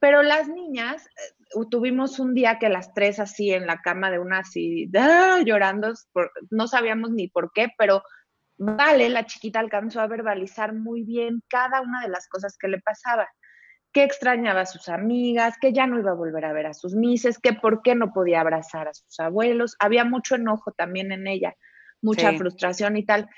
Pero 0.00 0.22
las 0.22 0.48
niñas, 0.48 1.06
eh, 1.06 1.64
tuvimos 1.70 2.20
un 2.20 2.34
día 2.34 2.58
que 2.58 2.68
las 2.68 2.94
tres 2.94 3.18
así 3.18 3.52
en 3.52 3.66
la 3.66 3.80
cama 3.80 4.10
de 4.10 4.20
una 4.20 4.40
así, 4.40 4.88
¡ah! 4.96 5.40
llorando, 5.44 5.92
no 6.50 6.68
sabíamos 6.68 7.10
ni 7.10 7.28
por 7.28 7.50
qué, 7.52 7.68
pero 7.76 8.02
Vale, 8.60 9.08
la 9.08 9.24
chiquita 9.24 9.60
alcanzó 9.60 10.00
a 10.00 10.08
verbalizar 10.08 10.74
muy 10.74 11.04
bien 11.04 11.42
cada 11.48 11.80
una 11.80 12.02
de 12.02 12.08
las 12.08 12.26
cosas 12.26 12.58
que 12.58 12.66
le 12.66 12.80
pasaba, 12.80 13.28
que 13.92 14.04
extrañaba 14.04 14.62
a 14.62 14.66
sus 14.66 14.88
amigas, 14.88 15.54
que 15.60 15.72
ya 15.72 15.86
no 15.86 15.98
iba 15.98 16.10
a 16.10 16.14
volver 16.14 16.44
a 16.44 16.52
ver 16.52 16.66
a 16.66 16.74
sus 16.74 16.94
mises, 16.94 17.38
que 17.38 17.52
por 17.52 17.82
qué 17.82 17.94
no 17.94 18.12
podía 18.12 18.40
abrazar 18.40 18.88
a 18.88 18.94
sus 18.94 19.18
abuelos. 19.20 19.76
Había 19.78 20.04
mucho 20.04 20.34
enojo 20.34 20.72
también 20.72 21.12
en 21.12 21.26
ella, 21.26 21.54
mucha 22.02 22.32
frustración 22.34 22.96
y 22.96 23.04
tal. 23.04 23.28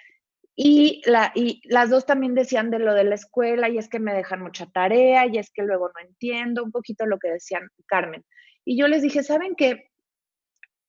Y, 0.57 1.03
la, 1.07 1.33
y 1.35 1.63
las 1.65 1.91
dos 1.91 2.05
también 2.05 2.35
decían 2.35 2.71
de 2.71 2.81
lo 2.81 2.95
de 2.95 3.05
la 3.05 3.15
escuela, 3.15 3.69
y 3.69 3.79
es 3.79 3.89
que 3.89 4.01
me 4.01 4.13
dejan 4.13 4.43
mucha 4.43 4.67
tarea, 4.67 5.27
y 5.27 5.39
es 5.39 5.51
que 5.51 5.63
luego 5.63 5.89
no 5.89 6.07
entiendo, 6.07 6.65
un 6.65 6.73
poquito 6.73 7.07
lo 7.07 7.19
que 7.19 7.29
decían 7.29 7.69
Carmen. 7.87 8.25
Y 8.65 8.77
yo 8.79 8.89
les 8.89 9.03
dije, 9.03 9.23
¿saben 9.23 9.55
qué? 9.55 9.91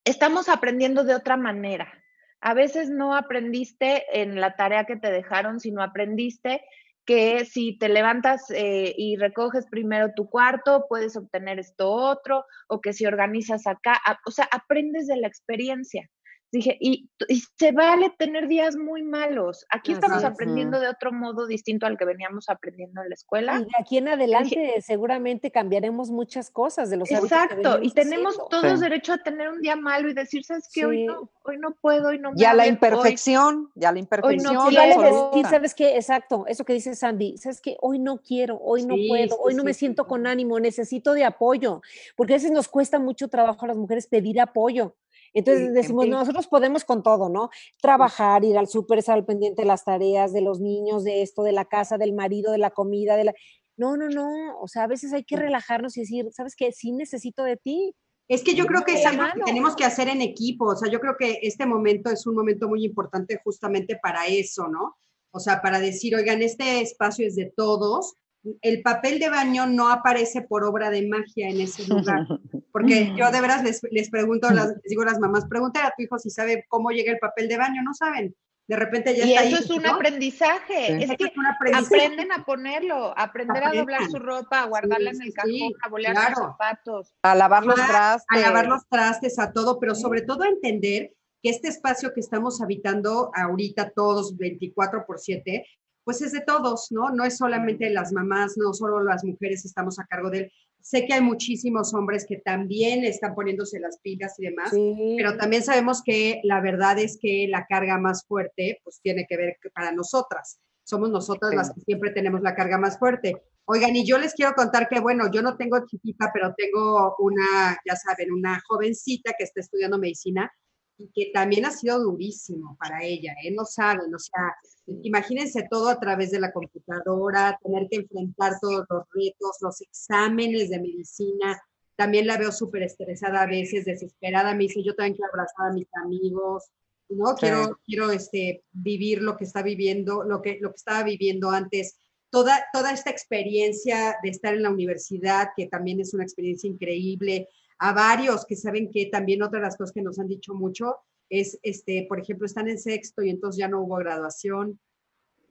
Estamos 0.03 0.49
aprendiendo 0.49 1.03
de 1.03 1.15
otra 1.15 1.37
manera 1.37 1.93
a 2.41 2.55
veces 2.55 2.89
no 2.89 3.15
aprendiste 3.15 4.03
en 4.19 4.41
la 4.41 4.55
tarea 4.55 4.85
que 4.85 4.95
te 4.95 5.11
dejaron, 5.11 5.59
sino 5.59 5.83
aprendiste 5.83 6.63
que 7.05 7.45
si 7.45 7.77
te 7.77 7.89
levantas 7.89 8.49
eh, 8.51 8.93
y 8.97 9.17
recoges 9.17 9.65
primero 9.69 10.13
tu 10.15 10.29
cuarto, 10.29 10.85
puedes 10.87 11.15
obtener 11.17 11.59
esto 11.59 11.89
otro, 11.91 12.45
o 12.67 12.81
que 12.81 12.93
si 12.93 13.05
organizas 13.05 13.67
acá, 13.67 13.99
o 14.25 14.31
sea, 14.31 14.47
aprendes 14.51 15.07
de 15.07 15.17
la 15.17 15.27
experiencia. 15.27 16.09
Dije, 16.51 16.77
y, 16.81 17.09
se 17.57 17.71
vale 17.71 18.13
tener 18.17 18.49
días 18.49 18.75
muy 18.75 19.03
malos. 19.03 19.65
Aquí 19.69 19.93
estamos 19.93 20.25
aprendiendo 20.25 20.81
de 20.81 20.89
otro 20.89 21.13
modo 21.13 21.47
distinto 21.47 21.85
al 21.85 21.97
que 21.97 22.03
veníamos 22.03 22.49
aprendiendo 22.49 23.01
en 23.01 23.09
la 23.09 23.15
escuela. 23.15 23.59
Y 23.61 23.63
de 23.63 23.71
aquí 23.79 23.97
en 23.97 24.09
adelante 24.09 24.81
seguramente 24.81 25.49
cambiaremos 25.49 26.11
muchas 26.11 26.49
cosas 26.49 26.89
de 26.89 26.97
los 26.97 27.09
Exacto, 27.09 27.79
y 27.81 27.91
tenemos 27.91 28.37
todos 28.49 28.81
derecho 28.81 29.13
a 29.13 29.19
tener 29.19 29.49
un 29.49 29.61
día 29.61 29.77
malo 29.77 30.09
y 30.09 30.13
decir, 30.13 30.43
¿sabes 30.43 30.67
qué? 30.73 30.85
Hoy, 30.85 31.05
no, 31.05 31.29
hoy 31.43 31.57
no 31.57 31.73
puedo, 31.75 32.09
hoy 32.09 32.19
no 32.19 32.31
me 32.31 32.37
Ya 32.37 32.53
la 32.53 32.67
imperfección, 32.67 33.71
ya 33.75 33.93
la 33.93 33.99
imperfección. 33.99 34.57
Hoy 34.57 34.75
no 34.75 35.29
decir, 35.31 35.45
¿sabes 35.49 35.73
qué? 35.73 35.95
Exacto, 35.95 36.43
eso 36.47 36.65
que 36.65 36.73
dice 36.73 36.95
Sandy, 36.95 37.37
¿sabes 37.37 37.61
qué? 37.61 37.77
Hoy 37.81 37.97
no 37.97 38.17
quiero, 38.17 38.59
hoy 38.61 38.85
no 38.85 38.95
puedo, 39.07 39.37
hoy 39.39 39.53
no 39.53 39.63
me 39.63 39.73
siento 39.73 40.05
con 40.05 40.27
ánimo, 40.27 40.59
necesito 40.59 41.13
de 41.13 41.23
apoyo, 41.23 41.81
porque 42.17 42.33
a 42.33 42.35
veces 42.35 42.51
nos 42.51 42.67
cuesta 42.67 42.99
mucho 42.99 43.29
trabajo 43.29 43.63
a 43.63 43.69
las 43.69 43.77
mujeres 43.77 44.07
pedir 44.07 44.41
apoyo. 44.41 44.95
Entonces 45.33 45.73
decimos, 45.73 46.07
nosotros 46.07 46.47
podemos 46.47 46.83
con 46.83 47.03
todo, 47.03 47.29
¿no? 47.29 47.49
Trabajar, 47.81 48.43
ir 48.43 48.57
al 48.57 48.67
súper, 48.67 48.99
estar 48.99 49.17
al 49.17 49.25
pendiente 49.25 49.61
de 49.61 49.67
las 49.67 49.85
tareas, 49.85 50.33
de 50.33 50.41
los 50.41 50.59
niños, 50.59 51.03
de 51.03 51.21
esto, 51.21 51.43
de 51.43 51.53
la 51.53 51.65
casa, 51.65 51.97
del 51.97 52.13
marido, 52.13 52.51
de 52.51 52.57
la 52.57 52.71
comida, 52.71 53.15
de 53.15 53.25
la... 53.25 53.33
No, 53.77 53.97
no, 53.97 54.09
no, 54.09 54.59
o 54.59 54.67
sea, 54.67 54.83
a 54.83 54.87
veces 54.87 55.13
hay 55.13 55.23
que 55.23 55.37
relajarnos 55.37 55.95
y 55.97 56.01
decir, 56.01 56.27
¿sabes 56.31 56.55
qué? 56.55 56.71
Sí 56.71 56.91
necesito 56.91 57.43
de 57.43 57.57
ti. 57.57 57.95
Es 58.27 58.43
que 58.43 58.53
yo 58.53 58.65
creo 58.65 58.83
que 58.83 58.93
es 58.93 59.05
algo 59.05 59.23
que 59.33 59.41
tenemos 59.43 59.75
que 59.75 59.83
hacer 59.83 60.07
en 60.07 60.21
equipo, 60.21 60.65
o 60.67 60.75
sea, 60.75 60.89
yo 60.89 60.99
creo 60.99 61.15
que 61.17 61.39
este 61.41 61.65
momento 61.65 62.09
es 62.09 62.25
un 62.25 62.35
momento 62.35 62.69
muy 62.69 62.85
importante 62.85 63.39
justamente 63.43 63.99
para 64.01 64.25
eso, 64.27 64.67
¿no? 64.67 64.95
O 65.31 65.39
sea, 65.39 65.61
para 65.61 65.79
decir, 65.79 66.15
oigan, 66.15 66.41
este 66.41 66.81
espacio 66.81 67.27
es 67.27 67.35
de 67.35 67.51
todos, 67.53 68.15
el 68.61 68.81
papel 68.81 69.19
de 69.19 69.29
baño 69.29 69.67
no 69.67 69.89
aparece 69.89 70.41
por 70.41 70.63
obra 70.63 70.89
de 70.89 71.07
magia 71.07 71.49
en 71.49 71.61
ese 71.61 71.87
lugar. 71.87 72.25
Porque 72.71 73.13
yo 73.17 73.31
de 73.31 73.41
veras 73.41 73.63
les, 73.63 74.09
pregunto, 74.09 74.49
les 74.49 74.81
digo 74.83 75.01
a 75.03 75.05
las 75.05 75.19
mamás, 75.19 75.45
pregúntale 75.47 75.87
a 75.87 75.93
tu 75.95 76.03
hijo 76.03 76.17
si 76.17 76.29
sabe 76.29 76.65
cómo 76.69 76.91
llega 76.91 77.11
el 77.11 77.19
papel 77.19 77.47
de 77.47 77.57
baño, 77.57 77.81
no 77.83 77.93
saben. 77.93 78.35
De 78.67 78.77
repente 78.77 79.13
ya 79.13 79.25
y 79.25 79.33
está 79.33 79.43
eso 79.43 79.57
es 79.57 79.69
un 79.69 79.85
aprendizaje. 79.85 81.03
Es 81.03 81.11
que 81.17 81.31
aprenden 81.73 82.31
a 82.31 82.45
ponerlo, 82.45 83.13
aprender 83.17 83.63
a 83.65 83.73
doblar 83.73 84.09
su 84.09 84.17
ropa, 84.17 84.61
a 84.61 84.65
guardarla 84.67 85.09
en 85.09 85.21
el 85.21 85.33
cajón, 85.33 85.73
a 85.83 85.89
bolear 85.89 86.15
los 86.15 86.39
zapatos. 86.39 87.13
A 87.23 87.35
lavar 87.35 87.65
los 87.65 87.75
trastes. 87.75 88.25
A 88.29 88.39
lavar 88.39 88.67
los 88.67 88.87
trastes, 88.87 89.39
a 89.39 89.51
todo, 89.51 89.77
pero 89.77 89.93
sobre 89.93 90.21
todo 90.21 90.43
a 90.43 90.47
entender 90.47 91.11
que 91.43 91.49
este 91.49 91.67
espacio 91.67 92.13
que 92.13 92.21
estamos 92.21 92.61
habitando 92.61 93.31
ahorita 93.35 93.91
todos 93.93 94.37
24 94.37 95.05
por 95.05 95.19
7 95.19 95.65
pues 96.03 96.21
es 96.21 96.31
de 96.31 96.41
todos, 96.41 96.87
¿no? 96.91 97.09
No 97.11 97.23
es 97.23 97.37
solamente 97.37 97.89
las 97.89 98.11
mamás, 98.11 98.57
no 98.57 98.73
solo 98.73 99.03
las 99.03 99.23
mujeres 99.23 99.65
estamos 99.65 99.99
a 99.99 100.05
cargo 100.05 100.29
de 100.29 100.39
él. 100.39 100.51
Sé 100.81 101.05
que 101.05 101.13
hay 101.13 101.21
muchísimos 101.21 101.93
hombres 101.93 102.25
que 102.27 102.37
también 102.37 103.03
están 103.03 103.35
poniéndose 103.35 103.79
las 103.79 103.99
pilas 103.99 104.33
y 104.39 104.45
demás, 104.45 104.71
pero 105.15 105.37
también 105.37 105.61
sabemos 105.61 106.01
que 106.03 106.41
la 106.43 106.59
verdad 106.59 106.97
es 106.97 107.19
que 107.21 107.47
la 107.47 107.67
carga 107.67 107.99
más 107.99 108.25
fuerte, 108.25 108.79
pues 108.83 108.99
tiene 109.01 109.27
que 109.29 109.37
ver 109.37 109.57
para 109.75 109.91
nosotras. 109.91 110.59
Somos 110.83 111.11
nosotras 111.11 111.53
las 111.53 111.71
que 111.71 111.81
siempre 111.81 112.09
tenemos 112.09 112.41
la 112.41 112.55
carga 112.55 112.79
más 112.79 112.97
fuerte. 112.97 113.43
Oigan, 113.65 113.95
y 113.95 114.05
yo 114.05 114.17
les 114.17 114.33
quiero 114.33 114.53
contar 114.53 114.89
que, 114.89 114.99
bueno, 114.99 115.29
yo 115.31 115.43
no 115.43 115.55
tengo 115.55 115.85
chiquita, 115.85 116.31
pero 116.33 116.55
tengo 116.57 117.15
una, 117.19 117.77
ya 117.87 117.95
saben, 117.95 118.31
una 118.31 118.59
jovencita 118.67 119.33
que 119.37 119.43
está 119.43 119.61
estudiando 119.61 119.99
medicina 119.99 120.51
y 120.97 121.09
que 121.13 121.31
también 121.33 121.65
ha 121.65 121.71
sido 121.71 121.99
durísimo 121.99 122.77
para 122.79 123.03
ella, 123.03 123.33
¿eh? 123.43 123.51
No 123.51 123.65
saben, 123.65 124.13
o 124.13 124.19
sea, 124.19 124.55
imagínense 125.03 125.67
todo 125.69 125.89
a 125.89 125.99
través 125.99 126.31
de 126.31 126.39
la 126.39 126.51
computadora, 126.51 127.57
tener 127.63 127.87
que 127.89 127.97
enfrentar 127.97 128.53
todos 128.59 128.85
los 128.89 129.05
retos, 129.13 129.57
los 129.61 129.81
exámenes 129.81 130.69
de 130.69 130.79
medicina. 130.79 131.61
También 131.95 132.27
la 132.27 132.37
veo 132.37 132.51
súper 132.51 132.83
estresada 132.83 133.43
a 133.43 133.47
veces, 133.47 133.85
desesperada. 133.85 134.53
Me 134.53 134.63
dice, 134.63 134.83
yo 134.83 134.95
también 134.95 135.15
quiero 135.15 135.31
abrazar 135.31 135.71
a 135.71 135.73
mis 135.73 135.87
amigos, 136.03 136.65
¿no? 137.09 137.35
Quiero, 137.35 137.79
quiero 137.85 138.11
este, 138.11 138.63
vivir 138.71 139.21
lo 139.21 139.37
que 139.37 139.45
está 139.45 139.61
viviendo, 139.61 140.23
lo 140.23 140.41
que, 140.41 140.57
lo 140.61 140.69
que 140.69 140.77
estaba 140.77 141.03
viviendo 141.03 141.49
antes. 141.49 141.97
Toda, 142.29 142.63
toda 142.71 142.93
esta 142.93 143.09
experiencia 143.09 144.15
de 144.23 144.29
estar 144.29 144.53
en 144.53 144.63
la 144.63 144.69
universidad, 144.69 145.49
que 145.55 145.67
también 145.67 145.99
es 145.99 146.13
una 146.13 146.23
experiencia 146.23 146.69
increíble, 146.69 147.49
a 147.81 147.93
varios 147.93 148.45
que 148.45 148.55
saben 148.55 148.91
que 148.91 149.07
también 149.07 149.41
otra 149.41 149.59
de 149.59 149.65
las 149.65 149.75
cosas 149.75 149.91
que 149.91 150.03
nos 150.03 150.19
han 150.19 150.27
dicho 150.27 150.53
mucho 150.53 150.97
es, 151.29 151.57
este, 151.63 152.05
por 152.07 152.19
ejemplo, 152.19 152.45
están 152.45 152.69
en 152.69 152.77
sexto 152.77 153.23
y 153.23 153.31
entonces 153.31 153.57
ya 153.59 153.67
no 153.67 153.81
hubo 153.81 153.95
graduación, 153.95 154.79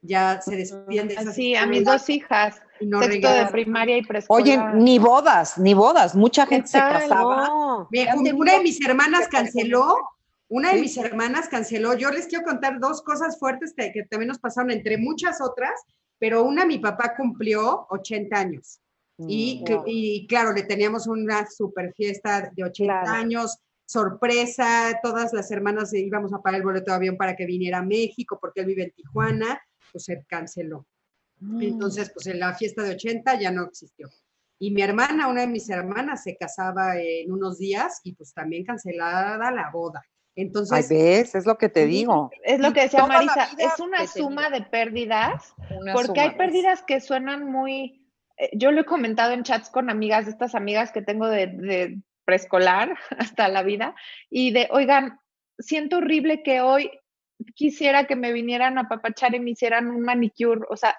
ya 0.01 0.39
se 0.41 0.55
despiden 0.55 1.09
de 1.09 1.15
esas 1.15 1.35
Sí, 1.35 1.55
a 1.55 1.65
mis 1.65 1.83
dos 1.83 2.09
hijas, 2.09 2.61
sexto 2.79 3.33
de 3.33 3.45
primaria 3.47 3.97
y 3.97 4.03
preescolar. 4.03 4.41
Oye, 4.41 4.57
ni 4.75 4.97
bodas, 4.97 5.57
ni 5.57 5.73
bodas, 5.73 6.15
mucha 6.15 6.45
gente 6.45 6.69
se 6.69 6.79
casaba. 6.79 7.85
una 8.33 8.53
de 8.53 8.63
mis 8.63 8.79
hermanas 8.85 9.27
canceló, 9.27 9.97
una 10.47 10.73
de 10.73 10.79
mis 10.79 10.95
hermanas 10.95 11.49
canceló, 11.49 11.95
yo 11.97 12.11
les 12.11 12.27
quiero 12.27 12.45
contar 12.45 12.79
dos 12.79 13.01
cosas 13.01 13.37
fuertes 13.37 13.73
que, 13.75 13.91
que 13.91 14.03
también 14.03 14.29
nos 14.29 14.39
pasaron, 14.39 14.71
entre 14.71 14.97
muchas 14.97 15.41
otras, 15.41 15.73
pero 16.17 16.43
una, 16.43 16.65
mi 16.65 16.79
papá 16.79 17.13
cumplió 17.17 17.87
80 17.89 18.39
años. 18.39 18.79
Y, 19.17 19.63
mm, 19.67 19.83
y, 19.85 20.27
claro, 20.27 20.53
le 20.53 20.63
teníamos 20.63 21.07
una 21.07 21.47
super 21.49 21.93
fiesta 21.93 22.51
de 22.55 22.63
80 22.63 23.13
años, 23.13 23.57
sorpresa, 23.85 24.99
todas 25.03 25.33
las 25.33 25.51
hermanas 25.51 25.93
íbamos 25.93 26.33
a 26.33 26.41
pagar 26.41 26.61
el 26.61 26.65
boleto 26.65 26.91
de 26.91 26.95
avión 26.95 27.17
para 27.17 27.35
que 27.35 27.45
viniera 27.45 27.79
a 27.79 27.83
México, 27.83 28.37
porque 28.39 28.61
él 28.61 28.67
vive 28.67 28.83
en 28.83 28.91
Tijuana, 28.91 29.61
pues 29.91 30.05
se 30.05 30.23
canceló. 30.27 30.87
Mm. 31.39 31.61
Entonces, 31.61 32.11
pues 32.13 32.27
en 32.27 32.39
la 32.39 32.53
fiesta 32.53 32.83
de 32.83 32.91
80 32.91 33.39
ya 33.39 33.51
no 33.51 33.63
existió. 33.65 34.09
Y 34.59 34.71
mi 34.71 34.83
hermana, 34.83 35.27
una 35.27 35.41
de 35.41 35.47
mis 35.47 35.69
hermanas, 35.69 36.23
se 36.23 36.37
casaba 36.37 36.97
en 36.97 37.31
unos 37.31 37.57
días 37.57 37.99
y 38.03 38.13
pues 38.13 38.33
también 38.33 38.63
cancelada 38.63 39.51
la 39.51 39.71
boda. 39.71 40.03
Entonces, 40.35 40.89
Ay, 40.89 40.97
ves, 40.97 41.35
es 41.35 41.45
lo 41.45 41.57
que 41.57 41.67
te 41.67 41.85
digo. 41.85 42.29
Es 42.43 42.59
lo 42.59 42.71
que 42.71 42.81
decía 42.81 43.05
Marisa, 43.05 43.49
es 43.57 43.79
una 43.79 44.07
suma 44.07 44.49
de 44.49 44.61
pérdidas, 44.61 45.53
porque 45.93 46.21
hay 46.21 46.35
pérdidas 46.35 46.83
que 46.83 47.01
suenan 47.01 47.51
muy, 47.51 48.00
yo 48.53 48.71
lo 48.71 48.81
he 48.81 48.85
comentado 48.85 49.33
en 49.33 49.43
chats 49.43 49.69
con 49.69 49.89
amigas, 49.89 50.27
estas 50.27 50.55
amigas 50.55 50.91
que 50.91 51.01
tengo 51.01 51.27
de, 51.27 51.99
preescolar 52.25 52.97
hasta 53.17 53.47
la 53.47 53.63
vida, 53.63 53.95
y 54.29 54.51
de, 54.51 54.67
oigan, 54.71 55.19
siento 55.59 55.97
horrible 55.97 56.43
que 56.43 56.61
hoy 56.61 56.91
quisiera 57.55 58.05
que 58.05 58.15
me 58.15 58.31
vinieran 58.31 58.77
a 58.77 58.87
papachar 58.87 59.33
y 59.35 59.39
me 59.39 59.51
hicieran 59.51 59.89
un 59.89 60.01
manicure, 60.01 60.61
o 60.69 60.77
sea, 60.77 60.95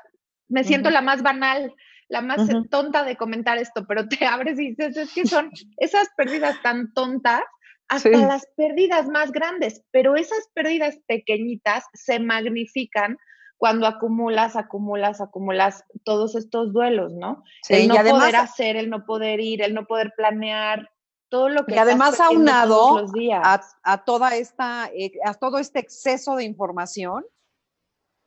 me 0.49 0.65
siento 0.65 0.91
la 0.91 1.01
más 1.01 1.23
banal, 1.23 1.73
la 2.09 2.21
más 2.21 2.47
tonta 2.69 3.05
de 3.05 3.17
comentar 3.17 3.59
esto, 3.59 3.87
pero 3.87 4.07
te 4.09 4.27
abres 4.27 4.59
y 4.59 4.71
dices, 4.71 4.97
es 4.97 5.15
que 5.15 5.27
son 5.27 5.51
esas 5.79 6.09
pérdidas 6.17 6.61
tan 6.63 6.93
tontas 6.93 7.43
hasta 7.89 8.11
las 8.11 8.47
pérdidas 8.57 9.09
más 9.09 9.33
grandes, 9.33 9.83
pero 9.91 10.17
esas 10.17 10.49
pérdidas 10.55 10.99
pequeñitas 11.07 11.85
se 11.95 12.21
magnifican 12.21 13.19
cuando 13.63 13.87
acumulas, 13.87 14.57
acumulas, 14.57 15.21
acumulas 15.21 15.85
todos 16.03 16.35
estos 16.35 16.73
duelos, 16.73 17.13
¿no? 17.13 17.45
el 17.69 17.87
no 17.87 17.95
poder 17.95 18.35
hacer, 18.35 18.75
el 18.75 18.91
no 18.91 19.07
poder 19.07 19.39
ir, 19.39 19.63
el 19.63 19.73
no 19.73 19.87
poder 19.87 20.15
planear, 20.17 20.91
todo 21.29 21.49
lo 21.49 21.65
que... 21.65 21.77
Y 21.77 21.79
además 21.79 22.19
aunado 22.19 23.07
a, 23.41 23.61
a 23.85 24.05
toda 24.05 24.35
esta, 24.35 24.91
eh, 24.93 25.13
a 25.25 25.35
todo 25.35 25.59
este 25.59 25.79
exceso 25.79 26.35
de 26.35 26.43
información, 26.43 27.25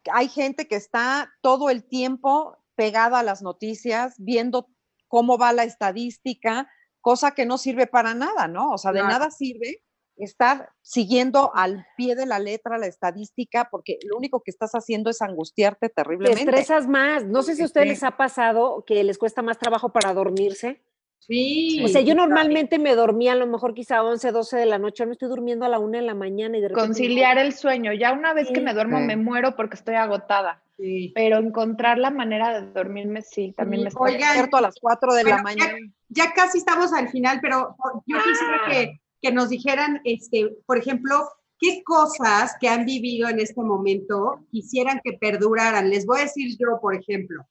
hay 0.10 0.30
gente 0.30 0.70
que 0.70 0.78
está 0.78 1.30
todo 1.42 1.70
el 1.70 1.84
tiempo 1.84 2.58
pegada 2.76 3.20
a 3.20 3.24
las 3.24 3.42
noticias, 3.42 4.16
viendo 4.18 4.70
cómo 5.10 5.38
va 5.38 5.52
la 5.52 5.66
estadística, 5.66 6.72
cosa 7.02 7.32
que 7.32 7.46
no 7.46 7.58
sirve 7.58 7.88
para 7.88 8.14
nada, 8.14 8.48
¿no? 8.48 8.72
O 8.72 8.78
sea, 8.78 8.94
de 8.94 9.04
nada 9.04 9.30
sirve 9.32 9.84
estar 10.18 10.70
siguiendo 10.82 11.52
al 11.56 11.86
pie 11.98 12.16
de 12.16 12.26
la 12.26 12.40
letra 12.40 12.78
la 12.78 12.88
estadística, 12.88 13.68
porque 13.70 13.98
lo 14.08 14.18
único 14.18 14.42
que 14.42 14.52
estás 14.52 14.72
haciendo 14.72 15.10
es 15.10 15.22
angustiarte 15.22 15.90
terriblemente. 15.90 16.46
Te 16.46 16.50
estresas 16.50 16.88
más. 16.88 17.26
No 17.26 17.44
sé 17.44 17.56
si 17.56 17.62
a 17.62 17.66
ustedes 17.66 17.88
les 17.88 18.04
ha 18.04 18.18
pasado 18.18 18.84
que 18.86 19.04
les 19.04 19.18
cuesta 19.18 19.42
más 19.42 19.58
trabajo 19.58 19.90
para 19.90 20.14
dormirse. 20.14 20.84
Sí. 21.20 21.82
O 21.84 21.88
sea, 21.88 22.02
yo 22.02 22.14
normalmente 22.14 22.78
me 22.78 22.94
dormía 22.94 23.32
a 23.32 23.36
lo 23.36 23.48
mejor 23.48 23.74
quizá 23.74 24.04
11, 24.04 24.32
12 24.32 24.58
de 24.58 24.66
la 24.68 24.78
noche, 24.78 25.02
ahora 25.02 25.10
me 25.10 25.14
estoy 25.14 25.30
durmiendo 25.30 25.66
a 25.66 25.70
la 25.70 25.80
una 25.80 25.98
de 25.98 26.06
la 26.06 26.14
mañana 26.14 26.58
y 26.58 26.62
de 26.62 26.68
repente... 26.68 26.88
Conciliar 26.88 27.40
el 27.40 27.54
sueño. 27.54 27.94
Ya 27.94 28.14
una 28.14 28.34
vez 28.34 28.50
que 28.54 28.62
me 28.62 28.74
duermo 28.74 29.00
me 29.00 29.16
muero 29.16 29.56
porque 29.56 29.76
estoy 29.76 29.96
agotada. 29.96 30.62
Sí. 30.78 31.14
Pero 31.16 31.38
encontrar 31.38 31.98
la 31.98 32.12
manera 32.12 32.62
de 32.62 32.72
dormirme, 32.72 33.22
sí, 33.22 33.54
también 33.58 33.84
me 33.84 33.90
estoy 33.90 34.18
despierto 34.18 34.58
a 34.58 34.62
las 34.62 34.76
4 34.80 35.14
de 35.16 35.24
la 35.24 35.42
mañana. 35.42 35.74
Ya, 36.10 36.32
casi 36.34 36.60
estamos 36.60 36.94
al 36.94 37.10
final, 37.10 37.40
pero 37.42 37.76
yo 38.06 38.18
quisiera 38.18 38.62
que 38.70 39.02
que 39.26 39.32
nos 39.32 39.50
dijeran, 39.50 40.02
este, 40.04 40.56
por 40.68 40.78
ejemplo, 40.78 41.28
qué 41.60 41.82
cosas 41.84 42.54
que 42.60 42.70
han 42.70 42.86
vivido 42.86 43.28
en 43.28 43.40
este 43.40 43.60
momento 43.60 44.46
quisieran 44.52 45.02
que 45.04 45.14
perduraran. 45.14 45.90
Les 45.90 46.06
voy 46.06 46.20
a 46.20 46.24
decir 46.26 46.56
yo, 46.60 46.80
por 46.80 46.94
ejemplo, 46.94 47.44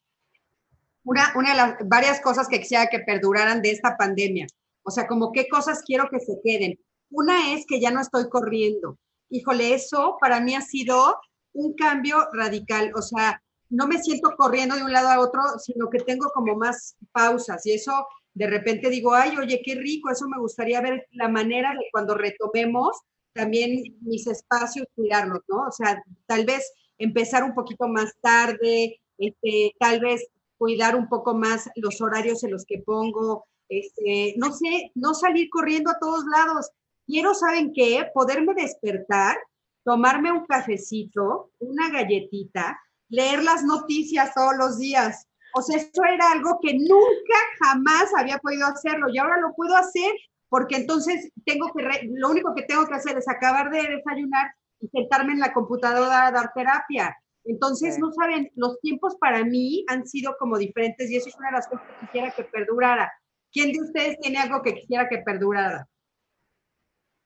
una, 1.03 1.33
una 1.35 1.51
de 1.51 1.57
las 1.57 1.77
varias 1.89 2.21
cosas 2.21 2.47
que 2.47 2.61
quisiera 2.61 2.87
que 2.87 3.01
perduraran 3.01 3.61
de 3.61 3.73
esta 3.73 3.97
pandemia. 3.97 4.47
O 4.85 4.93
sea, 4.93 5.09
como 5.09 5.33
qué 5.33 5.49
cosas 5.49 5.83
quiero 5.85 6.09
que 6.09 6.21
se 6.21 6.39
queden. 6.45 6.79
Una 7.11 7.55
es 7.55 7.65
que 7.67 7.81
ya 7.81 7.91
no 7.91 8.01
estoy 8.01 8.29
corriendo. 8.29 8.97
Híjole, 9.29 9.75
eso 9.75 10.17
para 10.21 10.39
mí 10.41 10.55
ha 10.55 10.61
sido 10.61 11.19
un 11.55 11.75
cambio 11.75 12.29
radical. 12.33 12.93
O 12.95 13.03
sea, 13.03 13.43
no 13.69 13.89
me 13.89 14.01
siento 14.01 14.37
corriendo 14.37 14.77
de 14.77 14.85
un 14.85 14.93
lado 14.93 15.09
a 15.09 15.19
otro, 15.19 15.43
sino 15.59 15.91
que 15.91 15.99
tengo 15.99 16.31
como 16.33 16.55
más 16.55 16.95
pausas 17.11 17.67
y 17.67 17.73
eso 17.73 18.07
de 18.35 18.47
repente 18.49 18.91
digo, 18.91 19.15
ay, 19.15 19.37
oye, 19.37 19.63
qué 19.65 19.77
rico, 19.77 20.11
eso 20.11 20.29
me 20.29 20.39
gustaría 20.39 20.81
ver 20.81 21.07
la 21.13 21.29
manera 21.29 21.73
de 21.73 21.87
cuando 21.93 22.15
retomemos 22.15 23.01
también 23.33 23.97
mis 24.01 24.27
espacios, 24.27 24.87
cuidarlos, 24.95 25.41
¿no? 25.49 25.67
O 25.69 25.73
sea, 25.73 26.03
tal 26.27 26.45
vez 26.45 26.73
empezar 26.99 27.43
un 27.43 27.55
poquito 27.55 27.89
más 27.89 28.13
tarde, 28.21 29.01
este, 29.19 29.75
tal 29.79 30.01
vez 30.01 30.27
cuidar 30.57 30.97
un 30.97 31.09
poco 31.09 31.35
más 31.35 31.69
los 31.77 32.01
horarios 32.01 32.45
en 32.45 32.53
los 32.53 32.65
que 32.65 32.79
pongo, 32.79 33.47
este, 33.69 34.35
no 34.37 34.53
sé, 34.53 34.93
no 34.95 35.15
salir 35.15 35.49
corriendo 35.51 35.91
a 35.91 35.99
todos 35.99 36.25
lados. 36.27 36.71
Quiero, 37.07 37.35
¿saben 37.35 37.73
qué? 37.73 38.07
Poderme 38.15 38.55
despertar, 38.55 39.37
tomarme 39.85 40.33
un 40.33 40.47
cafecito, 40.47 41.51
una 41.59 41.91
galletita, 41.91 42.79
leer 43.09 43.43
las 43.43 43.65
noticias 43.65 44.33
todos 44.35 44.57
los 44.57 44.79
días, 44.79 45.27
o 45.55 45.63
sea, 45.63 45.79
eso 45.79 46.05
era 46.05 46.33
algo 46.33 46.59
que 46.61 46.75
nunca 46.75 47.39
jamás 47.63 48.11
había 48.19 48.39
podido 48.39 48.67
hacerlo 48.67 49.09
y 49.13 49.19
ahora 49.19 49.41
lo 49.41 49.55
puedo 49.55 49.77
hacer 49.77 50.13
porque 50.49 50.77
entonces 50.77 51.31
tengo 51.45 51.73
que, 51.73 51.83
lo 52.13 52.31
único 52.31 52.55
que 52.55 52.63
tengo 52.63 52.87
que 52.87 52.95
hacer 52.95 53.17
es 53.19 53.29
acabar 53.29 53.71
de 53.71 53.79
desayunar 53.89 54.53
y 54.81 54.89
sentarme 54.89 55.33
en 55.33 55.41
la 55.41 55.53
computadora 55.53 56.27
a 56.27 56.33
dar 56.33 56.53
terapia. 56.55 57.17
Entonces, 57.45 57.99
no 57.99 58.11
saben, 58.13 58.51
los 58.55 58.81
tiempos 58.81 59.17
para 59.17 59.45
mí 59.45 59.85
han 59.89 60.07
sido 60.07 60.35
como 60.39 60.57
diferentes 60.57 61.11
y 61.11 61.17
eso 61.17 61.29
es 61.29 61.37
una 61.37 61.49
de 61.49 61.57
las 61.57 61.69
cosas 61.69 61.87
que 61.87 62.07
quisiera 62.07 62.31
que 62.31 62.45
perdurara. 62.45 63.13
¿Quién 63.53 63.73
de 63.73 63.81
ustedes 63.81 64.19
tiene 64.21 64.39
algo 64.39 64.63
que 64.63 64.75
quisiera 64.75 65.09
que 65.09 65.19
perdurara? 65.19 65.87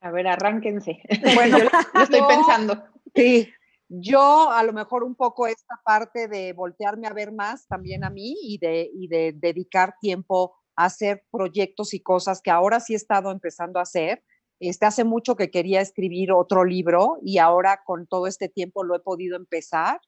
A 0.01 0.11
ver, 0.11 0.27
arránquense. 0.27 1.01
Bueno, 1.35 1.59
lo 1.95 2.03
estoy 2.03 2.21
pensando. 2.29 2.85
Sí, 3.15 3.53
yo 3.89 4.51
a 4.51 4.63
lo 4.63 4.73
mejor 4.73 5.03
un 5.03 5.15
poco 5.15 5.47
esta 5.47 5.81
parte 5.85 6.29
de 6.29 6.53
voltearme 6.53 7.07
a 7.07 7.13
ver 7.13 7.33
más 7.33 7.67
también 7.67 8.05
a 8.05 8.11
mí 8.11 8.37
y 8.43 8.59
de, 8.59 8.91
y 8.93 9.09
de 9.09 9.33
dedicar 9.35 9.95
tiempo 10.01 10.57
a 10.77 10.85
hacer 10.87 11.25
proyectos 11.31 11.95
y 11.95 12.01
cosas 12.01 12.43
que 12.43 12.51
ahora 12.51 12.81
sí 12.81 12.93
he 12.93 12.97
estado 12.97 13.31
empezando 13.31 13.79
a 13.79 13.83
hacer. 13.83 14.23
Este, 14.61 14.87
hace 14.87 15.05
mucho 15.05 15.37
que 15.37 15.51
quería 15.51 15.81
escribir 15.81 16.33
otro 16.33 16.65
libro 16.65 17.19
y 17.23 17.39
ahora 17.39 17.83
con 17.85 18.07
todo 18.07 18.27
este 18.27 18.49
tiempo 18.49 18.85
lo 18.85 18.97
he 18.97 19.01
podido 19.01 19.37
empezar. 19.37 20.01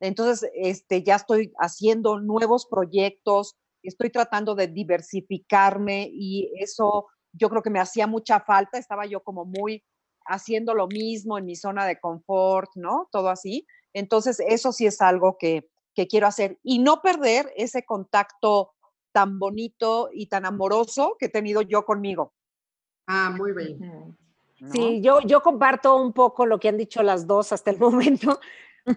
Entonces, 0.00 0.50
este, 0.54 1.02
ya 1.02 1.16
estoy 1.16 1.52
haciendo 1.58 2.20
nuevos 2.20 2.66
proyectos, 2.66 3.56
estoy 3.82 4.10
tratando 4.10 4.54
de 4.54 4.66
diversificarme 4.66 6.10
y 6.12 6.52
eso 6.58 7.06
yo 7.32 7.48
creo 7.48 7.62
que 7.62 7.70
me 7.70 7.80
hacía 7.80 8.06
mucha 8.06 8.40
falta. 8.40 8.78
Estaba 8.78 9.06
yo 9.06 9.22
como 9.22 9.44
muy 9.44 9.82
haciendo 10.26 10.74
lo 10.74 10.86
mismo 10.86 11.38
en 11.38 11.44
mi 11.44 11.56
zona 11.56 11.86
de 11.86 11.98
confort, 11.98 12.70
¿no? 12.74 13.08
Todo 13.10 13.28
así. 13.28 13.66
Entonces, 13.92 14.40
eso 14.40 14.72
sí 14.72 14.86
es 14.86 15.00
algo 15.00 15.36
que, 15.38 15.68
quiero 16.10 16.26
hacer 16.26 16.58
y 16.64 16.80
no 16.80 17.00
perder 17.02 17.52
ese 17.56 17.84
contacto 17.84 18.72
tan 19.12 19.38
bonito 19.38 20.10
y 20.12 20.26
tan 20.26 20.44
amoroso 20.44 21.16
que 21.20 21.26
he 21.26 21.28
tenido 21.28 21.62
yo 21.62 21.84
conmigo. 21.84 22.32
Ah, 23.06 23.32
muy 23.36 23.52
bien. 23.52 24.16
Sí, 24.72 25.00
yo, 25.00 25.20
yo 25.20 25.40
comparto 25.40 25.96
un 25.96 26.12
poco 26.12 26.46
lo 26.46 26.58
que 26.58 26.68
han 26.68 26.76
dicho 26.76 27.02
las 27.04 27.28
dos 27.28 27.52
hasta 27.52 27.70
el 27.70 27.78
momento, 27.78 28.40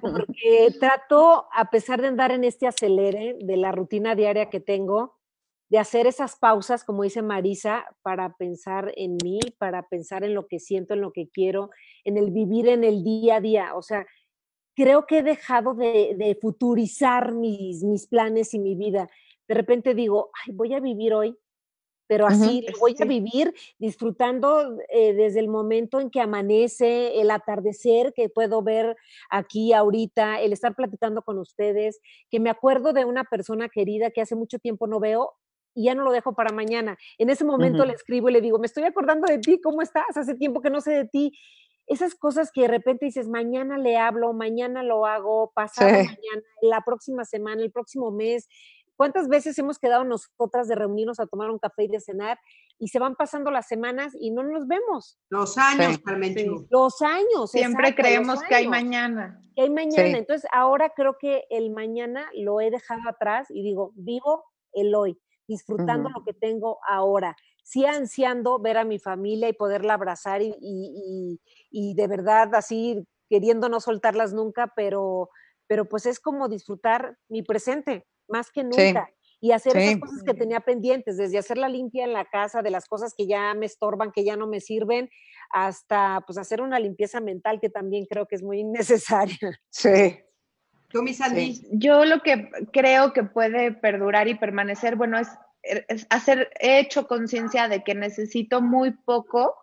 porque 0.01 0.75
trato, 0.80 1.47
a 1.53 1.69
pesar 1.69 2.01
de 2.01 2.07
andar 2.07 2.32
en 2.32 2.43
este 2.43 2.65
acelere 2.65 3.38
de 3.39 3.57
la 3.57 3.71
rutina 3.71 4.15
diaria 4.15 4.49
que 4.49 4.59
tengo, 4.59 5.16
de 5.70 5.80
hacer 5.80 6.07
esas 6.07 6.38
pausas, 6.38 6.84
como 6.84 7.03
dice 7.03 7.22
Marisa, 7.22 7.86
para 8.01 8.36
pensar 8.36 8.93
en 8.95 9.18
mí, 9.24 9.39
para 9.57 9.88
pensar 9.88 10.24
en 10.24 10.34
lo 10.34 10.47
que 10.47 10.59
siento, 10.59 10.93
en 10.93 11.01
lo 11.01 11.11
que 11.11 11.28
quiero, 11.30 11.70
en 12.03 12.18
el 12.18 12.32
vivir 12.32 12.68
en 12.70 12.84
el 12.84 13.03
día 13.03 13.38
a 13.38 13.41
día. 13.41 13.76
O 13.76 13.82
sea, 13.82 14.05
creo 14.76 15.05
que 15.05 15.20
he 15.20 15.24
dejado 15.24 15.74
de, 15.74 16.38
futurizar 16.41 17.34
mis, 17.34 17.84
mis 17.84 18.07
planes 18.07 18.53
y 18.53 18.59
mi 18.59 18.76
vida. 18.76 19.09
De 19.47 19.55
repente 19.55 19.93
digo, 19.93 20.30
ay, 20.45 20.53
voy 20.53 20.74
a 20.74 20.80
vivir 20.80 21.13
hoy, 21.13 21.38
pero 22.07 22.26
así 22.26 22.65
voy 22.80 22.95
a 22.99 23.05
vivir 23.05 23.53
disfrutando 23.78 24.78
eh, 24.89 25.13
desde 25.13 25.41
el 25.41 25.49
momento 25.49 25.99
en 25.99 26.09
que 26.09 26.22
amanece, 26.22 27.20
el 27.20 27.30
atardecer 27.32 28.13
que 28.13 28.30
puedo 28.30 28.61
ver 28.61 28.95
aquí 29.30 29.74
ahorita, 29.74 30.39
el 30.39 30.53
estar 30.53 30.74
platicando 30.74 31.22
con 31.22 31.38
ustedes, 31.38 31.99
que 32.30 32.39
me 32.39 32.49
acuerdo 32.49 32.93
de 32.93 33.03
una 33.03 33.26
persona 33.26 33.68
querida 33.68 34.11
que 34.11 34.22
hace 34.22 34.36
mucho 34.36 34.57
tiempo 34.57 34.88
no 34.88 35.01
veo 35.01 35.34
y 35.78 35.84
ya 35.84 35.93
no 35.93 36.03
lo 36.03 36.11
dejo 36.11 36.34
para 36.34 36.51
mañana. 36.51 36.97
En 37.19 37.30
ese 37.30 37.45
momento 37.45 37.86
le 37.86 37.93
escribo 37.93 38.30
y 38.30 38.34
le 38.34 38.41
digo, 38.41 38.57
me 38.57 38.65
estoy 38.65 38.84
acordando 38.84 39.28
de 39.28 39.38
ti, 39.38 39.61
¿cómo 39.61 39.84
estás? 39.84 40.17
Hace 40.17 40.34
tiempo 40.34 40.59
que 40.59 40.71
no 40.71 40.82
sé 40.82 40.91
de 40.91 41.05
ti. 41.05 41.38
Esas 41.86 42.15
cosas 42.15 42.51
que 42.51 42.61
de 42.61 42.67
repente 42.67 43.05
dices, 43.05 43.30
mañana 43.30 43.78
le 43.78 43.95
hablo, 43.95 44.34
mañana 44.34 44.82
lo 44.82 45.05
hago, 45.05 45.51
pasado 45.53 45.89
mañana, 45.89 46.41
la 46.61 46.82
próxima 46.82 47.25
semana, 47.25 47.61
el 47.61 47.71
próximo 47.71 48.09
mes, 48.09 48.49
¿Cuántas 48.97 49.28
veces 49.28 49.57
hemos 49.59 49.78
quedado 49.78 50.03
nosotras 50.03 50.67
de 50.67 50.73
reunirnos 50.73 51.19
a 51.19 51.28
tomar 51.28 51.51
un 51.51 51.59
café 51.59 51.84
y 51.84 51.88
de 51.88 51.99
cenar 51.99 52.39
y 52.80 52.88
se 52.88 52.97
van 52.97 53.15
pasando 53.15 53.51
las 53.51 53.67
semanas 53.67 54.13
y 54.19 54.32
no 54.32 54.41
nos 54.41 54.67
vemos? 54.67 55.19
Los 55.30 55.55
años, 55.59 55.99
Carmen. 55.99 56.36
Los 56.71 57.01
años. 57.03 57.51
Siempre 57.51 57.93
creemos 57.93 58.41
que 58.41 58.55
hay 58.55 58.67
mañana. 58.67 59.39
Que 59.55 59.61
hay 59.61 59.69
mañana. 59.69 60.17
Entonces, 60.17 60.49
ahora 60.51 60.93
creo 60.95 61.15
que 61.19 61.43
el 61.51 61.69
mañana 61.69 62.28
lo 62.34 62.59
he 62.59 62.71
dejado 62.71 63.01
atrás 63.07 63.51
y 63.51 63.61
digo, 63.61 63.91
vivo 63.93 64.43
el 64.73 64.95
hoy, 64.95 65.19
disfrutando 65.48 66.10
lo 66.10 66.24
que 66.24 66.34
tengo 66.34 66.80
ahora. 66.88 67.36
Sí 67.64 67.86
ansiando 67.86 68.60
ver 68.60 68.78
a 68.78 68.86
mi 68.86 69.00
familia 69.00 69.50
y 69.50 69.54
poderla 69.54 69.93
abrazar 69.95 70.41
y, 70.41 70.56
y, 70.62 71.41
y 71.70 71.93
de 71.95 72.08
verdad 72.08 72.54
así 72.56 73.06
queriendo 73.30 73.70
no 73.70 73.80
soltarlas 73.80 74.34
nunca, 74.34 74.74
pero, 74.76 75.30
pero 75.68 75.86
pues 75.86 76.06
es 76.06 76.20
como 76.20 76.48
disfrutar 76.48 77.18
mi 77.30 77.43
presente 77.43 78.06
más 78.28 78.52
que 78.52 78.64
nunca. 78.64 79.10
Y 79.39 79.52
hacer 79.52 79.78
esas 79.78 80.00
cosas 80.00 80.24
que 80.26 80.34
tenía 80.34 80.62
pendientes, 80.62 81.16
desde 81.16 81.38
hacer 81.38 81.60
la 81.60 81.70
limpia 81.70 82.06
en 82.06 82.14
la 82.14 82.26
casa, 82.26 82.64
de 82.64 82.72
las 82.72 82.88
cosas 82.88 83.14
que 83.16 83.28
ya 83.28 83.54
me 83.54 83.68
estorban, 83.68 84.12
que 84.12 84.26
ya 84.26 84.36
no 84.36 84.48
me 84.48 84.60
sirven, 84.60 85.10
hasta 85.52 86.22
pues 86.26 86.39
hacer 86.39 86.60
una 86.60 86.80
limpieza 86.80 87.22
mental 87.22 87.60
que 87.62 87.70
también 87.70 88.08
creo 88.10 88.26
que 88.28 88.36
es 88.36 88.41
muy 88.41 88.64
necesaria. 88.64 89.60
Sí. 89.70 90.18
Tú, 90.90 91.04
mi 91.04 91.14
Sandy. 91.14 91.62
Yo 91.72 92.06
lo 92.06 92.22
que 92.22 92.50
creo 92.72 93.14
que 93.14 93.24
puede 93.24 93.72
perdurar 93.72 94.28
y 94.28 94.36
permanecer, 94.36 94.96
bueno, 94.96 95.20
es, 95.20 95.30
es 95.62 96.08
hacer, 96.10 96.50
he 96.60 96.80
hecho 96.80 97.08
conciencia 97.08 97.68
de 97.68 97.84
que 97.84 97.94
necesito 97.94 98.62
muy 98.62 98.92
poco 98.92 99.56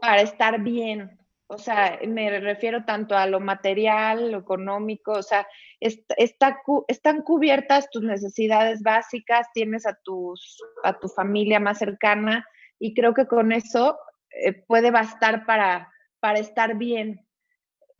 para 0.00 0.22
estar 0.22 0.60
bien. 0.60 1.18
O 1.48 1.58
sea, 1.58 1.98
me 2.06 2.40
refiero 2.40 2.84
tanto 2.84 3.16
a 3.16 3.26
lo 3.26 3.38
material, 3.38 4.32
lo 4.32 4.38
económico, 4.38 5.12
o 5.12 5.22
sea, 5.22 5.46
está, 5.78 6.16
están 6.88 7.22
cubiertas 7.22 7.88
tus 7.90 8.02
necesidades 8.02 8.82
básicas, 8.82 9.46
tienes 9.54 9.86
a, 9.86 9.96
tus, 10.02 10.60
a 10.82 10.98
tu 10.98 11.08
familia 11.08 11.60
más 11.60 11.78
cercana 11.78 12.46
y 12.80 12.94
creo 12.94 13.14
que 13.14 13.26
con 13.26 13.52
eso 13.52 13.96
eh, 14.30 14.52
puede 14.52 14.90
bastar 14.90 15.46
para, 15.46 15.92
para 16.18 16.40
estar 16.40 16.76
bien. 16.76 17.25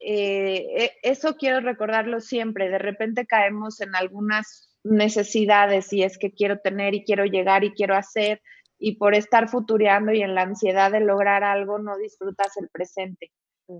Eh, 0.00 0.66
e, 0.76 0.92
eso 1.02 1.36
quiero 1.36 1.60
recordarlo 1.60 2.20
siempre, 2.20 2.68
de 2.68 2.78
repente 2.78 3.26
caemos 3.26 3.80
en 3.80 3.94
algunas 3.94 4.70
necesidades 4.84 5.92
y 5.92 6.02
es 6.02 6.18
que 6.18 6.32
quiero 6.32 6.60
tener 6.60 6.94
y 6.94 7.04
quiero 7.04 7.24
llegar 7.24 7.64
y 7.64 7.72
quiero 7.72 7.96
hacer 7.96 8.40
y 8.78 8.96
por 8.96 9.14
estar 9.14 9.48
futureando 9.48 10.12
y 10.12 10.22
en 10.22 10.34
la 10.34 10.42
ansiedad 10.42 10.92
de 10.92 11.00
lograr 11.00 11.44
algo 11.44 11.78
no 11.78 11.96
disfrutas 11.96 12.56
el 12.58 12.68
presente. 12.68 13.32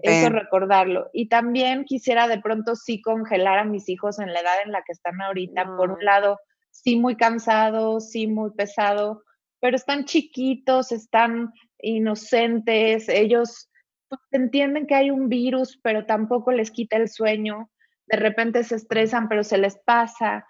Eso 0.03 0.31
recordarlo. 0.31 1.11
Y 1.13 1.29
también 1.29 1.85
quisiera 1.85 2.27
de 2.27 2.41
pronto 2.41 2.75
sí 2.75 3.01
congelar 3.01 3.59
a 3.59 3.65
mis 3.65 3.89
hijos 3.89 4.19
en 4.19 4.33
la 4.33 4.41
edad 4.41 4.63
en 4.65 4.73
la 4.73 4.83
que 4.83 4.93
están 4.93 5.21
ahorita. 5.21 5.77
Por 5.77 5.93
un 5.93 6.05
lado, 6.05 6.41
sí 6.73 6.97
muy 6.97 7.17
cansados, 7.17 8.11
sí 8.11 8.27
muy 8.27 8.51
pesado, 8.51 9.23
pero 9.61 9.77
están 9.77 10.05
chiquitos, 10.05 10.91
están 10.91 11.53
inocentes, 11.79 13.09
ellos 13.09 13.71
pues, 14.09 14.21
entienden 14.31 14.87
que 14.87 14.95
hay 14.95 15.11
un 15.11 15.29
virus, 15.29 15.79
pero 15.83 16.07
tampoco 16.07 16.53
les 16.53 16.71
quita 16.71 16.97
el 16.97 17.09
sueño. 17.09 17.71
De 18.07 18.17
repente 18.17 18.65
se 18.65 18.77
estresan, 18.77 19.29
pero 19.29 19.45
se 19.45 19.59
les 19.59 19.77
pasa 19.79 20.47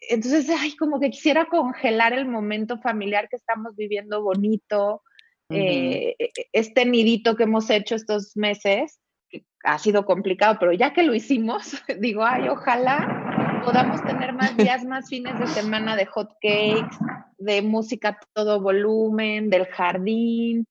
entonces, 0.00 0.48
ay, 0.50 0.76
como 0.76 1.00
que 1.00 1.10
quisiera 1.10 1.46
congelar 1.46 2.12
el 2.12 2.26
momento 2.26 2.78
familiar 2.78 3.28
que 3.28 3.36
estamos 3.36 3.74
viviendo 3.76 4.22
bonito, 4.22 5.02
eh, 5.50 6.14
e, 6.18 6.24
e, 6.24 6.46
este 6.52 6.84
nidito 6.84 7.34
que 7.34 7.44
hemos 7.44 7.68
hecho 7.70 7.94
estos 7.94 8.36
meses, 8.36 9.00
que 9.28 9.44
ha 9.64 9.78
sido 9.78 10.04
complicado, 10.04 10.56
pero 10.60 10.72
ya 10.72 10.92
que 10.92 11.02
lo 11.02 11.14
hicimos, 11.14 11.72
digo, 12.00 12.24
ay, 12.24 12.48
ojalá 12.48 13.60
podamos 13.64 14.02
tener 14.04 14.32
más 14.34 14.56
días, 14.56 14.84
más 14.84 15.08
fines 15.08 15.38
de 15.38 15.46
semana 15.48 15.96
de 15.96 16.06
hot 16.06 16.30
cakes, 16.40 16.96
de 17.38 17.62
música 17.62 18.10
a 18.10 18.18
todo 18.34 18.60
volumen, 18.60 19.50
del 19.50 19.66
jardín, 19.66 20.66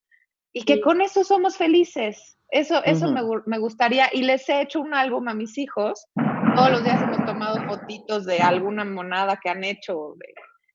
y 0.58 0.64
que 0.64 0.82
con 0.82 1.01
eso 1.01 1.24
somos 1.24 1.58
felices. 1.58 2.38
Eso, 2.49 2.82
eso 2.86 3.12
me, 3.12 3.22
me, 3.45 3.60
gustaría, 3.60 4.10
y 4.14 4.22
les 4.22 4.47
he 4.47 4.62
hecho 4.62 4.80
un 4.80 4.93
álbum 4.93 5.28
a 5.28 5.34
mis 5.34 5.58
hijos 5.58 6.08
todos 6.58 6.72
los 6.72 6.84
días 6.84 7.01
hemos 7.03 7.24
tomado 7.24 7.62
fotitos 7.68 8.26
de 8.26 8.39
alguna 8.39 8.84
monada 8.84 9.39
que 9.41 9.49
han 9.49 9.64
hecho. 9.64 10.16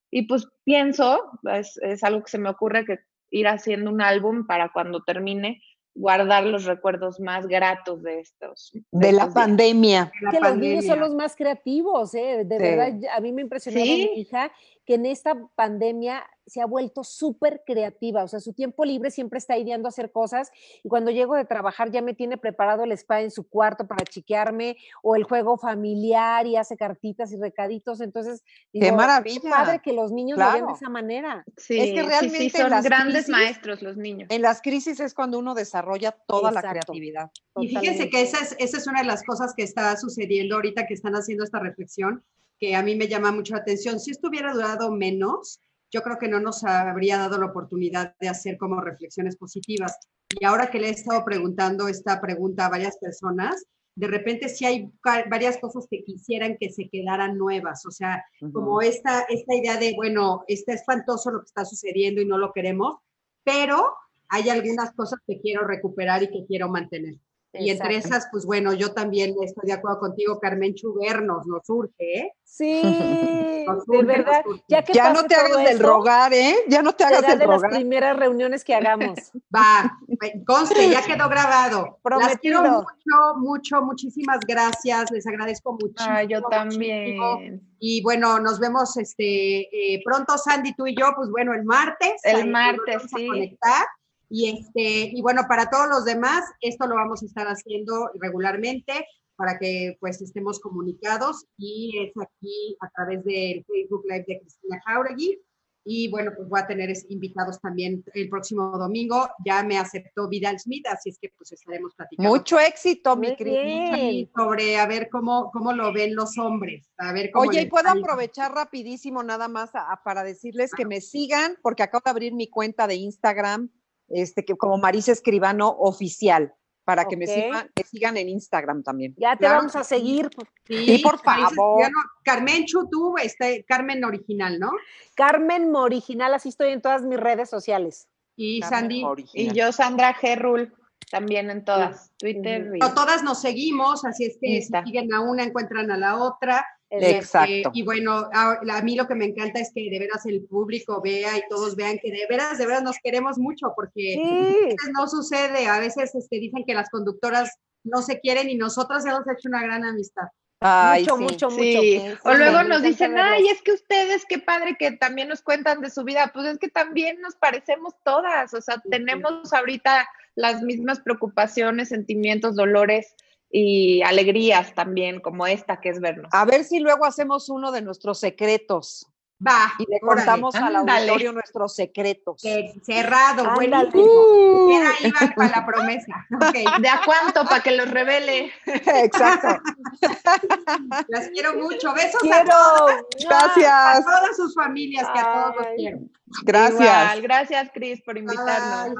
y 0.09 0.21
pues 0.27 0.47
pienso, 0.63 1.19
es, 1.51 1.77
es, 1.81 2.03
algo 2.05 2.23
que 2.23 2.31
se 2.31 2.37
me 2.37 2.49
ocurre, 2.49 2.85
que 2.85 2.99
ir 3.31 3.47
haciendo 3.47 3.91
un 3.91 4.01
álbum 4.01 4.47
para 4.47 4.71
cuando 4.71 5.03
termine 5.03 5.61
guardar 5.93 6.45
los 6.45 6.63
recuerdos 6.63 7.19
más 7.19 7.47
gratos 7.47 8.01
de 8.01 8.21
estos. 8.21 8.71
De, 8.91 9.11
la 9.11 9.29
pandemia. 9.29 10.11
Que 10.31 10.39
los 10.39 10.57
niños 10.57 10.85
son 10.85 11.01
los 11.01 11.13
más 11.13 11.35
creativos, 11.35 12.15
¿eh? 12.15 12.43
de 12.45 12.57
verdad, 12.57 12.93
a 13.13 13.19
mí 13.19 13.33
me 13.33 13.41
impresionó 13.41 13.79
mi 13.79 14.21
hija 14.21 14.51
que 14.85 14.95
en 14.95 15.05
esta 15.05 15.35
pandemia 15.55 16.25
se 16.45 16.61
ha 16.61 16.65
vuelto 16.65 17.03
súper 17.03 17.63
creativa, 17.65 18.23
o 18.23 18.27
sea, 18.27 18.39
su 18.39 18.53
tiempo 18.53 18.83
libre 18.83 19.11
siempre 19.11 19.37
está 19.37 19.57
ideando 19.57 19.87
hacer 19.87 20.11
cosas 20.11 20.51
y 20.83 20.89
cuando 20.89 21.09
llego 21.09 21.35
de 21.35 21.45
trabajar 21.45 21.89
ya 21.91 22.01
me 22.01 22.13
tiene 22.13 22.37
preparado 22.37 22.83
el 22.83 22.91
spa 22.91 23.21
en 23.21 23.31
su 23.31 23.47
cuarto 23.47 23.87
para 23.87 24.03
chiquearme 24.03 24.75
o 25.01 25.15
el 25.15 25.23
juego 25.23 25.57
familiar 25.57 26.45
y 26.45 26.57
hace 26.57 26.75
cartitas 26.75 27.31
y 27.31 27.37
recaditos, 27.37 28.01
entonces 28.01 28.43
qué 28.73 28.91
maravilla. 28.91 29.39
Qué 29.41 29.49
padre 29.49 29.79
que 29.81 29.93
los 29.93 30.11
niños 30.11 30.37
lo 30.37 30.51
vean 30.51 30.67
de 30.67 30.73
esa 30.73 30.89
manera. 30.89 31.45
Sí, 31.55 31.79
es 31.79 31.93
que 31.93 32.03
realmente 32.03 32.49
son 32.49 32.83
grandes 32.83 33.29
maestros 33.29 33.81
los 33.81 33.95
niños. 33.95 34.27
En 34.29 34.41
las 34.41 34.61
crisis 34.61 34.99
es 34.99 35.13
cuando 35.13 35.39
uno 35.39 35.53
desarrolla 35.53 36.11
toda 36.11 36.51
la 36.51 36.61
creatividad. 36.61 37.31
Y 37.55 37.69
fíjense 37.69 38.09
que 38.09 38.21
esa 38.21 38.39
es, 38.39 38.55
esa 38.59 38.77
es 38.77 38.87
una 38.87 39.01
de 39.01 39.07
las 39.07 39.23
cosas 39.23 39.53
que 39.55 39.63
está 39.63 39.95
sucediendo 39.95 40.55
ahorita 40.55 40.87
que 40.87 40.93
están 40.93 41.13
haciendo 41.13 41.43
esta 41.43 41.59
reflexión 41.59 42.23
que 42.63 42.75
a 42.77 42.81
mí 42.81 42.95
me 42.95 43.09
llama 43.09 43.33
mucho 43.33 43.55
la 43.55 43.59
atención. 43.59 43.99
Si 43.99 44.11
esto 44.11 44.29
hubiera 44.29 44.53
durado 44.53 44.89
menos, 44.89 45.59
yo 45.91 46.01
creo 46.01 46.17
que 46.17 46.29
no 46.29 46.39
nos 46.39 46.63
habría 46.63 47.17
dado 47.17 47.37
la 47.37 47.47
oportunidad 47.47 48.15
de 48.21 48.29
hacer 48.29 48.57
como 48.57 48.79
reflexiones 48.79 49.35
positivas. 49.35 49.97
Y 50.39 50.45
ahora 50.45 50.71
que 50.71 50.79
le 50.79 50.87
he 50.87 50.91
estado 50.91 51.25
preguntando 51.25 51.89
esta 51.89 52.21
pregunta 52.21 52.65
a 52.65 52.69
varias 52.69 52.97
personas, 52.99 53.65
de 53.95 54.07
repente 54.07 54.47
sí 54.47 54.63
hay 54.63 54.89
varias 55.29 55.57
cosas 55.57 55.87
que 55.91 56.05
quisieran 56.05 56.55
que 56.57 56.71
se 56.71 56.87
quedaran 56.87 57.37
nuevas, 57.37 57.85
o 57.85 57.91
sea, 57.91 58.23
como 58.53 58.81
esta, 58.81 59.25
esta 59.27 59.55
idea 59.55 59.75
de, 59.75 59.93
bueno, 59.97 60.45
está 60.47 60.73
espantoso 60.73 61.31
lo 61.31 61.39
que 61.41 61.47
está 61.47 61.65
sucediendo 61.65 62.21
y 62.21 62.25
no 62.25 62.37
lo 62.37 62.53
queremos, 62.53 62.95
pero 63.43 63.93
hay 64.29 64.49
algunas 64.49 64.93
cosas 64.93 65.19
que 65.27 65.41
quiero 65.41 65.67
recuperar 65.67 66.23
y 66.23 66.29
que 66.29 66.45
quiero 66.47 66.69
mantener. 66.69 67.15
Y 67.53 67.69
entre 67.69 67.97
esas, 67.97 68.27
pues 68.31 68.45
bueno, 68.45 68.73
yo 68.73 68.93
también 68.93 69.35
estoy 69.43 69.67
de 69.67 69.73
acuerdo 69.73 69.99
contigo, 69.99 70.39
Carmen 70.39 70.73
Chubernos, 70.73 71.45
nos 71.45 71.65
surge, 71.65 71.93
¿eh? 71.99 72.31
Sí, 72.43 72.81
de 73.87 74.03
verdad. 74.03 74.43
Ya, 74.67 74.83
que 74.83 74.93
ya 74.93 75.13
no 75.13 75.23
te 75.23 75.35
hagas 75.35 75.63
del 75.63 75.79
rogar, 75.79 76.33
¿eh? 76.33 76.55
Ya 76.67 76.81
no 76.81 76.93
te 76.93 77.03
hagas 77.03 77.21
del 77.21 77.39
de 77.39 77.45
rogar. 77.45 77.71
las 77.71 77.79
primeras 77.79 78.17
reuniones 78.17 78.63
que 78.63 78.75
hagamos. 78.75 79.17
Va, 79.55 79.99
conste, 80.45 80.89
ya 80.89 81.01
quedó 81.05 81.29
grabado. 81.29 81.99
Prometido. 82.03 82.29
Las 82.29 82.39
quiero 82.39 82.61
mucho, 82.61 83.39
mucho, 83.39 83.81
muchísimas 83.81 84.39
gracias. 84.47 85.11
Les 85.11 85.25
agradezco 85.25 85.73
mucho. 85.73 85.95
Ah, 85.97 86.23
yo 86.23 86.41
también. 86.43 87.61
Y 87.79 88.01
bueno, 88.01 88.39
nos 88.39 88.59
vemos 88.59 88.97
este 88.97 89.95
eh, 89.95 90.01
pronto, 90.05 90.37
Sandy, 90.37 90.73
tú 90.73 90.87
y 90.87 90.95
yo, 90.95 91.07
pues 91.15 91.29
bueno, 91.29 91.53
el 91.53 91.63
martes. 91.63 92.21
El 92.23 92.49
martes, 92.49 93.03
sí. 93.15 93.27
conectar. 93.27 93.85
Y, 94.29 94.49
este, 94.49 95.11
y 95.13 95.21
bueno, 95.21 95.43
para 95.47 95.69
todos 95.69 95.87
los 95.87 96.05
demás, 96.05 96.43
esto 96.61 96.87
lo 96.87 96.95
vamos 96.95 97.21
a 97.21 97.25
estar 97.25 97.47
haciendo 97.47 98.09
regularmente 98.19 99.05
para 99.35 99.57
que 99.57 99.97
pues 99.99 100.21
estemos 100.21 100.59
comunicados 100.59 101.45
y 101.57 101.93
es 101.99 102.13
aquí 102.21 102.77
a 102.81 102.89
través 102.89 103.23
del 103.23 103.65
Facebook 103.65 104.03
Live 104.05 104.25
de 104.27 104.39
Cristina 104.39 104.81
Jauregui. 104.85 105.39
y 105.85 106.09
bueno, 106.09 106.31
pues 106.35 106.47
voy 106.47 106.61
a 106.61 106.67
tener 106.67 106.93
invitados 107.09 107.59
también 107.59 108.03
el 108.13 108.29
próximo 108.29 108.77
domingo. 108.77 109.27
Ya 109.45 109.63
me 109.63 109.77
aceptó 109.77 110.29
Vidal 110.29 110.57
Smith, 110.59 110.85
así 110.87 111.09
es 111.09 111.19
que 111.19 111.29
pues 111.37 111.51
estaremos 111.51 111.93
platicando. 111.93 112.29
Mucho 112.29 112.57
éxito, 112.57 113.17
mi 113.17 113.35
Cris. 113.35 114.29
Sobre 114.33 114.77
a 114.77 114.85
ver 114.85 115.09
cómo, 115.09 115.51
cómo 115.51 115.73
lo 115.73 115.91
ven 115.91 116.15
los 116.15 116.37
hombres. 116.37 116.87
A 116.97 117.11
ver 117.11 117.31
cómo 117.31 117.49
Oye, 117.49 117.63
y 117.63 117.65
puedo 117.65 117.89
aprovechar 117.89 118.53
rapidísimo 118.53 119.23
nada 119.23 119.49
más 119.49 119.71
para 120.05 120.23
decirles 120.23 120.71
que 120.71 120.85
me 120.85 121.01
sigan, 121.01 121.57
porque 121.61 121.83
acabo 121.83 122.03
de 122.05 122.11
abrir 122.11 122.33
mi 122.33 122.47
cuenta 122.47 122.87
de 122.87 122.95
Instagram, 122.95 123.69
este, 124.13 124.45
que 124.45 124.55
como 124.55 124.77
Marisa 124.77 125.11
Escribano 125.11 125.69
Oficial 125.69 126.53
para 126.83 127.05
que 127.05 127.15
me, 127.15 127.27
sigan, 127.27 127.69
sigan, 127.89 128.17
en 128.17 128.29
Instagram 128.29 128.83
también. 128.83 129.13
Ya 129.17 129.37
te 129.37 129.47
vamos 129.47 129.75
a 129.75 129.83
seguir. 129.83 130.29
Sí, 130.67 130.99
por 131.01 131.19
favor. 131.19 131.89
Carmen 132.23 132.65
Chutu, 132.65 133.15
este, 133.21 133.63
Carmen 133.63 134.03
Original, 134.03 134.59
¿no? 134.59 134.71
Carmen 135.15 135.73
Original, 135.75 136.33
así 136.33 136.49
estoy 136.49 136.71
en 136.71 136.81
todas 136.81 137.03
mis 137.03 137.19
redes 137.19 137.49
sociales. 137.49 138.09
Y 138.35 138.61
Sandy. 138.63 139.05
Y 139.33 139.53
yo, 139.53 139.71
Sandra 139.71 140.13
Gerrul, 140.13 140.73
también 141.09 141.49
en 141.49 141.63
todas, 141.63 142.11
Twitter. 142.17 142.71
todas 142.95 143.23
nos 143.23 143.39
seguimos, 143.41 144.03
así 144.05 144.25
es 144.25 144.37
que 144.41 144.61
si 144.61 144.71
siguen 144.85 145.13
a 145.13 145.21
una, 145.21 145.43
encuentran 145.43 145.91
a 145.91 145.97
la 145.97 146.17
otra. 146.17 146.65
Este, 146.93 147.17
Exacto. 147.17 147.71
y 147.73 147.81
bueno, 147.81 148.29
a, 148.31 148.81
mí 148.83 148.95
lo 148.95 149.07
que 149.07 149.15
me 149.15 149.25
encanta 149.25 149.59
es 149.59 149.71
que 149.73 149.89
de 149.89 149.97
veras 149.97 150.27
el 150.27 150.45
público 150.45 151.01
vea 151.01 151.35
y 151.39 151.41
todos 151.49 151.75
vean 151.75 151.97
que 151.97 152.11
de 152.11 152.27
veras, 152.29 152.59
de 152.59 152.67
veras 152.67 152.83
nos 152.83 152.97
queremos 153.03 153.39
mucho, 153.39 153.73
porque 153.75 154.15
a 154.15 154.65
veces 154.65 154.91
no 154.93 155.07
sucede, 155.07 155.65
a 155.65 155.79
veces 155.79 156.13
este, 156.13 156.35
dicen 156.37 156.63
que 156.67 156.75
las 156.75 156.91
conductoras 156.91 157.49
no 157.83 158.03
se 158.03 158.19
quieren 158.19 158.47
y 158.47 158.55
nosotras 158.55 159.03
hemos 159.07 159.21
hecho 159.21 159.49
una 159.49 159.63
gran 159.63 159.83
amistad. 159.83 160.27
mucho, 160.61 161.17
mucho, 161.17 161.49
mucho, 161.49 162.19
O 162.25 162.35
luego 162.35 162.63
nos 162.63 162.83
dicen, 162.83 163.17
ay, 163.17 163.47
es 163.47 163.63
que 163.63 163.71
ustedes, 163.71 164.23
qué 164.29 164.37
padre 164.37 164.75
que 164.77 164.91
también 164.91 165.29
nos 165.29 165.41
cuentan 165.41 165.81
de 165.81 165.89
su 165.89 166.03
vida. 166.03 166.29
Pues 166.31 166.45
es 166.45 166.59
que 166.59 166.69
también 166.69 167.19
nos 167.21 167.35
parecemos 167.35 167.95
todas, 168.05 168.53
o 168.53 168.61
sea, 168.61 168.79
tenemos 168.91 169.51
ahorita 169.51 170.07
las 170.35 170.61
mismas 170.61 170.99
preocupaciones, 170.99 171.89
sentimientos, 171.89 172.55
dolores 172.55 173.15
y 173.55 174.01
alegrías 174.01 174.73
también, 174.73 175.21
como 175.21 175.45
esta 175.45 175.79
que 175.79 175.89
es 175.89 176.01
vernos. 176.01 176.27
A 176.33 176.43
ver 176.43 176.63
si 176.63 176.79
luego 176.79 177.05
hacemos 177.05 177.49
uno 177.49 177.71
de 177.71 177.83
nuestros 177.83 178.19
secretos. 178.19 179.07
Va. 179.45 179.73
Y 179.77 179.85
le 179.91 179.99
contamos 179.99 180.55
al 180.55 180.75
auditorio 180.75 181.33
nuestros 181.33 181.75
secretos. 181.75 182.41
cerrado, 182.83 183.53
buenísimo. 183.53 184.03
Uh. 184.03 184.71
ahí 184.71 185.11
va 185.11 185.33
para 185.35 185.49
la 185.49 185.65
promesa. 185.65 186.25
¿De 186.81 186.89
a 186.89 187.01
cuánto 187.05 187.43
para 187.43 187.61
que 187.61 187.71
los 187.71 187.91
revele? 187.91 188.51
Exacto. 188.65 189.61
Las 191.09 191.29
quiero 191.29 191.55
mucho. 191.55 191.93
Besos 191.93 192.21
a 192.31 192.43
todos. 192.45 192.91
Gracias. 193.19 193.99
A 193.99 194.03
todas 194.03 194.35
sus 194.35 194.55
familias, 194.55 195.07
que 195.13 195.19
a 195.19 195.33
todos 195.33 195.55
los 195.57 195.67
quiero. 195.75 195.99
Gracias. 196.43 197.21
Gracias, 197.21 197.69
Cris, 197.73 198.01
por 198.01 198.17
invitarnos. 198.17 198.95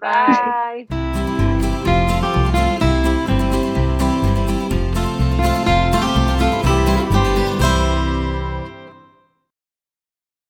Bye. 0.00 1.33